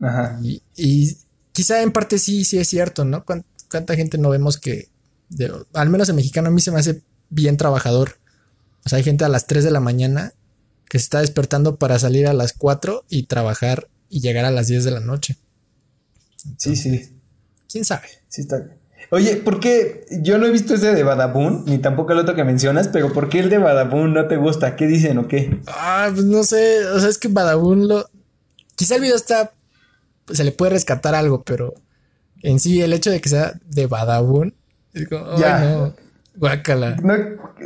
Ajá. 0.00 0.40
Y, 0.42 1.16
quizá 1.52 1.82
en 1.82 1.92
parte 1.92 2.18
sí, 2.18 2.44
sí 2.44 2.58
es 2.58 2.68
cierto, 2.68 3.04
¿no? 3.04 3.24
¿Cuánta, 3.24 3.94
gente 3.94 4.18
no 4.18 4.30
vemos 4.30 4.58
que, 4.58 4.88
al 5.74 5.90
menos 5.90 6.08
en 6.08 6.16
mexicano, 6.16 6.48
a 6.48 6.50
mí 6.50 6.60
se 6.60 6.70
me 6.70 6.80
hace 6.80 7.02
bien 7.30 7.56
trabajador. 7.56 8.18
O 8.84 8.88
sea, 8.88 8.98
hay 8.98 9.04
gente 9.04 9.24
a 9.24 9.28
las 9.28 9.46
3 9.46 9.64
de 9.64 9.70
la 9.70 9.80
mañana 9.80 10.32
que 10.88 10.98
se 10.98 11.04
está 11.04 11.20
despertando 11.20 11.76
para 11.76 11.98
salir 11.98 12.26
a 12.26 12.32
las 12.32 12.52
4 12.52 13.04
y 13.08 13.24
trabajar 13.24 13.88
y 14.08 14.20
llegar 14.20 14.44
a 14.44 14.50
las 14.50 14.68
10 14.68 14.84
de 14.84 14.90
la 14.90 15.00
noche. 15.00 15.36
sí, 16.56 16.76
sí. 16.76 17.14
¿Quién 17.70 17.84
sabe? 17.84 18.08
Sí 18.28 18.42
está. 18.42 18.64
Oye, 19.10 19.36
¿por 19.36 19.58
qué? 19.58 20.06
Yo 20.22 20.36
no 20.38 20.46
he 20.46 20.50
visto 20.50 20.74
ese 20.74 20.94
de 20.94 21.02
Badabun, 21.02 21.64
ni 21.66 21.78
tampoco 21.78 22.12
el 22.12 22.18
otro 22.18 22.34
que 22.34 22.44
mencionas, 22.44 22.88
pero 22.88 23.12
¿por 23.12 23.28
qué 23.28 23.40
el 23.40 23.48
de 23.48 23.58
Badabun 23.58 24.12
no 24.12 24.26
te 24.26 24.36
gusta? 24.36 24.76
¿Qué 24.76 24.86
dicen 24.86 25.16
o 25.18 25.28
qué? 25.28 25.60
Ah, 25.66 26.10
pues 26.12 26.24
no 26.24 26.44
sé, 26.44 26.84
o 26.86 27.00
sea, 27.00 27.08
es 27.08 27.18
que 27.18 27.28
Badabun 27.28 27.88
lo... 27.88 28.08
Quizá 28.76 28.96
el 28.96 29.02
video 29.02 29.16
está... 29.16 29.52
se 30.30 30.44
le 30.44 30.52
puede 30.52 30.72
rescatar 30.72 31.14
algo, 31.14 31.42
pero 31.42 31.74
en 32.42 32.60
sí 32.60 32.82
el 32.82 32.92
hecho 32.92 33.10
de 33.10 33.20
que 33.20 33.28
sea 33.30 33.54
de 33.66 33.88
es 34.94 35.08
como, 35.08 35.38
ya. 35.38 35.60
no, 35.60 35.94
guácala. 36.36 36.96
¿No, 36.96 37.14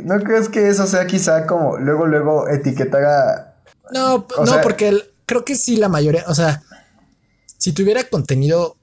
¿No 0.03 0.19
crees 0.23 0.49
que 0.49 0.69
eso 0.69 0.87
sea 0.87 1.07
quizá 1.07 1.45
como 1.45 1.77
luego, 1.77 2.07
luego 2.07 2.47
etiquetar 2.47 3.03
a... 3.03 3.55
No, 3.93 4.27
no, 4.45 4.61
porque 4.61 4.97
creo 5.25 5.45
que 5.45 5.55
sí 5.55 5.77
la 5.77 5.89
mayoría, 5.89 6.25
o 6.27 6.35
sea, 6.35 6.63
si 7.57 7.71
tuviera 7.71 8.03
contenido, 8.09 8.77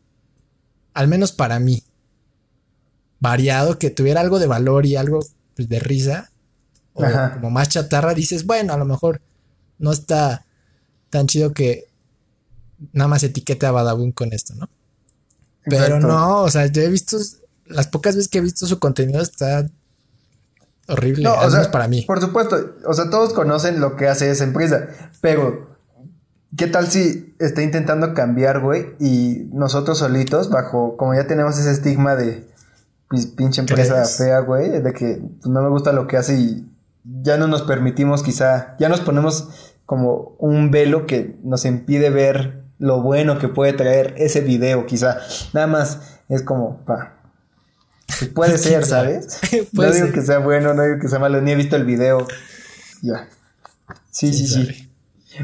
al 0.95 1.09
menos 1.09 1.33
para 1.33 1.59
mí, 1.59 1.83
variado, 3.21 3.79
que 3.79 3.91
tuviera 3.91 4.21
algo 4.21 4.39
de 4.39 4.47
valor 4.47 4.87
y 4.87 4.97
algo 4.97 5.21
pues, 5.55 5.69
de 5.69 5.79
risa, 5.79 6.31
o 6.93 7.05
como 7.35 7.51
más 7.51 7.69
chatarra, 7.69 8.15
dices, 8.15 8.47
bueno, 8.47 8.73
a 8.73 8.77
lo 8.77 8.85
mejor 8.85 9.21
no 9.79 9.93
está 9.93 10.45
tan 11.09 11.27
chido 11.27 11.53
que 11.53 11.89
nada 12.93 13.09
más 13.09 13.23
etiquete 13.23 13.67
a 13.67 13.71
Badabun 13.71 14.13
con 14.13 14.33
esto, 14.33 14.55
¿no? 14.55 14.69
Pero 15.65 16.01
no, 16.01 16.43
o 16.43 16.51
sea, 16.51 16.67
yo 16.67 16.83
he 16.83 16.89
visto, 16.89 17.19
las 17.67 17.87
pocas 17.87 18.17
veces 18.17 18.29
que 18.29 18.39
he 18.39 18.43
visto 18.43 18.67
su 18.67 18.79
contenido 18.79 19.21
está 19.21 19.69
horrible, 20.89 21.25
no, 21.25 21.35
o 21.35 21.51
sea, 21.51 21.71
para 21.71 21.87
mí. 21.87 22.03
Por 22.03 22.21
supuesto, 22.21 22.77
o 22.87 22.95
sea, 22.95 23.11
todos 23.11 23.33
conocen 23.33 23.81
lo 23.81 23.97
que 23.97 24.09
hace 24.09 24.31
esa 24.31 24.45
empresa, 24.45 24.89
pero 25.21 25.70
¿qué 26.57 26.67
tal 26.67 26.89
si 26.89 27.35
está 27.39 27.63
intentando 27.63 28.15
cambiar, 28.15 28.61
güey? 28.61 28.95
Y 28.99 29.49
nosotros 29.53 29.99
solitos, 29.99 30.51
bajo, 30.51 30.97
como 30.97 31.15
ya 31.15 31.27
tenemos 31.27 31.59
ese 31.59 31.71
estigma 31.71 32.17
de 32.17 32.49
pinche 33.37 33.61
empresa 33.61 34.05
fea, 34.05 34.41
güey, 34.41 34.81
de 34.81 34.93
que 34.93 35.21
no 35.45 35.63
me 35.63 35.69
gusta 35.69 35.93
lo 35.93 36.07
que 36.07 36.17
hace 36.17 36.35
y 36.35 36.67
ya 37.23 37.37
no 37.37 37.49
nos 37.49 37.63
permitimos 37.63 38.23
quizá, 38.23 38.77
ya 38.79 38.89
nos 38.89 39.01
ponemos 39.01 39.49
como 39.87 40.37
un 40.39 40.71
velo 40.71 41.07
que 41.07 41.37
nos 41.43 41.65
impide 41.65 42.11
ver 42.11 42.63
lo 42.79 43.03
bueno 43.03 43.39
que 43.39 43.49
puede 43.49 43.73
traer 43.73 44.15
ese 44.17 44.41
video, 44.41 44.87
quizá. 44.87 45.19
Nada 45.53 45.67
más 45.67 46.01
es 46.29 46.43
como, 46.43 46.85
pa. 46.85 47.17
Pues, 48.07 48.31
puede 48.31 48.59
ser, 48.59 48.85
¿sabes? 48.85 49.41
no 49.73 49.91
digo 49.91 50.13
que 50.13 50.23
sea 50.23 50.39
bueno, 50.39 50.75
no 50.75 50.83
digo 50.83 50.99
que 51.01 51.09
sea 51.09 51.19
malo, 51.19 51.41
ni 51.41 51.51
he 51.51 51.57
visto 51.57 51.77
el 51.77 51.85
video. 51.85 52.27
Ya. 53.03 53.29
Sí, 54.11 54.33
sí, 54.33 54.47
sí. 54.47 54.90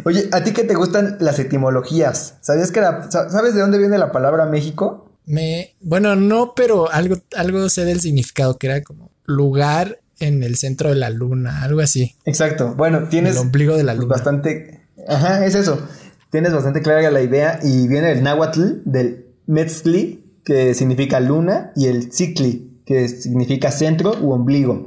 Oye, 0.05 0.29
¿a 0.33 0.43
ti 0.43 0.53
qué 0.53 0.65
te 0.65 0.75
gustan 0.75 1.17
las 1.21 1.39
etimologías? 1.39 2.37
¿Sabías 2.41 2.71
que 2.73 2.81
¿Sabes 3.11 3.55
de 3.55 3.61
dónde 3.61 3.79
viene 3.79 3.99
la 3.99 4.13
palabra 4.13 4.47
México? 4.47 5.11
Me, 5.27 5.75
bueno, 5.81 6.15
no, 6.15 6.55
pero 6.55 6.91
algo, 6.91 7.17
algo 7.37 7.69
sé 7.69 7.85
del 7.85 8.01
significado, 8.01 8.59
que 8.59 8.69
era 8.69 8.83
como 8.83 9.11
lugar 9.25 9.99
en 10.21 10.43
el 10.43 10.57
centro 10.57 10.91
de 10.91 10.97
la 10.97 11.11
luna, 11.11 11.63
algo 11.63 11.81
así. 11.81 12.15
Exacto. 12.25 12.75
Bueno, 12.77 13.09
tienes. 13.09 13.35
El 13.35 13.43
ombligo 13.43 13.77
de 13.77 13.83
la 13.83 13.95
luna. 13.95 14.09
Bastante. 14.09 14.87
Ajá, 15.09 15.45
es 15.45 15.55
eso. 15.55 15.81
Tienes 16.31 16.53
bastante 16.53 16.83
clara 16.83 17.11
la 17.11 17.23
idea 17.23 17.59
y 17.63 17.89
viene 17.89 18.13
el 18.13 18.23
náhuatl 18.23 18.83
del 18.85 19.27
Metzli, 19.47 20.41
que 20.45 20.75
significa 20.75 21.21
luna, 21.21 21.73
y 21.75 21.87
el 21.87 22.09
Tzikli, 22.09 22.83
que 22.85 23.09
significa 23.09 23.71
centro 23.71 24.15
u 24.21 24.33
ombligo. 24.33 24.87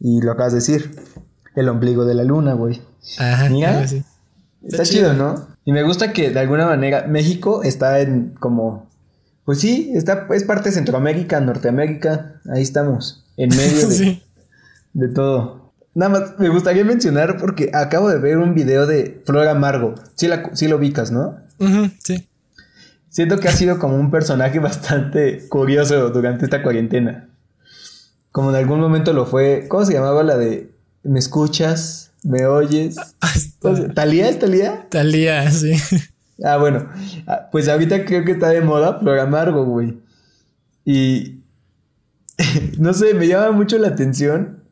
Y 0.00 0.20
lo 0.20 0.32
acabas 0.32 0.52
de 0.52 0.58
decir. 0.58 0.90
El 1.56 1.68
ombligo 1.68 2.04
de 2.04 2.14
la 2.14 2.22
luna, 2.22 2.54
güey. 2.54 2.80
Ajá. 3.18 3.48
Mira. 3.48 3.86
Está, 4.62 4.84
chido, 4.84 5.14
¿no? 5.14 5.48
Y 5.64 5.72
me 5.72 5.82
gusta 5.82 6.12
que 6.12 6.30
de 6.30 6.40
alguna 6.40 6.66
manera 6.66 7.06
México 7.06 7.62
está 7.62 8.00
en 8.00 8.34
como 8.38 8.90
pues 9.44 9.58
sí, 9.58 9.90
está, 9.94 10.28
es 10.30 10.44
parte 10.44 10.68
de 10.68 10.74
Centroamérica, 10.76 11.40
Norteamérica, 11.40 12.40
ahí 12.52 12.62
estamos, 12.62 13.24
en 13.36 13.48
medio 13.48 13.88
de, 13.88 14.22
de 14.92 15.08
todo. 15.08 15.72
Nada 15.92 16.20
más, 16.20 16.38
me 16.38 16.48
gustaría 16.48 16.84
mencionar 16.84 17.36
porque 17.36 17.70
acabo 17.74 18.08
de 18.08 18.18
ver 18.18 18.38
un 18.38 18.54
video 18.54 18.86
de 18.86 19.22
Flor 19.26 19.48
Amargo. 19.48 19.96
Sí, 20.14 20.28
la, 20.28 20.54
sí 20.54 20.68
lo 20.68 20.76
ubicas, 20.76 21.10
¿no? 21.10 21.38
sí. 22.04 22.28
Siento 23.08 23.40
que 23.40 23.48
ha 23.48 23.52
sido 23.52 23.80
como 23.80 23.96
un 23.96 24.12
personaje 24.12 24.58
bastante 24.60 25.48
curioso 25.48 26.10
durante 26.10 26.44
esta 26.44 26.62
cuarentena. 26.62 27.28
Como 28.30 28.50
en 28.50 28.56
algún 28.56 28.78
momento 28.78 29.12
lo 29.12 29.26
fue. 29.26 29.66
¿Cómo 29.68 29.84
se 29.84 29.94
llamaba 29.94 30.22
la 30.22 30.36
de 30.36 30.70
¿Me 31.02 31.18
escuchas? 31.18 32.09
¿Me 32.22 32.46
oyes? 32.46 32.96
¿Talía 33.94 34.28
es 34.28 34.38
Talía? 34.38 34.86
Talía, 34.90 35.50
sí. 35.50 35.72
Ah, 36.42 36.56
bueno. 36.56 36.88
Ah, 37.26 37.48
pues 37.50 37.68
ahorita 37.68 38.04
creo 38.04 38.24
que 38.24 38.32
está 38.32 38.48
de 38.48 38.60
moda 38.60 38.98
Flor 38.98 39.18
Amargo, 39.18 39.64
güey. 39.64 39.98
Y. 40.84 41.42
no 42.78 42.94
sé, 42.94 43.14
me 43.14 43.26
llama 43.26 43.52
mucho 43.52 43.78
la 43.78 43.88
atención. 43.88 44.64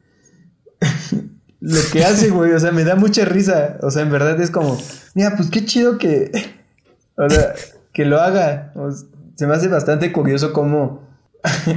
lo 1.60 1.80
que 1.92 2.04
hace, 2.04 2.30
güey. 2.30 2.52
O 2.52 2.60
sea, 2.60 2.72
me 2.72 2.84
da 2.84 2.96
mucha 2.96 3.24
risa. 3.24 3.78
O 3.82 3.90
sea, 3.90 4.02
en 4.02 4.10
verdad 4.10 4.40
es 4.40 4.50
como. 4.50 4.78
Mira, 5.14 5.36
pues 5.36 5.50
qué 5.50 5.64
chido 5.64 5.98
que. 5.98 6.30
o 7.16 7.28
sea, 7.28 7.54
que 7.92 8.04
lo 8.04 8.20
haga. 8.20 8.72
se 9.36 9.46
me 9.46 9.54
hace 9.54 9.68
bastante 9.68 10.12
curioso 10.12 10.52
cómo. 10.52 11.06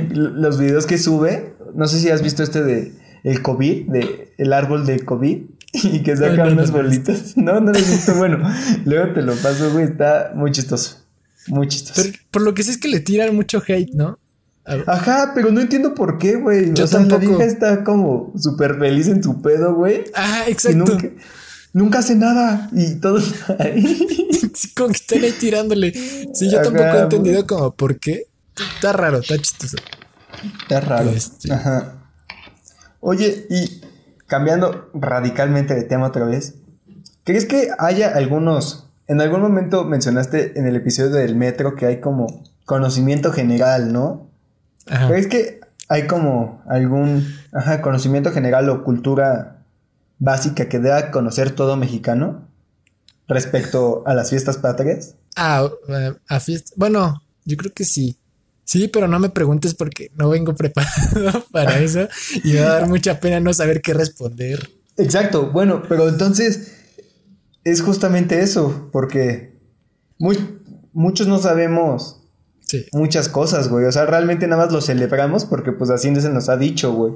los 0.09 0.59
videos 0.59 0.85
que 0.85 0.97
sube. 0.97 1.55
No 1.75 1.87
sé 1.87 1.99
si 1.99 2.09
has 2.09 2.21
visto 2.21 2.43
este 2.43 2.63
de. 2.63 2.93
El 3.23 3.43
COVID, 3.43 3.91
de 3.91 4.33
el 4.39 4.51
árbol 4.51 4.85
del 4.87 5.05
COVID. 5.05 5.43
Y 5.73 6.03
que 6.03 6.15
saca 6.17 6.45
unas 6.45 6.71
bolitas. 6.71 7.37
No, 7.37 7.59
no 7.59 7.71
necesito. 7.71 8.15
Bueno, 8.17 8.39
luego 8.85 9.13
te 9.13 9.21
lo 9.21 9.35
paso, 9.35 9.71
güey. 9.71 9.85
Está 9.85 10.31
muy 10.35 10.51
chistoso. 10.51 10.97
Muy 11.47 11.67
chistoso. 11.67 12.01
Pero 12.03 12.17
por 12.29 12.41
lo 12.43 12.53
que 12.53 12.63
sé 12.63 12.71
es 12.71 12.77
que 12.77 12.87
le 12.87 12.99
tiran 12.99 13.35
mucho 13.35 13.61
hate, 13.65 13.93
¿no? 13.93 14.19
Ajá, 14.63 15.31
pero 15.33 15.51
no 15.51 15.59
entiendo 15.59 15.95
por 15.95 16.19
qué, 16.19 16.35
güey. 16.35 16.71
o 16.71 16.87
sea, 16.87 16.99
la 16.99 17.17
vieja 17.17 17.43
está 17.43 17.83
como 17.83 18.31
súper 18.37 18.77
feliz 18.77 19.07
en 19.07 19.23
su 19.23 19.41
pedo, 19.41 19.73
güey. 19.73 20.03
Ah, 20.13 20.43
exacto. 20.47 20.97
Nunca, 21.73 21.99
hace 21.99 22.15
nada 22.15 22.69
y 22.73 22.95
todo 22.95 23.17
está 23.17 23.55
ahí. 23.59 23.81
sí, 24.53 24.73
como 24.75 24.89
que 24.89 24.97
están 24.97 25.23
ahí 25.23 25.31
tirándole. 25.31 25.93
Sí, 26.33 26.51
yo 26.51 26.61
tampoco 26.61 26.83
he 26.83 26.99
entendido 26.99 27.47
como 27.47 27.71
por 27.71 27.97
qué. 27.97 28.27
Está 28.75 28.93
raro, 28.93 29.19
está 29.19 29.37
chistoso. 29.37 29.77
Está 30.61 30.81
raro. 30.81 31.09
Este. 31.09 31.51
Ajá. 31.51 31.93
Oye, 32.99 33.47
y 33.49 33.81
cambiando 34.31 34.89
radicalmente 34.93 35.75
de 35.75 35.83
tema 35.83 36.07
otra 36.07 36.23
vez, 36.23 36.55
¿crees 37.25 37.43
que 37.43 37.67
haya 37.77 38.15
algunos, 38.15 38.87
en 39.07 39.19
algún 39.19 39.41
momento 39.41 39.83
mencionaste 39.83 40.57
en 40.57 40.65
el 40.65 40.77
episodio 40.77 41.09
del 41.09 41.35
metro 41.35 41.75
que 41.75 41.85
hay 41.85 41.99
como 41.99 42.41
conocimiento 42.63 43.33
general, 43.33 43.91
¿no? 43.91 44.29
¿Crees 44.85 45.27
que 45.27 45.59
hay 45.89 46.07
como 46.07 46.63
algún 46.69 47.27
conocimiento 47.81 48.31
general 48.31 48.69
o 48.69 48.85
cultura 48.85 49.65
básica 50.17 50.69
que 50.69 50.79
deba 50.79 51.11
conocer 51.11 51.51
todo 51.51 51.75
mexicano 51.75 52.47
respecto 53.27 54.03
a 54.05 54.13
las 54.13 54.29
fiestas 54.29 54.55
patrias? 54.55 55.15
Ah, 55.35 55.67
eh, 55.89 56.13
a 56.29 56.39
fiestas. 56.39 56.71
Bueno, 56.77 57.21
yo 57.43 57.57
creo 57.57 57.73
que 57.73 57.83
sí. 57.83 58.17
Sí, 58.71 58.87
pero 58.87 59.09
no 59.09 59.19
me 59.19 59.27
preguntes 59.27 59.73
porque 59.73 60.11
no 60.15 60.29
vengo 60.29 60.55
preparado 60.55 61.43
para 61.51 61.79
eso 61.79 62.07
y 62.41 62.55
va 62.55 62.61
a 62.61 62.69
dar 62.79 62.87
mucha 62.87 63.19
pena 63.19 63.41
no 63.41 63.53
saber 63.53 63.81
qué 63.81 63.93
responder. 63.93 64.69
Exacto, 64.95 65.51
bueno, 65.51 65.83
pero 65.89 66.07
entonces 66.07 66.71
es 67.65 67.81
justamente 67.81 68.39
eso, 68.39 68.87
porque 68.93 69.59
muchos 70.93 71.27
no 71.27 71.37
sabemos 71.39 72.21
muchas 72.93 73.27
cosas, 73.27 73.67
güey. 73.67 73.83
O 73.83 73.91
sea, 73.91 74.05
realmente 74.05 74.47
nada 74.47 74.63
más 74.63 74.71
lo 74.71 74.79
celebramos 74.79 75.43
porque 75.43 75.73
pues 75.73 75.89
así 75.89 76.15
se 76.15 76.29
nos 76.29 76.47
ha 76.47 76.55
dicho, 76.55 76.93
güey. 76.93 77.11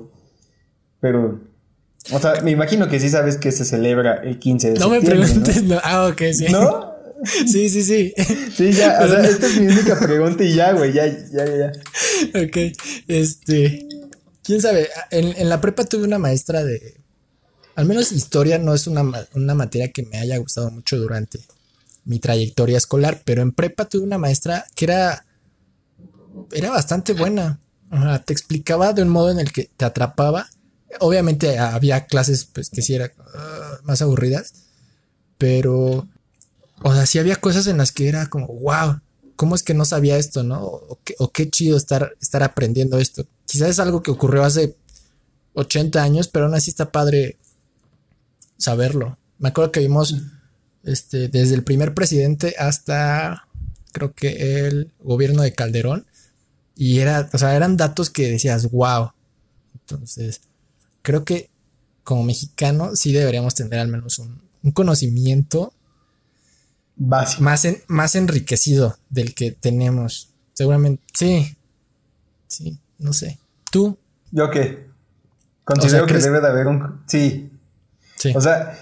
Pero 1.00 1.40
O 2.12 2.20
sea, 2.20 2.42
me 2.44 2.52
imagino 2.52 2.90
que 2.90 3.00
sí 3.00 3.08
sabes 3.08 3.38
que 3.38 3.54
se 3.54 3.64
celebra 3.64 4.16
el 4.16 4.40
15 4.40 4.72
de 4.74 4.80
No 4.80 4.90
me 4.90 5.00
preguntes, 5.00 5.64
¿no? 5.64 5.76
no. 5.76 5.82
Ah, 5.86 6.08
ok, 6.08 6.22
sí. 6.34 6.48
¿No? 6.52 6.95
Sí, 7.48 7.70
sí, 7.70 7.84
sí. 7.84 8.14
Sí, 8.56 8.72
ya, 8.72 9.00
o 9.02 9.08
sea, 9.08 9.22
esta 9.22 9.48
es 9.48 9.60
mi 9.60 9.68
única 9.68 10.00
pregunta 10.00 10.44
y 10.44 10.56
ya, 10.56 10.74
güey, 10.74 10.94
ya, 10.94 11.06
ya, 11.08 11.46
ya. 11.46 11.58
ya. 11.58 12.42
Ok, 12.42 12.76
este, 13.08 13.88
quién 14.44 14.62
sabe, 14.62 14.90
en, 15.12 15.34
en 15.38 15.50
la 15.50 15.62
prepa 15.62 15.86
tuve 15.86 16.04
una 16.04 16.20
maestra 16.20 16.64
de, 16.64 17.02
al 17.76 17.86
menos 17.86 18.12
historia 18.12 18.58
no 18.58 18.74
es 18.74 18.88
una, 18.88 19.04
una 19.34 19.54
materia 19.54 19.92
que 19.92 20.04
me 20.04 20.18
haya 20.18 20.38
gustado 20.38 20.72
mucho 20.72 20.98
durante 20.98 21.40
mi 22.06 22.20
trayectoria 22.20 22.78
escolar, 22.78 23.22
pero 23.26 23.42
en 23.42 23.52
prepa 23.52 23.86
tuve 23.86 24.04
una 24.04 24.18
maestra 24.18 24.66
que 24.76 24.86
era, 24.86 25.26
era 26.52 26.70
bastante 26.70 27.14
buena, 27.14 27.60
Ajá, 27.90 28.20
te 28.24 28.34
explicaba 28.34 28.94
de 28.94 29.04
un 29.04 29.10
modo 29.10 29.32
en 29.32 29.40
el 29.40 29.52
que 29.52 29.70
te 29.78 29.86
atrapaba, 29.86 30.48
obviamente 31.00 31.60
había 31.60 32.06
clases 32.06 32.46
pues 32.46 32.70
que 32.70 32.82
sí 32.82 32.96
eran 32.96 33.12
ah, 33.34 33.80
más 33.84 34.02
aburridas, 34.02 34.54
pero, 35.38 36.08
o 36.82 36.94
sea, 36.94 37.06
sí 37.06 37.20
había 37.20 37.36
cosas 37.38 37.68
en 37.68 37.78
las 37.78 37.92
que 37.92 38.08
era 38.08 38.28
como, 38.28 38.48
wow, 38.48 39.00
¿cómo 39.36 39.56
es 39.56 39.64
que 39.64 39.74
no 39.74 39.86
sabía 39.86 40.18
esto, 40.18 40.44
no? 40.44 40.64
O, 40.64 41.00
qué, 41.04 41.16
o 41.20 41.32
qué 41.32 41.50
chido 41.50 41.78
estar, 41.78 42.16
estar 42.22 42.44
aprendiendo 42.44 42.98
esto. 42.98 43.26
Quizás 43.46 43.70
es 43.70 43.80
algo 43.80 44.02
que 44.02 44.12
ocurrió 44.12 44.44
hace 44.44 44.76
80 45.54 46.02
años, 46.02 46.28
pero 46.28 46.46
aún 46.46 46.56
así 46.56 46.70
está 46.70 46.92
padre 46.92 47.38
saberlo. 48.58 49.18
Me 49.40 49.50
acuerdo 49.50 49.72
que 49.72 49.80
vimos 49.80 50.16
este, 50.84 51.28
desde 51.28 51.56
el 51.56 51.64
primer 51.64 51.94
presidente 51.94 52.56
hasta 52.58 53.48
creo 53.92 54.14
que 54.14 54.68
el 54.68 54.92
gobierno 55.00 55.42
de 55.42 55.54
Calderón. 55.54 56.06
Y 56.76 57.00
era, 57.00 57.30
o 57.32 57.38
sea, 57.38 57.56
eran 57.56 57.78
datos 57.78 58.10
que 58.10 58.30
decías, 58.30 58.70
wow. 58.70 59.12
Entonces, 59.74 60.42
creo 61.02 61.24
que 61.24 61.50
como 62.04 62.24
mexicano 62.24 62.96
sí 62.96 63.14
deberíamos 63.14 63.56
tener 63.56 63.80
al 63.80 63.88
menos 63.88 64.20
un, 64.20 64.42
un 64.62 64.72
conocimiento 64.72 65.74
Básico. 66.98 67.44
más, 67.44 67.66
en- 67.66 67.82
más 67.88 68.16
enriquecido 68.16 68.98
del 69.10 69.34
que 69.36 69.52
tenemos. 69.52 70.34
Seguramente, 70.54 71.04
sí. 71.14 71.56
Sí, 72.48 72.80
no 73.00 73.12
sé. 73.14 73.38
¿Tú? 73.72 73.98
¿Yo 74.32 74.50
qué? 74.50 74.88
Considero 75.64 76.06
O 76.06 76.08
sea, 76.08 76.08
que 76.08 76.14
¿crees- 76.14 76.24
debe 76.24 76.42
de 76.42 76.48
haber 76.48 76.68
un... 76.68 77.02
Sí, 77.08 77.52
Sí. 78.18 78.32
o 78.36 78.40
sea, 78.40 78.78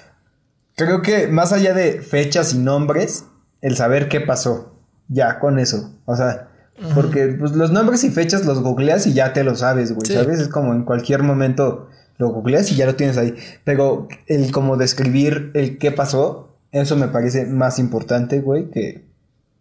creo 0.76 1.02
que 1.02 1.28
más 1.28 1.52
allá 1.54 1.74
de 1.74 2.02
fechas 2.02 2.54
y 2.54 2.58
nombres, 2.60 3.26
el 3.62 3.76
saber 3.76 4.10
qué 4.10 4.22
pasó, 4.22 4.76
ya, 5.08 5.40
con 5.40 5.58
eso. 5.60 5.92
O 6.06 6.16
sea, 6.16 6.50
porque 6.94 7.28
pues, 7.40 7.54
los 7.54 7.72
nombres 7.72 8.04
y 8.04 8.10
fechas 8.12 8.46
los 8.46 8.60
googleas 8.62 9.08
y 9.08 9.14
ya 9.14 9.34
te 9.34 9.44
lo 9.44 9.56
sabes, 9.56 9.92
güey, 9.94 10.06
Sí. 10.08 10.14
¿sabes? 10.14 10.40
Es 10.40 10.50
como 10.50 10.74
en 10.74 10.84
cualquier 10.84 11.24
momento 11.24 11.90
lo 12.18 12.30
googleas 12.30 12.72
y 12.72 12.76
ya 12.76 12.86
lo 12.86 12.96
tienes 12.96 13.18
ahí. 13.18 13.34
Pero 13.64 14.08
el 14.28 14.52
como 14.52 14.78
describir 14.78 15.50
el 15.56 15.78
qué 15.80 15.92
pasó, 15.92 16.53
eso 16.74 16.96
me 16.98 17.08
parece 17.08 17.46
más 17.46 17.80
importante, 17.80 18.40
güey, 18.42 18.70
que... 18.70 19.06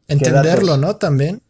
Entenderlo. 0.08 0.76
¿no? 0.76 0.96
También. 0.96 1.40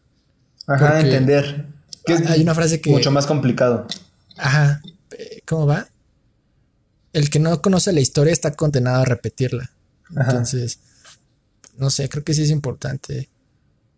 Ajá, 0.66 0.90
Porque 0.92 1.06
entender. 1.06 1.66
Que 2.04 2.14
es 2.14 2.26
hay 2.26 2.42
una 2.42 2.54
frase 2.54 2.80
que- 2.80 2.90
Mucho 2.90 3.10
más 3.10 3.26
complicado. 3.26 3.86
Ajá. 4.36 4.82
¿Cómo 5.46 5.66
va? 5.66 5.88
El 7.12 7.30
que 7.30 7.38
no 7.38 7.60
conoce 7.62 7.92
la 7.92 8.00
historia 8.00 8.32
está 8.32 8.52
condenado 8.54 9.02
a 9.02 9.04
repetirla. 9.04 9.70
Ajá. 10.16 10.30
Entonces, 10.30 10.78
no 11.76 11.90
sé, 11.90 12.08
creo 12.08 12.24
que 12.24 12.34
sí 12.34 12.42
es 12.42 12.50
importante. 12.50 13.28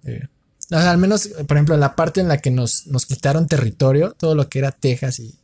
eh, 0.05 0.29
al 0.71 0.99
menos, 0.99 1.29
por 1.47 1.57
ejemplo, 1.57 1.75
en 1.75 1.81
la 1.81 1.95
parte 1.95 2.21
en 2.21 2.29
la 2.29 2.39
que 2.39 2.51
nos, 2.51 2.87
nos 2.87 3.05
quitaron 3.07 3.47
territorio, 3.47 4.13
todo 4.13 4.35
lo 4.35 4.49
que 4.49 4.59
era 4.61 4.73
Texas 4.73 5.19
y 5.21 5.35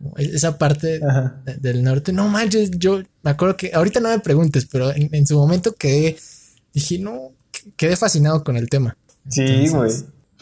como 0.00 0.14
e- 0.16 0.24
esa 0.34 0.56
parte 0.58 1.00
Ajá. 1.06 1.42
del 1.60 1.82
norte, 1.84 2.12
no 2.12 2.28
manches, 2.28 2.70
yo 2.72 3.00
me 3.22 3.30
acuerdo 3.30 3.56
que, 3.56 3.70
ahorita 3.74 4.00
no 4.00 4.08
me 4.08 4.18
preguntes, 4.20 4.66
pero 4.66 4.90
en, 4.94 5.14
en 5.14 5.26
su 5.26 5.36
momento 5.36 5.74
quedé, 5.74 6.16
dije, 6.72 6.98
no, 6.98 7.32
que- 7.52 7.70
quedé 7.76 7.96
fascinado 7.96 8.42
con 8.42 8.56
el 8.56 8.68
tema. 8.68 8.96
Sí, 9.28 9.68
güey. 9.68 9.92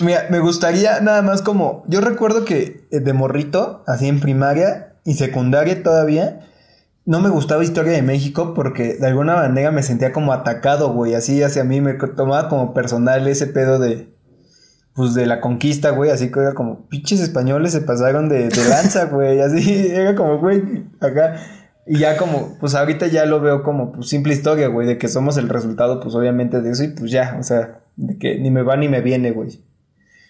Mira, 0.00 0.28
me 0.30 0.38
gustaría 0.38 1.00
nada 1.00 1.22
más 1.22 1.42
como. 1.42 1.82
Yo 1.88 2.00
recuerdo 2.00 2.44
que 2.44 2.86
eh, 2.92 3.00
de 3.00 3.12
morrito, 3.12 3.82
así 3.88 4.06
en 4.06 4.20
primaria 4.20 4.94
y 5.04 5.14
secundaria 5.14 5.82
todavía, 5.82 6.46
no 7.04 7.20
me 7.20 7.30
gustaba 7.30 7.64
Historia 7.64 7.92
de 7.92 8.02
México 8.02 8.54
porque 8.54 8.94
de 8.94 9.06
alguna 9.08 9.34
manera 9.34 9.72
me 9.72 9.82
sentía 9.82 10.12
como 10.12 10.32
atacado, 10.32 10.92
güey. 10.92 11.14
Así 11.14 11.42
hacia 11.42 11.64
mí 11.64 11.80
me 11.80 11.94
tomaba 11.94 12.48
como 12.48 12.74
personal 12.74 13.26
ese 13.26 13.48
pedo 13.48 13.80
de. 13.80 14.08
Pues 14.98 15.14
de 15.14 15.26
la 15.26 15.40
conquista, 15.40 15.90
güey. 15.90 16.10
Así 16.10 16.32
que 16.32 16.40
era 16.40 16.54
como, 16.54 16.88
pinches 16.88 17.20
españoles 17.20 17.70
se 17.70 17.82
pasaron 17.82 18.28
de, 18.28 18.48
de 18.48 18.68
lanza, 18.68 19.04
güey. 19.04 19.40
Así 19.40 19.86
era 19.92 20.16
como, 20.16 20.38
güey, 20.38 20.86
acá. 20.98 21.36
Y 21.86 22.00
ya 22.00 22.16
como, 22.16 22.58
pues 22.58 22.74
ahorita 22.74 23.06
ya 23.06 23.24
lo 23.24 23.40
veo 23.40 23.62
como, 23.62 23.92
pues 23.92 24.08
simple 24.08 24.34
historia, 24.34 24.66
güey, 24.66 24.88
de 24.88 24.98
que 24.98 25.06
somos 25.06 25.36
el 25.36 25.48
resultado, 25.48 26.00
pues 26.00 26.16
obviamente 26.16 26.60
de 26.60 26.72
eso 26.72 26.82
y 26.82 26.88
pues 26.88 27.12
ya, 27.12 27.36
o 27.38 27.44
sea, 27.44 27.78
de 27.94 28.18
que 28.18 28.40
ni 28.40 28.50
me 28.50 28.62
va 28.62 28.76
ni 28.76 28.88
me 28.88 29.00
viene, 29.02 29.30
güey. 29.30 29.62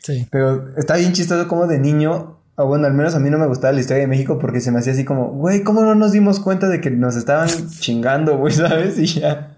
Sí. 0.01 0.29
Pero 0.31 0.69
está 0.77 0.97
bien 0.97 1.15
chistoso 1.15 1.49
como 1.49 1.67
de 1.67 1.79
niño, 1.79 2.39
o 2.57 2.67
bueno, 2.67 2.87
al 2.87 2.93
menos 2.93 3.15
a 3.15 3.21
mí 3.21 3.31
no 3.31 3.39
me 3.39 3.47
gustaba 3.47 3.73
la 3.73 3.81
historia 3.81 4.03
de 4.03 4.07
México 4.07 4.39
porque 4.39 4.61
se 4.61 4.71
me 4.71 4.81
hacía 4.81 4.93
así 4.93 5.07
como, 5.07 5.31
güey, 5.31 5.65
¿cómo 5.65 5.81
no 5.81 5.95
nos 5.95 6.13
dimos 6.13 6.41
cuenta 6.41 6.69
de 6.69 6.83
que 6.83 6.91
nos 6.91 7.17
estaban 7.17 7.49
chingando, 7.81 8.37
güey, 8.37 8.53
sabes? 8.55 8.99
Y 8.99 9.07
ya. 9.07 9.58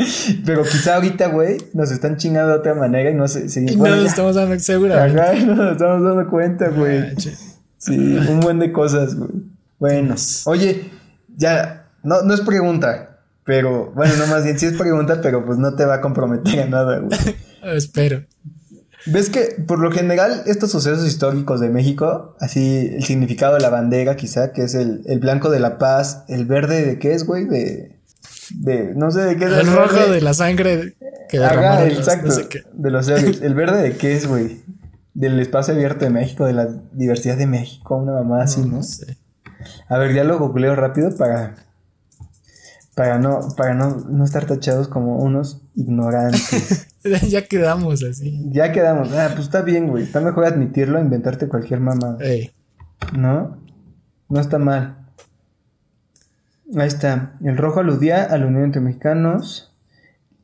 Pero 0.44 0.62
quizá 0.62 0.96
ahorita, 0.96 1.28
güey, 1.28 1.58
nos 1.74 1.90
están 1.90 2.16
chingando 2.16 2.52
de 2.52 2.58
otra 2.58 2.74
manera 2.74 3.10
y 3.10 3.14
no 3.14 3.28
sé, 3.28 3.46
Y 3.60 3.76
bueno, 3.76 3.96
no 3.96 4.02
nos 4.02 4.10
estamos 4.10 4.34
dando 4.34 4.58
seguramente. 4.58 5.20
Ajá, 5.20 5.32
no 5.46 5.54
nos 5.54 5.72
estamos 5.72 6.02
dando 6.02 6.30
cuenta, 6.30 6.68
güey. 6.68 7.00
Manches. 7.00 7.56
Sí, 7.78 7.96
un 7.96 8.40
buen 8.40 8.58
de 8.58 8.72
cosas, 8.72 9.14
güey. 9.14 9.30
Bueno, 9.78 10.14
oye, 10.44 10.90
ya, 11.36 11.86
no, 12.02 12.22
no 12.22 12.34
es 12.34 12.42
pregunta, 12.42 13.20
pero, 13.44 13.92
bueno, 13.92 14.14
no 14.16 14.26
más 14.26 14.44
bien 14.44 14.58
sí 14.58 14.66
es 14.66 14.74
pregunta, 14.76 15.20
pero 15.22 15.44
pues 15.44 15.58
no 15.58 15.74
te 15.74 15.86
va 15.86 15.94
a 15.96 16.00
comprometer 16.02 16.60
a 16.60 16.66
nada, 16.66 16.98
güey. 16.98 17.18
Espero. 17.74 18.22
¿Ves 19.06 19.30
que 19.30 19.56
por 19.66 19.78
lo 19.78 19.90
general 19.90 20.42
estos 20.44 20.70
sucesos 20.70 21.06
históricos 21.06 21.60
de 21.60 21.70
México, 21.70 22.36
así 22.38 22.90
el 22.94 23.04
significado 23.04 23.54
de 23.54 23.60
la 23.60 23.70
bandera 23.70 24.16
quizá, 24.16 24.52
que 24.52 24.62
es 24.62 24.74
el, 24.74 25.02
el 25.06 25.20
blanco 25.20 25.48
de 25.48 25.60
la 25.60 25.78
paz, 25.78 26.24
el 26.28 26.44
verde 26.44 26.84
de 26.84 26.98
qué 26.98 27.14
es, 27.14 27.24
güey? 27.24 27.46
De, 27.46 27.99
de, 28.54 28.94
no 28.94 29.10
sé 29.10 29.20
de 29.22 29.36
qué 29.36 29.44
es. 29.46 29.52
El 29.52 29.66
rojo 29.72 29.94
verde. 29.94 30.14
de 30.14 30.20
la 30.20 30.34
sangre 30.34 30.96
que 31.28 31.38
Ajá, 31.44 31.84
los- 31.84 31.98
exacto, 31.98 32.28
no 32.28 32.32
sé 32.34 32.48
qué. 32.48 32.62
de 32.72 32.90
los 32.90 33.08
héroes. 33.08 33.40
¿El 33.42 33.54
verde 33.54 33.82
de 33.82 33.96
qué 33.96 34.14
es, 34.16 34.26
güey? 34.26 34.62
Del 35.14 35.38
espacio 35.40 35.74
abierto 35.74 36.04
de 36.04 36.10
México, 36.10 36.44
de 36.46 36.52
la 36.52 36.68
diversidad 36.92 37.36
de 37.36 37.46
México, 37.46 37.96
una 37.96 38.12
mamá 38.12 38.42
así, 38.42 38.60
¿no? 38.62 38.76
No 38.76 38.82
sé. 38.82 39.16
A 39.88 39.98
ver, 39.98 40.14
ya 40.14 40.24
lo 40.24 40.38
googleo 40.38 40.74
rápido 40.76 41.14
para. 41.16 41.54
Para 42.94 43.18
no, 43.18 43.40
para 43.56 43.74
no, 43.74 43.96
no 44.08 44.24
estar 44.24 44.44
tachados 44.46 44.88
como 44.88 45.18
unos 45.18 45.62
ignorantes. 45.74 46.88
ya 47.28 47.44
quedamos 47.46 48.02
así. 48.02 48.42
ya 48.50 48.72
quedamos. 48.72 49.12
Ah, 49.12 49.28
pues 49.32 49.46
está 49.46 49.62
bien, 49.62 49.88
güey. 49.88 50.04
Está 50.04 50.20
mejor 50.20 50.44
admitirlo 50.44 51.00
inventarte 51.00 51.48
cualquier 51.48 51.80
mamá. 51.80 52.16
Ey, 52.20 52.50
¿No? 53.16 53.58
No 54.28 54.40
está 54.40 54.58
mal. 54.58 54.99
Ahí 56.76 56.86
está. 56.88 57.36
El 57.44 57.56
rojo 57.56 57.80
aludía 57.80 58.24
a 58.24 58.38
la 58.38 58.46
unión 58.46 58.64
entre 58.64 58.80
mexicanos. 58.80 59.72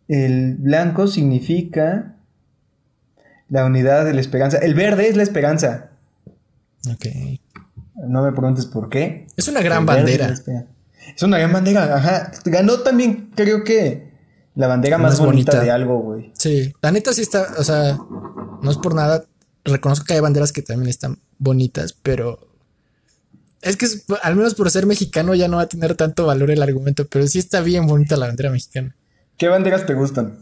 El 0.08 0.56
blanco 0.56 1.06
significa 1.06 2.16
la 3.48 3.64
unidad 3.64 4.04
de 4.04 4.14
la 4.14 4.20
esperanza. 4.20 4.58
El 4.58 4.74
verde 4.74 5.08
es 5.08 5.16
la 5.16 5.22
esperanza. 5.22 5.90
ok. 6.90 7.06
No 8.08 8.22
me 8.22 8.32
preguntes 8.32 8.66
por 8.66 8.88
qué. 8.90 9.26
Es 9.36 9.48
una 9.48 9.62
gran 9.62 9.82
El 9.88 9.88
es 9.88 9.96
bandera. 9.96 10.34
Es 11.14 11.22
una 11.22 11.38
gran 11.38 11.52
bandera, 11.52 11.96
ajá. 11.96 12.30
Ganó 12.44 12.80
también, 12.80 13.30
creo 13.34 13.64
que, 13.64 14.12
la 14.54 14.66
bandera 14.66 14.98
más, 14.98 15.12
Más 15.12 15.20
bonita, 15.20 15.52
bonita. 15.52 15.64
de 15.64 15.70
algo, 15.70 15.98
güey. 16.00 16.30
Sí, 16.34 16.72
la 16.82 16.90
neta 16.90 17.12
sí 17.12 17.22
está, 17.22 17.46
o 17.58 17.64
sea, 17.64 17.98
no 18.62 18.70
es 18.70 18.76
por 18.78 18.94
nada. 18.94 19.24
Reconozco 19.64 20.04
que 20.04 20.14
hay 20.14 20.20
banderas 20.20 20.52
que 20.52 20.62
también 20.62 20.88
están 20.88 21.18
bonitas, 21.38 21.92
pero 21.92 22.38
es 23.66 23.76
que 23.76 23.86
es- 23.86 24.04
al 24.22 24.36
menos 24.36 24.54
por 24.54 24.70
ser 24.70 24.86
mexicano 24.86 25.34
ya 25.34 25.48
no 25.48 25.56
va 25.58 25.64
a 25.64 25.68
tener 25.68 25.94
tanto 25.94 26.26
valor 26.26 26.50
el 26.50 26.62
argumento, 26.62 27.06
pero 27.06 27.26
sí 27.26 27.38
está 27.38 27.60
bien 27.60 27.86
bonita 27.86 28.16
la 28.16 28.26
bandera 28.26 28.50
mexicana. 28.50 28.94
¿Qué 29.36 29.48
banderas 29.48 29.84
te 29.86 29.94
gustan? 29.94 30.38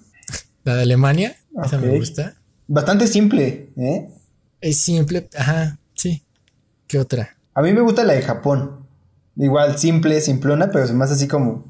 La 0.65 0.77
de 0.77 0.83
Alemania, 0.83 1.37
esa 1.65 1.79
me 1.79 1.99
gusta. 1.99 2.35
Bastante 2.67 3.07
simple, 3.07 3.71
¿eh? 3.77 4.09
Es 4.61 4.81
simple, 4.81 5.29
ajá, 5.37 5.79
sí. 5.95 6.23
¿Qué 6.87 6.99
otra? 6.99 7.37
A 7.55 7.63
mí 7.63 7.73
me 7.73 7.81
gusta 7.81 8.05
la 8.05 8.15
de 8.15 8.23
Japón. 8.23 8.87
Igual, 9.37 9.77
simple, 9.79 10.21
simplona, 10.21 10.71
pero 10.71 10.87
se 10.87 10.93
me 10.93 11.05
hace 11.05 11.15
así 11.15 11.29
como. 11.29 11.65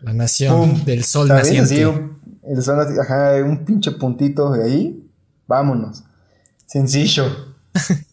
La 0.00 0.12
nación 0.12 0.56
¡pum! 0.72 0.84
del 0.84 1.04
sol 1.04 1.28
naciente. 1.28 1.84
Así, 1.84 2.00
el 2.48 2.62
sol 2.62 2.78
ajá, 3.00 3.34
un 3.44 3.64
pinche 3.64 3.92
puntito 3.92 4.50
de 4.52 4.64
ahí. 4.64 5.06
Vámonos. 5.46 6.02
Sencillo. 6.66 7.54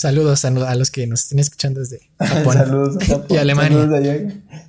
Saludos 0.00 0.46
a, 0.46 0.48
a 0.48 0.74
los 0.76 0.90
que 0.90 1.06
nos 1.06 1.24
estén 1.24 1.40
escuchando 1.40 1.80
desde 1.80 2.00
Japón. 2.18 2.54
Saludos 2.56 2.96
a 3.02 3.04
Japón. 3.04 3.26
y 3.28 3.36
Alemania. 3.36 3.78
Saludos 3.80 3.98
allá. 4.00 4.14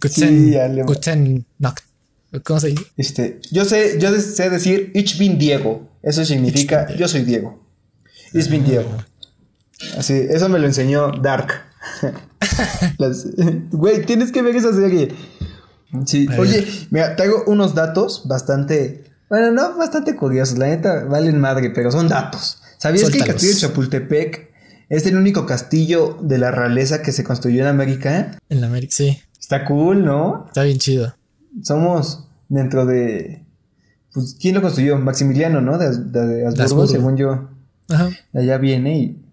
Guten, 0.01 0.11
Sí, 0.11 0.55
Alema- 0.57 0.85
guten 0.85 1.45
Nacht. 1.57 1.85
¿Cómo 2.43 2.59
se 2.59 2.67
dice? 2.67 2.83
Este, 2.97 3.39
yo 3.49 3.63
sé, 3.63 3.97
yo 3.97 4.11
sé 4.19 4.49
decir 4.49 4.91
Ich 4.93 5.17
bin 5.17 5.37
Diego. 5.39 5.87
Eso 6.03 6.25
significa 6.25 6.83
bin 6.85 6.97
yo 6.97 7.07
soy 7.07 7.21
Diego. 7.23 7.63
Ich 8.33 8.49
bin 8.49 8.65
Diego. 8.65 8.89
Así, 9.97 10.13
eso 10.29 10.49
me 10.49 10.59
lo 10.59 10.65
enseñó 10.67 11.11
Dark. 11.13 11.47
Güey, 13.71 14.05
tienes 14.05 14.31
que 14.33 14.41
ver 14.41 14.55
esa 14.57 14.73
serie. 14.73 15.09
Sí, 16.05 16.27
oye, 16.37 16.67
mira, 16.89 17.15
traigo 17.15 17.43
unos 17.47 17.73
datos 17.73 18.23
bastante. 18.27 19.05
Bueno, 19.29 19.51
no, 19.51 19.77
bastante 19.77 20.15
curiosos. 20.17 20.57
La 20.57 20.67
neta, 20.67 21.05
valen 21.05 21.39
madre, 21.39 21.69
pero 21.69 21.89
son 21.91 22.07
datos. 22.09 22.61
¿Sabías 22.77 23.09
que 23.09 23.17
el 23.19 23.25
castillo 23.25 23.53
de 23.53 23.59
Chapultepec 23.59 24.50
es 24.91 25.05
el 25.05 25.15
único 25.15 25.45
castillo 25.45 26.17
de 26.21 26.37
la 26.37 26.51
realeza 26.51 27.01
que 27.01 27.13
se 27.13 27.23
construyó 27.23 27.61
en 27.61 27.67
América? 27.67 28.37
En 28.49 28.61
América, 28.61 28.93
sí. 28.93 29.21
Está 29.39 29.63
cool, 29.63 30.03
¿no? 30.03 30.43
Está 30.47 30.63
bien 30.63 30.79
chido. 30.79 31.15
Somos 31.63 32.27
dentro 32.49 32.85
de. 32.85 33.45
Pues, 34.13 34.35
¿quién 34.39 34.53
lo 34.53 34.61
construyó? 34.61 34.97
Maximiliano, 34.97 35.61
¿no? 35.61 35.77
De, 35.77 35.95
de, 35.95 36.87
según 36.87 37.15
yo. 37.15 37.49
Ajá. 37.89 38.09
Allá 38.33 38.57
viene 38.57 38.99
y. 38.99 39.25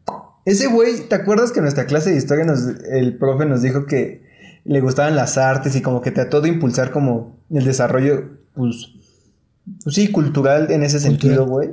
Ese 0.44 0.68
güey, 0.68 1.08
¿te 1.08 1.16
acuerdas 1.16 1.50
que 1.50 1.58
en 1.58 1.64
nuestra 1.64 1.86
clase 1.86 2.10
de 2.10 2.18
historia 2.18 2.44
nos, 2.44 2.60
el 2.90 3.18
profe 3.18 3.44
nos 3.44 3.60
dijo 3.60 3.84
que 3.84 4.22
le 4.64 4.80
gustaban 4.80 5.16
las 5.16 5.38
artes 5.38 5.74
y 5.74 5.82
como 5.82 6.02
que 6.02 6.12
trató 6.12 6.40
de 6.40 6.50
impulsar 6.50 6.92
como 6.92 7.36
el 7.50 7.64
desarrollo, 7.64 8.30
pues, 8.54 8.90
pues 9.82 9.96
sí, 9.96 10.12
cultural 10.12 10.70
en 10.70 10.84
ese 10.84 11.00
sentido, 11.00 11.46
güey? 11.46 11.70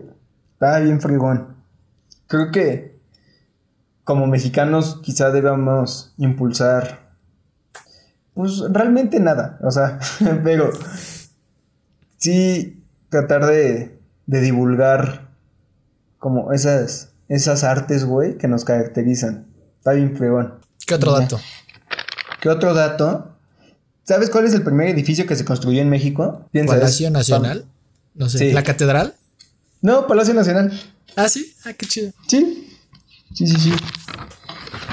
Estaba 0.54 0.80
bien 0.80 1.00
frigón. 1.00 1.50
Creo 2.28 2.52
que 2.52 2.95
como 4.06 4.28
mexicanos 4.28 5.02
quizá 5.04 5.32
debamos 5.32 6.14
impulsar, 6.18 7.10
pues 8.34 8.60
realmente 8.70 9.20
nada, 9.20 9.60
o 9.62 9.72
sea, 9.72 10.00
pero 10.44 10.70
sí 12.18 12.82
tratar 13.10 13.46
de, 13.46 14.00
de 14.28 14.42
divulgar 14.42 15.30
como 16.20 16.54
esas, 16.54 17.10
esas 17.28 17.64
artes, 17.64 18.06
güey, 18.06 18.38
que 18.38 18.48
nos 18.48 18.64
caracterizan. 18.64 19.48
Está 19.78 19.94
bien 19.94 20.16
fregón. 20.16 20.56
¿Qué 20.86 20.96
otro 20.96 21.12
dato? 21.12 21.40
¿Qué 22.42 22.50
otro 22.50 22.74
dato? 22.74 23.36
¿Sabes 24.04 24.30
cuál 24.30 24.46
es 24.46 24.54
el 24.54 24.64
primer 24.64 24.90
edificio 24.90 25.26
que 25.26 25.36
se 25.36 25.46
construyó 25.46 25.82
en 25.82 25.90
México? 25.90 26.48
Palacio 26.68 27.10
Nacional. 27.10 27.66
No 28.14 28.30
sé. 28.30 28.54
¿La 28.54 28.64
catedral? 28.64 29.16
No, 29.82 30.08
Palacio 30.08 30.34
Nacional. 30.34 30.72
Ah, 31.16 31.28
sí. 31.28 31.56
Ah, 31.66 31.74
qué 31.74 31.86
chido. 31.86 32.12
Sí. 32.28 32.75
Sí, 33.34 33.48
sí, 33.48 33.60
sí. 33.60 33.74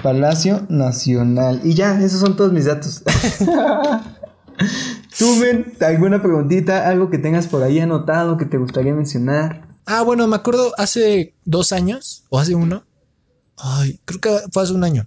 Palacio 0.03 0.67
Nacional. 0.69 1.61
Y 1.65 1.75
ya, 1.75 2.01
esos 2.01 2.21
son 2.21 2.37
todos 2.37 2.53
mis 2.53 2.65
datos. 2.65 3.03
Tú, 5.19 5.37
men, 5.37 5.75
¿alguna 5.81 6.23
preguntita? 6.23 6.89
¿Algo 6.89 7.11
que 7.11 7.19
tengas 7.19 7.47
por 7.47 7.63
ahí 7.63 7.79
anotado 7.79 8.37
que 8.37 8.47
te 8.47 8.59
gustaría 8.59 8.95
mencionar? 8.95 9.69
Ah, 9.87 10.03
bueno, 10.03 10.27
me 10.27 10.37
acuerdo 10.37 10.73
hace 10.79 11.35
dos 11.45 11.73
años, 11.73 12.25
o 12.29 12.39
hace 12.39 12.55
uno. 12.55 12.85
Ay, 13.57 14.01
creo 14.05 14.21
que 14.21 14.39
fue 14.51 14.63
hace 14.63 14.73
un 14.73 14.85
año. 14.85 15.07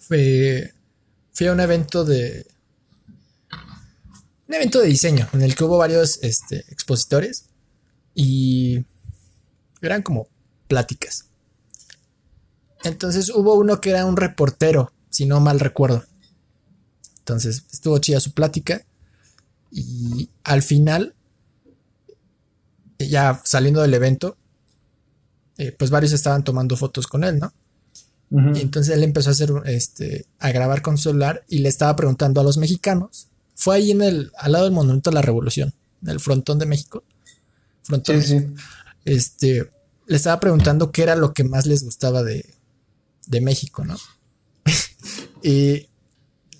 Fue, 0.00 0.72
fui 1.32 1.46
a 1.46 1.52
un 1.52 1.60
evento 1.60 2.04
de. 2.04 2.46
Un 4.48 4.54
evento 4.54 4.80
de 4.80 4.88
diseño 4.88 5.28
en 5.32 5.42
el 5.42 5.54
que 5.54 5.64
hubo 5.64 5.78
varios 5.78 6.18
este, 6.22 6.64
expositores 6.68 7.46
y 8.14 8.84
eran 9.80 10.02
como 10.02 10.28
pláticas. 10.68 11.26
Entonces 12.84 13.30
hubo 13.30 13.54
uno 13.54 13.80
que 13.80 13.90
era 13.90 14.04
un 14.04 14.16
reportero, 14.16 14.92
si 15.10 15.26
no 15.26 15.40
mal 15.40 15.58
recuerdo. 15.58 16.04
Entonces 17.18 17.64
estuvo 17.72 17.98
chida 17.98 18.20
su 18.20 18.32
plática. 18.32 18.84
Y 19.72 20.28
al 20.44 20.62
final, 20.62 21.14
ya 22.98 23.40
saliendo 23.44 23.80
del 23.80 23.94
evento, 23.94 24.36
eh, 25.56 25.72
pues 25.72 25.90
varios 25.90 26.12
estaban 26.12 26.44
tomando 26.44 26.76
fotos 26.76 27.06
con 27.06 27.24
él, 27.24 27.38
¿no? 27.38 27.52
Y 28.30 28.62
entonces 28.62 28.92
él 28.94 29.04
empezó 29.04 29.30
a 29.30 29.32
hacer, 29.32 29.50
este, 29.66 30.26
a 30.40 30.50
grabar 30.50 30.82
con 30.82 30.98
su 30.98 31.10
celular 31.10 31.44
y 31.48 31.58
le 31.58 31.68
estaba 31.68 31.94
preguntando 31.94 32.40
a 32.40 32.44
los 32.44 32.56
mexicanos. 32.56 33.28
Fue 33.54 33.76
ahí 33.76 33.92
en 33.92 34.02
el, 34.02 34.32
al 34.36 34.52
lado 34.52 34.64
del 34.64 34.72
Monumento 34.72 35.10
a 35.10 35.12
la 35.12 35.22
Revolución, 35.22 35.72
en 36.02 36.08
el 36.08 36.18
frontón 36.18 36.58
de 36.58 36.66
México. 36.66 37.04
Frontón 37.84 38.22
sí, 38.22 38.44
Este, 39.04 39.70
le 40.06 40.16
estaba 40.16 40.40
preguntando 40.40 40.90
qué 40.90 41.04
era 41.04 41.14
lo 41.14 41.32
que 41.32 41.44
más 41.44 41.66
les 41.66 41.84
gustaba 41.84 42.24
de, 42.24 42.53
de 43.26 43.40
México, 43.40 43.84
¿no? 43.84 43.96
y 45.42 45.88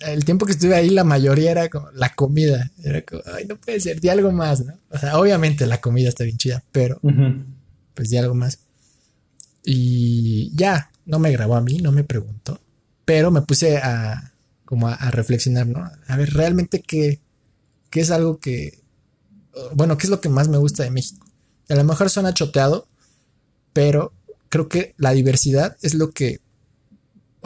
el 0.01 0.25
tiempo 0.25 0.45
que 0.45 0.53
estuve 0.53 0.75
ahí, 0.75 0.89
la 0.89 1.03
mayoría 1.03 1.51
era 1.51 1.69
como 1.69 1.89
la 1.91 2.09
comida. 2.13 2.71
Era 2.83 3.01
como, 3.03 3.21
ay, 3.33 3.45
no 3.45 3.57
puede 3.57 3.79
ser, 3.79 3.99
di 3.99 4.09
algo 4.09 4.31
más, 4.31 4.63
¿no? 4.65 4.77
O 4.89 4.97
sea, 4.97 5.17
obviamente 5.17 5.65
la 5.65 5.81
comida 5.81 6.09
está 6.09 6.23
bien 6.23 6.37
chida, 6.37 6.63
pero 6.71 6.99
pues 7.93 8.09
di 8.09 8.17
algo 8.17 8.35
más. 8.35 8.59
Y 9.63 10.51
ya, 10.55 10.91
no 11.05 11.19
me 11.19 11.31
grabó 11.31 11.55
a 11.55 11.61
mí, 11.61 11.77
no 11.79 11.91
me 11.91 12.03
preguntó, 12.03 12.59
pero 13.03 13.31
me 13.31 13.41
puse 13.41 13.77
a 13.77 14.33
como 14.65 14.87
a, 14.87 15.11
reflexionar, 15.11 15.67
¿no? 15.67 15.89
A 16.07 16.17
ver, 16.17 16.33
realmente 16.33 16.81
qué, 16.81 17.19
qué 17.89 18.01
es 18.01 18.11
algo 18.11 18.39
que, 18.39 18.79
bueno, 19.73 19.97
qué 19.97 20.07
es 20.07 20.09
lo 20.09 20.21
que 20.21 20.29
más 20.29 20.47
me 20.49 20.57
gusta 20.57 20.83
de 20.83 20.91
México. 20.91 21.25
A 21.69 21.75
lo 21.75 21.83
mejor 21.83 22.09
suena 22.09 22.33
choteado, 22.33 22.87
pero 23.73 24.11
creo 24.49 24.67
que 24.67 24.95
la 24.97 25.11
diversidad 25.11 25.77
es 25.81 25.93
lo 25.93 26.11
que 26.11 26.41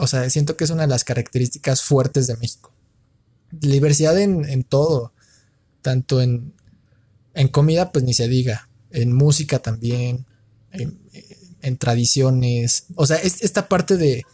o 0.00 0.06
sea, 0.06 0.28
siento 0.30 0.56
que 0.56 0.64
es 0.64 0.70
una 0.70 0.82
de 0.82 0.88
las 0.88 1.04
características 1.04 1.82
fuertes 1.82 2.26
de 2.26 2.36
México. 2.38 2.72
Diversidad 3.50 4.18
en, 4.18 4.64
todo, 4.64 5.12
tanto 5.82 6.22
en, 6.22 6.54
comida, 7.50 7.92
pues 7.92 8.04
ni 8.04 8.14
se 8.14 8.28
diga, 8.28 8.68
en 8.90 9.12
música 9.12 9.58
también, 9.58 10.26
en, 10.72 11.76
tradiciones. 11.76 12.86
O 12.94 13.06
sea, 13.06 13.18
esta 13.18 13.68
parte 13.68 13.96
de, 13.96 14.24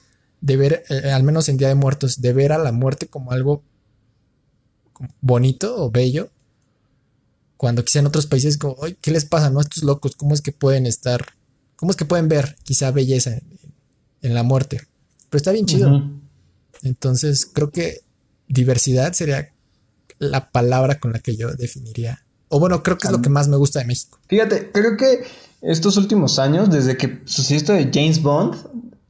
ver, 0.40 0.84
eh, 0.88 1.10
al 1.10 1.24
menos 1.24 1.48
en 1.48 1.56
Día 1.56 1.68
de 1.68 1.74
Muertos, 1.74 2.20
de 2.20 2.32
ver 2.32 2.52
a 2.52 2.58
la 2.58 2.72
muerte 2.72 3.08
como 3.08 3.32
algo 3.32 3.62
bonito 5.20 5.82
o 5.82 5.90
bello, 5.90 6.30
cuando 7.56 7.84
quizá 7.84 7.98
en 7.98 8.06
otros 8.06 8.26
países 8.26 8.56
como, 8.56 8.76
¿qué 9.00 9.10
les 9.10 9.24
pasa, 9.24 9.50
no? 9.50 9.60
Estos 9.60 9.82
locos, 9.82 10.14
¿cómo 10.14 10.34
es 10.34 10.42
que 10.42 10.52
pueden 10.52 10.86
estar, 10.86 11.24
cómo 11.74 11.90
es 11.90 11.96
que 11.96 12.04
pueden 12.04 12.28
ver 12.28 12.56
quizá 12.62 12.90
belleza 12.92 13.40
en 14.22 14.34
la 14.34 14.42
muerte? 14.42 14.86
Pero 15.30 15.38
está 15.38 15.52
bien 15.52 15.66
chido. 15.66 16.02
Entonces, 16.82 17.46
creo 17.46 17.70
que 17.70 18.00
diversidad 18.48 19.12
sería 19.12 19.50
la 20.18 20.50
palabra 20.50 20.98
con 20.98 21.12
la 21.12 21.18
que 21.18 21.36
yo 21.36 21.54
definiría. 21.54 22.22
O 22.48 22.60
bueno, 22.60 22.82
creo 22.82 22.96
que 22.96 23.08
es 23.08 23.12
lo 23.12 23.22
que 23.22 23.28
más 23.28 23.48
me 23.48 23.56
gusta 23.56 23.80
de 23.80 23.86
México. 23.86 24.18
Fíjate, 24.28 24.70
creo 24.72 24.96
que 24.96 25.24
estos 25.62 25.96
últimos 25.96 26.38
años, 26.38 26.70
desde 26.70 26.96
que 26.96 27.20
sucedió 27.24 27.56
esto 27.56 27.72
de 27.72 27.90
James 27.92 28.22
Bond, 28.22 28.54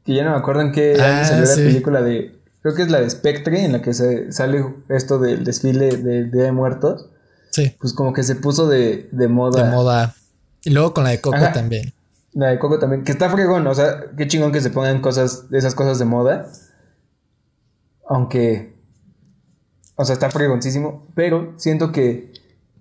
que 0.04 0.14
ya 0.14 0.24
no 0.24 0.30
me 0.30 0.36
acuerdo 0.36 0.62
en 0.62 0.72
qué 0.72 0.94
año 0.94 1.20
ah, 1.20 1.24
salió 1.24 1.44
la 1.44 1.54
película 1.54 2.02
de. 2.02 2.34
Creo 2.62 2.74
que 2.74 2.82
es 2.82 2.90
la 2.90 3.00
de 3.00 3.10
Spectre, 3.10 3.64
en 3.64 3.72
la 3.72 3.82
que 3.82 3.94
se 3.94 4.32
sale 4.32 4.64
esto 4.88 5.18
del 5.18 5.44
desfile 5.44 5.96
de 5.96 6.24
Día 6.24 6.44
de 6.44 6.52
Muertos. 6.52 7.06
Sí. 7.50 7.74
Pues 7.78 7.92
como 7.92 8.12
que 8.12 8.22
se 8.22 8.34
puso 8.36 8.68
de, 8.68 9.08
de 9.12 9.28
moda. 9.28 9.64
De 9.64 9.70
moda. 9.70 10.16
Y 10.64 10.70
luego 10.70 10.94
con 10.94 11.04
la 11.04 11.10
de 11.10 11.20
Coco 11.20 11.38
también. 11.52 11.92
La 12.36 12.48
de 12.48 12.58
Coco 12.58 12.78
también, 12.78 13.02
que 13.02 13.12
está 13.12 13.30
fregón, 13.30 13.66
o 13.66 13.74
sea, 13.74 14.10
qué 14.14 14.26
chingón 14.26 14.52
que 14.52 14.60
se 14.60 14.68
pongan 14.68 15.00
cosas, 15.00 15.46
esas 15.52 15.74
cosas 15.74 15.98
de 15.98 16.04
moda. 16.04 16.46
Aunque, 18.06 18.76
o 19.96 20.04
sea, 20.04 20.12
está 20.12 20.28
fregoncísimo, 20.28 21.06
pero 21.14 21.54
siento 21.56 21.92
que 21.92 22.34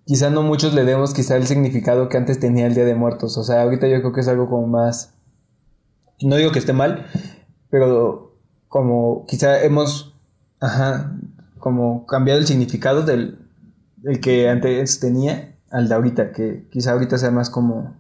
quizá 0.04 0.30
no 0.30 0.44
muchos 0.44 0.74
le 0.74 0.84
demos 0.84 1.14
quizá 1.14 1.38
el 1.38 1.48
significado 1.48 2.10
que 2.10 2.18
antes 2.18 2.38
tenía 2.38 2.68
el 2.68 2.76
Día 2.76 2.84
de 2.84 2.96
Muertos. 2.96 3.38
O 3.38 3.46
sea, 3.46 3.62
ahorita 3.62 3.88
yo 3.88 4.02
creo 4.02 4.12
que 4.12 4.20
es 4.20 4.28
algo 4.28 4.50
como 4.50 4.68
más, 4.68 5.14
no 6.22 6.36
digo 6.36 6.52
que 6.52 6.60
esté 6.60 6.74
mal, 6.74 7.06
pero 7.70 8.38
como 8.68 9.26
quizá 9.26 9.64
hemos, 9.64 10.18
ajá, 10.60 11.16
como 11.60 12.06
cambiado 12.08 12.42
el 12.42 12.46
significado 12.46 13.04
del 13.04 13.40
el 14.04 14.20
que 14.20 14.50
antes 14.50 15.00
tenía 15.00 15.56
al 15.72 15.88
de 15.88 15.96
ahorita, 15.96 16.34
que 16.34 16.68
quizá 16.70 16.92
ahorita 16.92 17.18
sea 17.18 17.32
más 17.32 17.50
como 17.50 17.96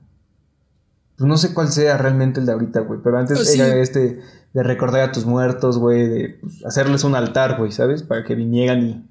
pues 1.18 1.28
no 1.28 1.38
sé 1.38 1.53
cuál 1.53 1.72
sea 1.72 1.97
realmente 1.97 2.39
el 2.39 2.45
de 2.45 2.51
ahorita, 2.51 2.82
güey. 2.82 2.99
Pero 3.03 3.18
antes 3.18 3.38
pues 3.38 3.55
era 3.55 3.76
este 3.76 4.20
de 4.53 4.63
recordar 4.63 5.01
a 5.01 5.11
tus 5.11 5.26
muertos, 5.26 5.78
güey. 5.78 6.07
De 6.07 6.38
pues, 6.41 6.66
hacerles 6.66 7.03
un 7.03 7.16
altar, 7.16 7.57
güey, 7.57 7.72
¿sabes? 7.72 8.03
Para 8.03 8.24
que 8.24 8.36
vinieran 8.36 8.84
y 8.84 9.09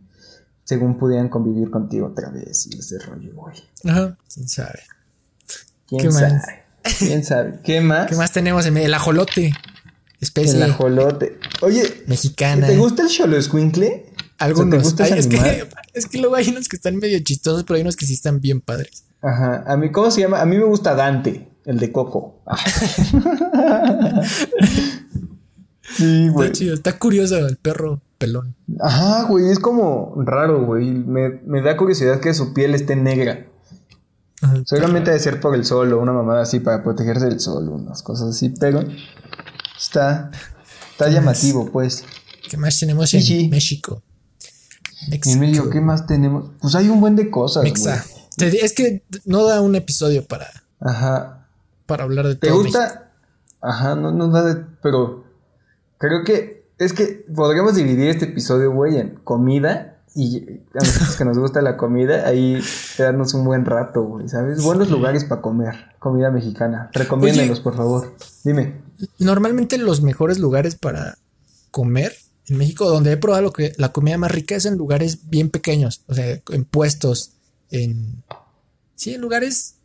según 0.65 0.99
pudieran 0.99 1.29
convivir 1.29 1.71
contigo 1.71 2.09
otra 2.09 2.31
vez 2.31 2.67
y 2.67 2.79
ese 2.79 2.99
rollo, 2.99 3.33
güey. 3.35 3.57
Ajá. 3.85 4.17
¿Quién 4.33 4.49
sabe? 4.49 4.81
¿Quién 5.87 6.13
sabe? 6.13 6.41
¿Quién 6.99 7.25
sabe? 7.25 7.61
¿Qué 7.63 7.81
más? 7.81 8.07
¿Qué 8.09 8.17
más 8.17 8.33
tenemos 8.33 8.67
en 8.67 8.77
El 8.77 8.93
ajolote. 8.95 9.53
Especie. 10.21 10.57
El 10.57 10.71
ajolote. 10.71 11.39
Oye. 11.63 12.05
Mexicana. 12.07 12.67
¿Te 12.67 12.77
gusta 12.77 13.03
el 13.03 13.09
cholo 13.09 13.37
escuincle? 13.37 14.07
Algunos. 14.39 14.99
es, 15.01 15.27
que, 15.27 15.69
es 15.95 16.07
que 16.07 16.19
luego 16.19 16.37
hay 16.37 16.49
unos 16.49 16.69
que 16.69 16.77
están 16.77 16.97
medio 16.97 17.19
chistosos, 17.21 17.65
pero 17.65 17.77
hay 17.77 17.83
unos 17.83 17.97
que 17.97 18.07
sí 18.07 18.15
están 18.15 18.41
bien 18.41 18.61
padres. 18.61 19.05
Ajá. 19.23 19.65
A 19.67 19.77
mí, 19.77 19.91
¿cómo 19.91 20.11
se 20.11 20.21
llama? 20.21 20.41
A 20.41 20.47
mí 20.47 20.57
me 20.59 20.65
gusta 20.65 20.95
Dante. 20.95 21.49
El 21.65 21.79
de 21.79 21.93
Coco. 21.93 22.43
sí, 25.97 26.29
güey. 26.29 26.47
Está 26.49 26.59
chido, 26.59 26.75
está 26.75 26.99
curioso 26.99 27.39
el 27.39 27.57
perro 27.57 28.01
pelón. 28.19 28.55
Ajá, 28.81 29.25
güey, 29.25 29.51
es 29.51 29.59
como 29.59 30.15
raro, 30.25 30.65
güey. 30.65 30.91
Me, 30.91 31.41
me 31.45 31.63
da 31.63 31.77
curiosidad 31.77 32.21
que 32.21 32.35
su 32.35 32.53
piel 32.55 32.75
esté 32.75 32.97
negra. 32.97 33.47
Seguramente 34.67 35.11
debe 35.11 35.23
ser 35.23 35.41
por 35.41 35.55
el 35.55 35.65
sol 35.65 35.91
o 35.95 35.99
una 36.01 36.13
mamada 36.13 36.43
así 36.43 36.61
para 36.61 36.83
protegerse 36.83 37.25
del 37.25 37.41
sol, 37.41 37.67
unas 37.71 38.03
cosas 38.03 38.29
así, 38.29 38.51
pero 38.51 38.85
está, 39.79 40.31
Está 40.95 41.09
llamativo, 41.09 41.73
pues. 41.73 42.05
¿Qué 42.49 42.57
más 42.57 42.79
tenemos 42.79 43.13
en 43.15 43.21
Sí, 43.23 43.27
sí. 43.41 43.49
México? 43.49 44.01
En 45.11 45.41
medio, 45.41 45.69
¿qué 45.71 45.81
más 45.81 46.07
tenemos? 46.07 46.53
Pues 46.61 46.77
hay 46.77 46.89
un 46.89 47.01
buen 47.01 47.17
de 47.17 47.31
cosas, 47.31 47.63
güey. 47.63 47.73
Mexa. 47.73 48.05
Es 48.39 48.73
que 48.75 49.03
no 49.25 49.45
da 49.45 49.61
un 49.61 49.75
episodio 49.75 50.25
para, 50.25 50.47
Ajá. 50.79 51.44
Para 51.87 52.05
hablar 52.05 52.27
de 52.27 52.37
¿Te 52.37 52.49
todo 52.49 52.63
gusta? 52.63 52.81
México. 52.81 53.05
Ajá, 53.61 53.95
no, 53.95 54.13
no 54.13 54.29
da 54.29 54.43
de... 54.43 54.65
Pero 54.83 55.25
creo 55.99 56.25
que 56.25 56.65
es 56.79 56.93
que 56.93 57.25
podríamos 57.35 57.77
dividir 57.77 58.11
este 58.11 58.27
episodio, 58.27 58.73
güey, 58.73 58.99
en 58.99 59.17
comida 59.25 60.03
y 60.15 60.61
a 60.75 60.79
nosotros 60.81 61.17
que 61.17 61.25
nos 61.25 61.39
gusta 61.39 61.61
la 61.61 61.77
comida, 61.77 62.27
ahí 62.27 62.63
quedarnos 62.97 63.35
un 63.35 63.45
buen 63.45 63.65
rato, 63.65 64.03
güey, 64.05 64.29
¿sabes? 64.29 64.63
Buenos 64.63 64.89
lugares 64.89 65.25
para 65.25 65.43
comer, 65.43 65.75
comida 65.99 66.31
mexicana. 66.31 66.91
Recomiéndanos, 66.93 67.61
por 67.61 67.77
favor. 67.77 68.15
Dime. 68.45 68.81
Normalmente 69.19 69.77
los 69.77 70.03
mejores 70.03 70.39
lugares 70.39 70.77
para 70.77 71.19
comer 71.73 72.15
en 72.47 72.59
México, 72.59 72.89
donde 72.89 73.13
he 73.13 73.17
probado 73.17 73.43
lo 73.43 73.53
que, 73.53 73.73
la 73.77 73.91
comida 73.91 74.17
más 74.19 74.31
rica 74.31 74.55
es 74.55 74.67
en 74.67 74.77
lugares 74.77 75.31
bien 75.31 75.51
pequeños, 75.51 76.03
o 76.07 76.15
sea, 76.15 76.41
en 76.51 76.65
puestos, 76.65 77.33
en... 77.71 78.23
Sí, 78.95 79.15
en 79.15 79.21
lugares, 79.21 79.77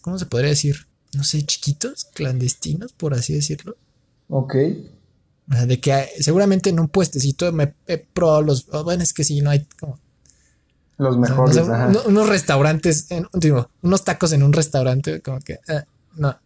¿cómo 0.00 0.18
se 0.18 0.24
podría 0.24 0.48
decir? 0.48 0.85
No 1.16 1.24
sé, 1.24 1.44
chiquitos, 1.44 2.06
clandestinos, 2.14 2.92
por 2.92 3.14
así 3.14 3.32
decirlo. 3.34 3.76
Ok. 4.28 4.54
O 5.50 5.52
sea, 5.54 5.66
de 5.66 5.80
que 5.80 6.08
seguramente 6.20 6.70
en 6.70 6.80
un 6.80 6.88
puestecito 6.88 7.50
me 7.52 7.74
he 7.86 7.98
probado 7.98 8.42
los... 8.42 8.66
oh, 8.72 8.84
bueno, 8.84 9.02
es 9.02 9.12
que 9.12 9.24
sí, 9.24 9.40
no 9.40 9.50
hay 9.50 9.66
como... 9.80 9.98
Los 10.98 11.18
mejores, 11.18 11.56
uno- 11.58 12.02
unos 12.06 12.28
restaurantes, 12.28 13.10
en- 13.10 13.28
digo, 13.34 13.68
unos 13.82 14.02
tacos 14.04 14.32
en 14.32 14.42
un 14.42 14.52
restaurante, 14.52 15.20
como 15.20 15.40
que... 15.40 15.54
eh, 15.68 15.82
no. 16.16 16.36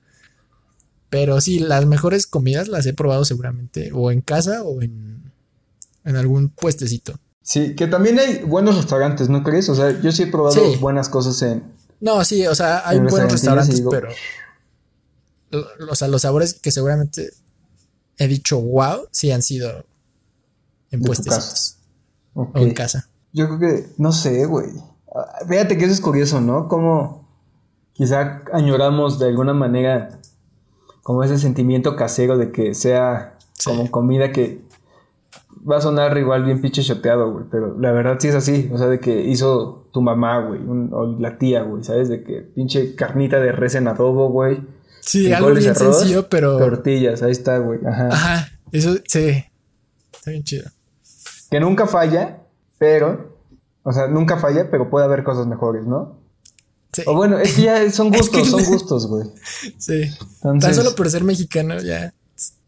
Pero 1.08 1.40
sí, 1.40 1.58
las 1.60 1.86
mejores 1.86 2.26
comidas 2.26 2.68
las 2.68 2.86
he 2.86 2.92
probado 2.92 3.24
seguramente 3.24 3.90
o 3.92 4.10
en 4.10 4.20
casa 4.20 4.62
o 4.62 4.82
en, 4.82 5.32
en 6.04 6.16
algún 6.16 6.48
puestecito. 6.50 7.18
Sí, 7.42 7.74
que 7.74 7.86
también 7.88 8.18
hay 8.18 8.38
buenos 8.44 8.76
restaurantes, 8.76 9.28
¿no 9.28 9.42
crees? 9.42 9.68
O 9.68 9.74
sea, 9.74 9.98
yo 10.00 10.12
sí 10.12 10.24
he 10.24 10.26
probado 10.28 10.54
Sí. 10.54 10.76
buenas 10.78 11.08
cosas 11.08 11.40
en... 11.42 11.64
No, 12.00 12.24
sí, 12.24 12.46
o 12.46 12.54
sea, 12.54 12.88
hay 12.88 12.98
En 12.98 13.06
buenos 13.06 13.32
restaurantes, 13.32 13.76
digo- 13.76 13.90
pero... 13.90 14.08
O 15.90 15.94
sea, 15.94 16.08
los 16.08 16.22
sabores 16.22 16.54
que 16.54 16.70
seguramente 16.70 17.30
he 18.18 18.28
dicho 18.28 18.60
wow, 18.60 19.06
sí 19.10 19.30
han 19.32 19.42
sido 19.42 19.84
en 20.90 21.02
puestecitos 21.02 21.78
o 22.34 22.48
en 22.54 22.74
casa. 22.74 23.08
Yo 23.32 23.46
creo 23.46 23.58
que, 23.58 23.86
no 23.98 24.12
sé, 24.12 24.44
güey. 24.46 24.68
Ah, 25.14 25.44
Fíjate 25.48 25.76
que 25.78 25.84
eso 25.84 25.94
es 25.94 26.00
curioso, 26.00 26.40
¿no? 26.40 26.68
Como 26.68 27.28
quizá 27.92 28.42
añoramos 28.52 29.18
de 29.18 29.28
alguna 29.28 29.54
manera 29.54 30.20
como 31.02 31.22
ese 31.24 31.38
sentimiento 31.38 31.96
casero 31.96 32.38
de 32.38 32.52
que 32.52 32.74
sea 32.74 33.36
Sí. 33.54 33.68
como 33.70 33.90
comida 33.90 34.32
que 34.32 34.62
va 35.68 35.76
a 35.76 35.80
sonar 35.80 36.16
igual 36.16 36.44
bien 36.44 36.60
pinche 36.62 36.82
choteado, 36.82 37.30
güey. 37.32 37.44
Pero 37.50 37.78
la 37.78 37.92
verdad 37.92 38.16
sí 38.18 38.28
es 38.28 38.34
así. 38.34 38.70
O 38.72 38.78
sea, 38.78 38.86
de 38.86 39.00
que 39.00 39.22
hizo 39.26 39.86
tu 39.92 40.00
mamá, 40.02 40.40
güey. 40.46 40.60
O 40.92 41.16
la 41.18 41.36
tía, 41.38 41.62
güey. 41.62 41.84
¿Sabes? 41.84 42.08
De 42.08 42.22
que 42.24 42.40
pinche 42.40 42.94
carnita 42.94 43.38
de 43.40 43.52
res 43.52 43.74
en 43.74 43.88
adobo, 43.88 44.30
güey. 44.30 44.60
Sí, 45.10 45.32
algo 45.32 45.52
bien 45.52 45.70
arroz, 45.70 45.96
sencillo, 45.98 46.28
pero... 46.28 46.56
Tortillas, 46.58 47.22
ahí 47.22 47.32
está, 47.32 47.58
güey. 47.58 47.80
Ajá. 47.86 48.08
Ajá, 48.08 48.48
eso 48.72 48.94
sí. 49.06 49.44
Está 50.12 50.30
bien 50.30 50.44
chido. 50.44 50.70
Que 51.50 51.58
nunca 51.60 51.86
falla, 51.86 52.38
pero... 52.78 53.36
O 53.82 53.92
sea, 53.92 54.06
nunca 54.08 54.36
falla, 54.38 54.70
pero 54.70 54.88
puede 54.90 55.06
haber 55.06 55.24
cosas 55.24 55.46
mejores, 55.46 55.86
¿no? 55.86 56.18
Sí, 56.92 57.02
O 57.06 57.14
bueno, 57.14 57.38
es 57.38 57.54
que 57.54 57.62
ya 57.62 57.90
son 57.90 58.08
Es 58.14 58.20
gustos, 58.30 58.48
son 58.50 58.64
gustos, 58.64 59.06
güey. 59.08 59.26
sí. 59.78 60.02
Entonces- 60.02 60.60
Tan 60.60 60.74
solo 60.74 60.94
por 60.94 61.10
ser 61.10 61.24
mexicano 61.24 61.78
ya... 61.80 62.12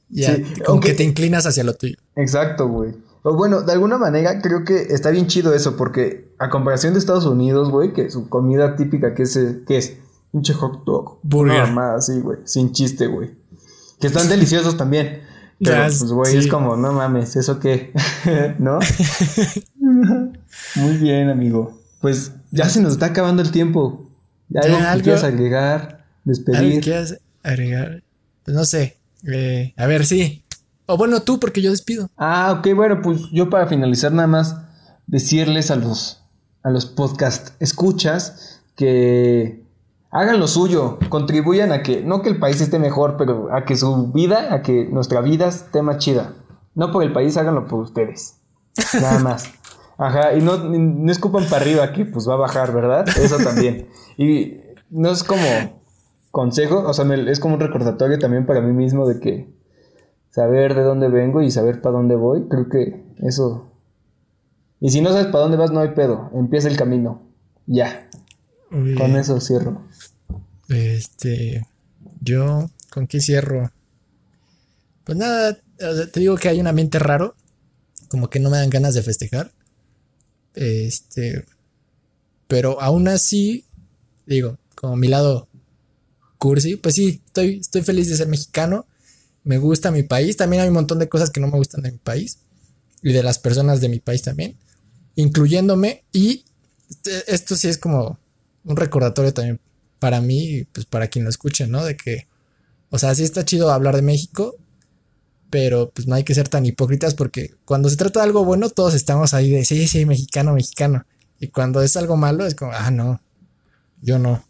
Ya, 0.08 0.34
Sí, 0.36 0.42
como 0.42 0.64
aunque- 0.74 0.88
que 0.90 0.94
te 0.94 1.04
inclinas 1.04 1.46
hacia 1.46 1.64
lo 1.64 1.74
tuyo. 1.74 1.96
Exacto, 2.16 2.68
güey. 2.68 2.92
O 3.22 3.34
bueno, 3.36 3.62
de 3.62 3.72
alguna 3.72 3.98
manera 3.98 4.42
creo 4.42 4.64
que 4.64 4.82
está 4.90 5.10
bien 5.10 5.26
chido 5.28 5.54
eso, 5.54 5.76
porque 5.76 6.32
a 6.38 6.50
comparación 6.50 6.92
de 6.92 6.98
Estados 6.98 7.24
Unidos, 7.24 7.70
güey, 7.70 7.92
que 7.92 8.10
su 8.10 8.28
comida 8.28 8.74
típica, 8.76 9.14
que 9.14 9.22
es, 9.22 9.38
que 9.66 9.76
es? 9.78 9.94
Pinche 10.32 10.54
hot 10.54 10.84
dog. 10.84 11.18
Burger. 11.22 11.66
Mamada 11.66 11.98
así, 11.98 12.18
güey. 12.20 12.38
Sin 12.44 12.72
chiste, 12.72 13.06
güey. 13.06 13.30
Que 14.00 14.06
están 14.08 14.28
deliciosos 14.28 14.76
también. 14.76 15.20
Pero, 15.62 15.76
Ya, 15.76 15.82
pues, 15.86 16.02
güey, 16.04 16.32
sí. 16.32 16.38
es 16.38 16.46
como, 16.48 16.76
no 16.76 16.92
mames, 16.92 17.36
¿eso 17.36 17.60
qué? 17.60 17.92
¿No? 18.58 18.78
Muy 20.76 20.96
bien, 20.98 21.28
amigo. 21.30 21.78
Pues 22.00 22.32
ya 22.50 22.68
se 22.68 22.80
nos 22.80 22.92
está 22.94 23.06
acabando 23.06 23.42
el 23.42 23.50
tiempo. 23.50 24.08
¿Algo 24.54 24.78
que 24.78 24.84
algo- 24.84 25.02
quieras 25.04 25.24
agregar? 25.24 25.80
¿Algo 25.82 25.98
Despedir. 26.24 26.74
que 26.74 26.80
quieras 26.80 27.18
agregar? 27.42 28.02
Pues 28.44 28.56
no 28.56 28.64
sé. 28.64 28.98
eh, 29.32 29.72
a 29.76 29.86
ver, 29.86 30.04
sí. 30.04 30.44
O 30.86 30.96
bueno, 30.96 31.22
tú, 31.22 31.38
porque 31.38 31.62
yo 31.62 31.70
despido. 31.70 32.10
Ah, 32.16 32.56
ok, 32.58 32.74
bueno, 32.74 33.00
pues 33.02 33.20
yo 33.32 33.48
para 33.48 33.66
finalizar 33.66 34.12
nada 34.12 34.26
más 34.28 34.56
decirles 35.06 35.70
a 35.70 35.76
los, 35.76 36.22
a 36.62 36.70
los 36.70 36.86
podcast 36.86 37.50
escuchas 37.60 38.60
que 38.76 39.61
hagan 40.12 40.38
lo 40.38 40.46
suyo, 40.46 40.98
contribuyan 41.08 41.72
a 41.72 41.82
que, 41.82 42.02
no 42.02 42.22
que 42.22 42.28
el 42.28 42.38
país 42.38 42.60
esté 42.60 42.78
mejor, 42.78 43.16
pero 43.16 43.52
a 43.52 43.64
que 43.64 43.76
su 43.76 44.12
vida, 44.12 44.52
a 44.54 44.62
que 44.62 44.84
nuestra 44.86 45.20
vida 45.20 45.48
esté 45.48 45.82
más 45.82 45.98
chida. 45.98 46.34
No 46.74 46.92
por 46.92 47.02
el 47.02 47.12
país, 47.12 47.36
háganlo 47.36 47.66
por 47.66 47.80
ustedes. 47.80 48.40
Nada 48.94 49.18
más. 49.22 49.50
Ajá, 49.98 50.34
y 50.34 50.40
no, 50.40 50.56
no 50.58 51.10
escupan 51.12 51.44
para 51.44 51.62
arriba 51.62 51.92
que 51.92 52.04
pues 52.06 52.28
va 52.28 52.34
a 52.34 52.38
bajar, 52.38 52.72
¿verdad? 52.72 53.06
Eso 53.20 53.38
también. 53.38 53.88
Y 54.16 54.58
no 54.90 55.10
es 55.10 55.22
como 55.24 55.42
consejo, 56.30 56.78
o 56.86 56.92
sea, 56.94 57.04
me- 57.04 57.30
es 57.30 57.40
como 57.40 57.54
un 57.54 57.60
recordatorio 57.60 58.18
también 58.18 58.46
para 58.46 58.60
mí 58.60 58.72
mismo 58.72 59.06
de 59.06 59.20
que 59.20 59.52
saber 60.30 60.74
de 60.74 60.82
dónde 60.82 61.08
vengo 61.08 61.42
y 61.42 61.50
saber 61.50 61.82
para 61.82 61.96
dónde 61.96 62.16
voy, 62.16 62.48
creo 62.48 62.68
que 62.68 63.04
eso. 63.18 63.70
Y 64.80 64.90
si 64.90 65.00
no 65.02 65.10
sabes 65.10 65.26
para 65.26 65.42
dónde 65.42 65.56
vas, 65.58 65.70
no 65.70 65.80
hay 65.80 65.90
pedo. 65.90 66.30
Empieza 66.34 66.68
el 66.68 66.76
camino. 66.76 67.20
Ya. 67.66 68.08
Con 68.96 69.16
eso 69.16 69.38
cierro. 69.40 69.82
Este, 70.72 71.66
yo, 72.20 72.70
¿con 72.90 73.06
qué 73.06 73.20
cierro? 73.20 73.70
Pues 75.04 75.18
nada, 75.18 75.58
te 75.78 76.20
digo 76.20 76.36
que 76.36 76.48
hay 76.48 76.60
un 76.60 76.66
ambiente 76.66 76.98
raro, 76.98 77.36
como 78.08 78.30
que 78.30 78.40
no 78.40 78.50
me 78.50 78.56
dan 78.56 78.70
ganas 78.70 78.94
de 78.94 79.02
festejar. 79.02 79.52
Este, 80.54 81.44
pero 82.48 82.80
aún 82.80 83.08
así, 83.08 83.64
digo, 84.26 84.58
como 84.74 84.96
mi 84.96 85.08
lado 85.08 85.48
cursi, 86.38 86.76
pues 86.76 86.94
sí, 86.94 87.22
estoy, 87.26 87.58
estoy 87.58 87.82
feliz 87.82 88.08
de 88.08 88.16
ser 88.16 88.28
mexicano, 88.28 88.86
me 89.44 89.58
gusta 89.58 89.90
mi 89.90 90.02
país, 90.02 90.36
también 90.36 90.62
hay 90.62 90.68
un 90.68 90.74
montón 90.74 90.98
de 90.98 91.08
cosas 91.08 91.30
que 91.30 91.40
no 91.40 91.48
me 91.48 91.56
gustan 91.56 91.82
de 91.82 91.92
mi 91.92 91.98
país 91.98 92.38
y 93.02 93.12
de 93.12 93.22
las 93.22 93.38
personas 93.38 93.80
de 93.80 93.88
mi 93.88 93.98
país 94.00 94.22
también, 94.22 94.56
incluyéndome 95.16 96.04
y 96.12 96.44
este- 96.88 97.32
esto 97.32 97.56
sí 97.56 97.68
es 97.68 97.78
como 97.78 98.18
un 98.64 98.76
recordatorio 98.76 99.32
también 99.34 99.60
para 100.02 100.20
mí 100.20 100.64
pues 100.72 100.84
para 100.84 101.06
quien 101.06 101.22
lo 101.24 101.30
escuche, 101.30 101.68
¿no? 101.68 101.84
De 101.84 101.96
que, 101.96 102.26
o 102.90 102.98
sea, 102.98 103.14
sí 103.14 103.22
está 103.22 103.44
chido 103.44 103.70
hablar 103.70 103.94
de 103.94 104.02
México, 104.02 104.56
pero 105.48 105.90
pues 105.90 106.08
no 106.08 106.16
hay 106.16 106.24
que 106.24 106.34
ser 106.34 106.48
tan 106.48 106.66
hipócritas 106.66 107.14
porque 107.14 107.54
cuando 107.64 107.88
se 107.88 107.96
trata 107.96 108.18
de 108.18 108.26
algo 108.26 108.44
bueno, 108.44 108.68
todos 108.68 108.94
estamos 108.94 109.32
ahí 109.32 109.50
de, 109.52 109.64
sí, 109.64 109.86
sí, 109.86 110.04
mexicano, 110.04 110.54
mexicano. 110.54 111.06
Y 111.38 111.46
cuando 111.48 111.82
es 111.82 111.96
algo 111.96 112.16
malo, 112.16 112.44
es 112.44 112.56
como, 112.56 112.72
ah, 112.72 112.90
no, 112.90 113.20
yo 114.00 114.18
no. 114.18 114.44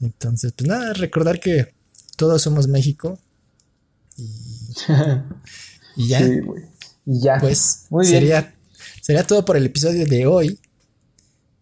Entonces, 0.00 0.54
pues 0.56 0.66
nada, 0.66 0.94
recordar 0.94 1.38
que 1.38 1.74
todos 2.16 2.40
somos 2.40 2.66
México 2.66 3.18
y, 4.16 4.24
y 5.96 6.08
ya, 6.08 6.18
Sí. 6.20 6.40
Y 7.04 7.20
ya. 7.20 7.36
pues 7.40 7.88
Muy 7.90 8.06
bien. 8.06 8.20
sería, 8.20 8.54
sería 9.02 9.26
todo 9.26 9.44
por 9.44 9.58
el 9.58 9.66
episodio 9.66 10.06
de 10.06 10.26
hoy. 10.26 10.58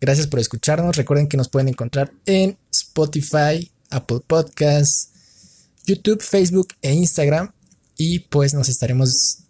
Gracias 0.01 0.27
por 0.27 0.41
escucharnos. 0.41 0.97
Recuerden 0.97 1.29
que 1.29 1.37
nos 1.37 1.49
pueden 1.49 1.69
encontrar 1.69 2.13
en 2.27 2.57
Spotify, 2.71 3.71
Apple 3.91 4.21
Podcasts, 4.27 5.11
YouTube, 5.85 6.23
Facebook 6.23 6.69
e 6.83 6.93
Instagram. 6.93 7.53
Y 7.97 8.21
pues 8.21 8.55
nos 8.55 8.69
estaremos 8.69 9.45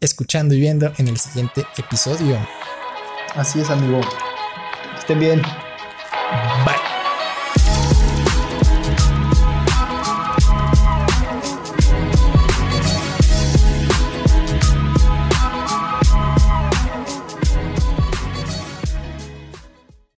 escuchando 0.00 0.54
y 0.54 0.60
viendo 0.60 0.92
en 0.96 1.08
el 1.08 1.18
siguiente 1.18 1.66
episodio. 1.76 2.38
Así 3.34 3.60
es, 3.60 3.68
amigo. 3.68 4.00
Estén 4.98 5.20
bien. 5.20 5.42
Bye. 6.64 6.89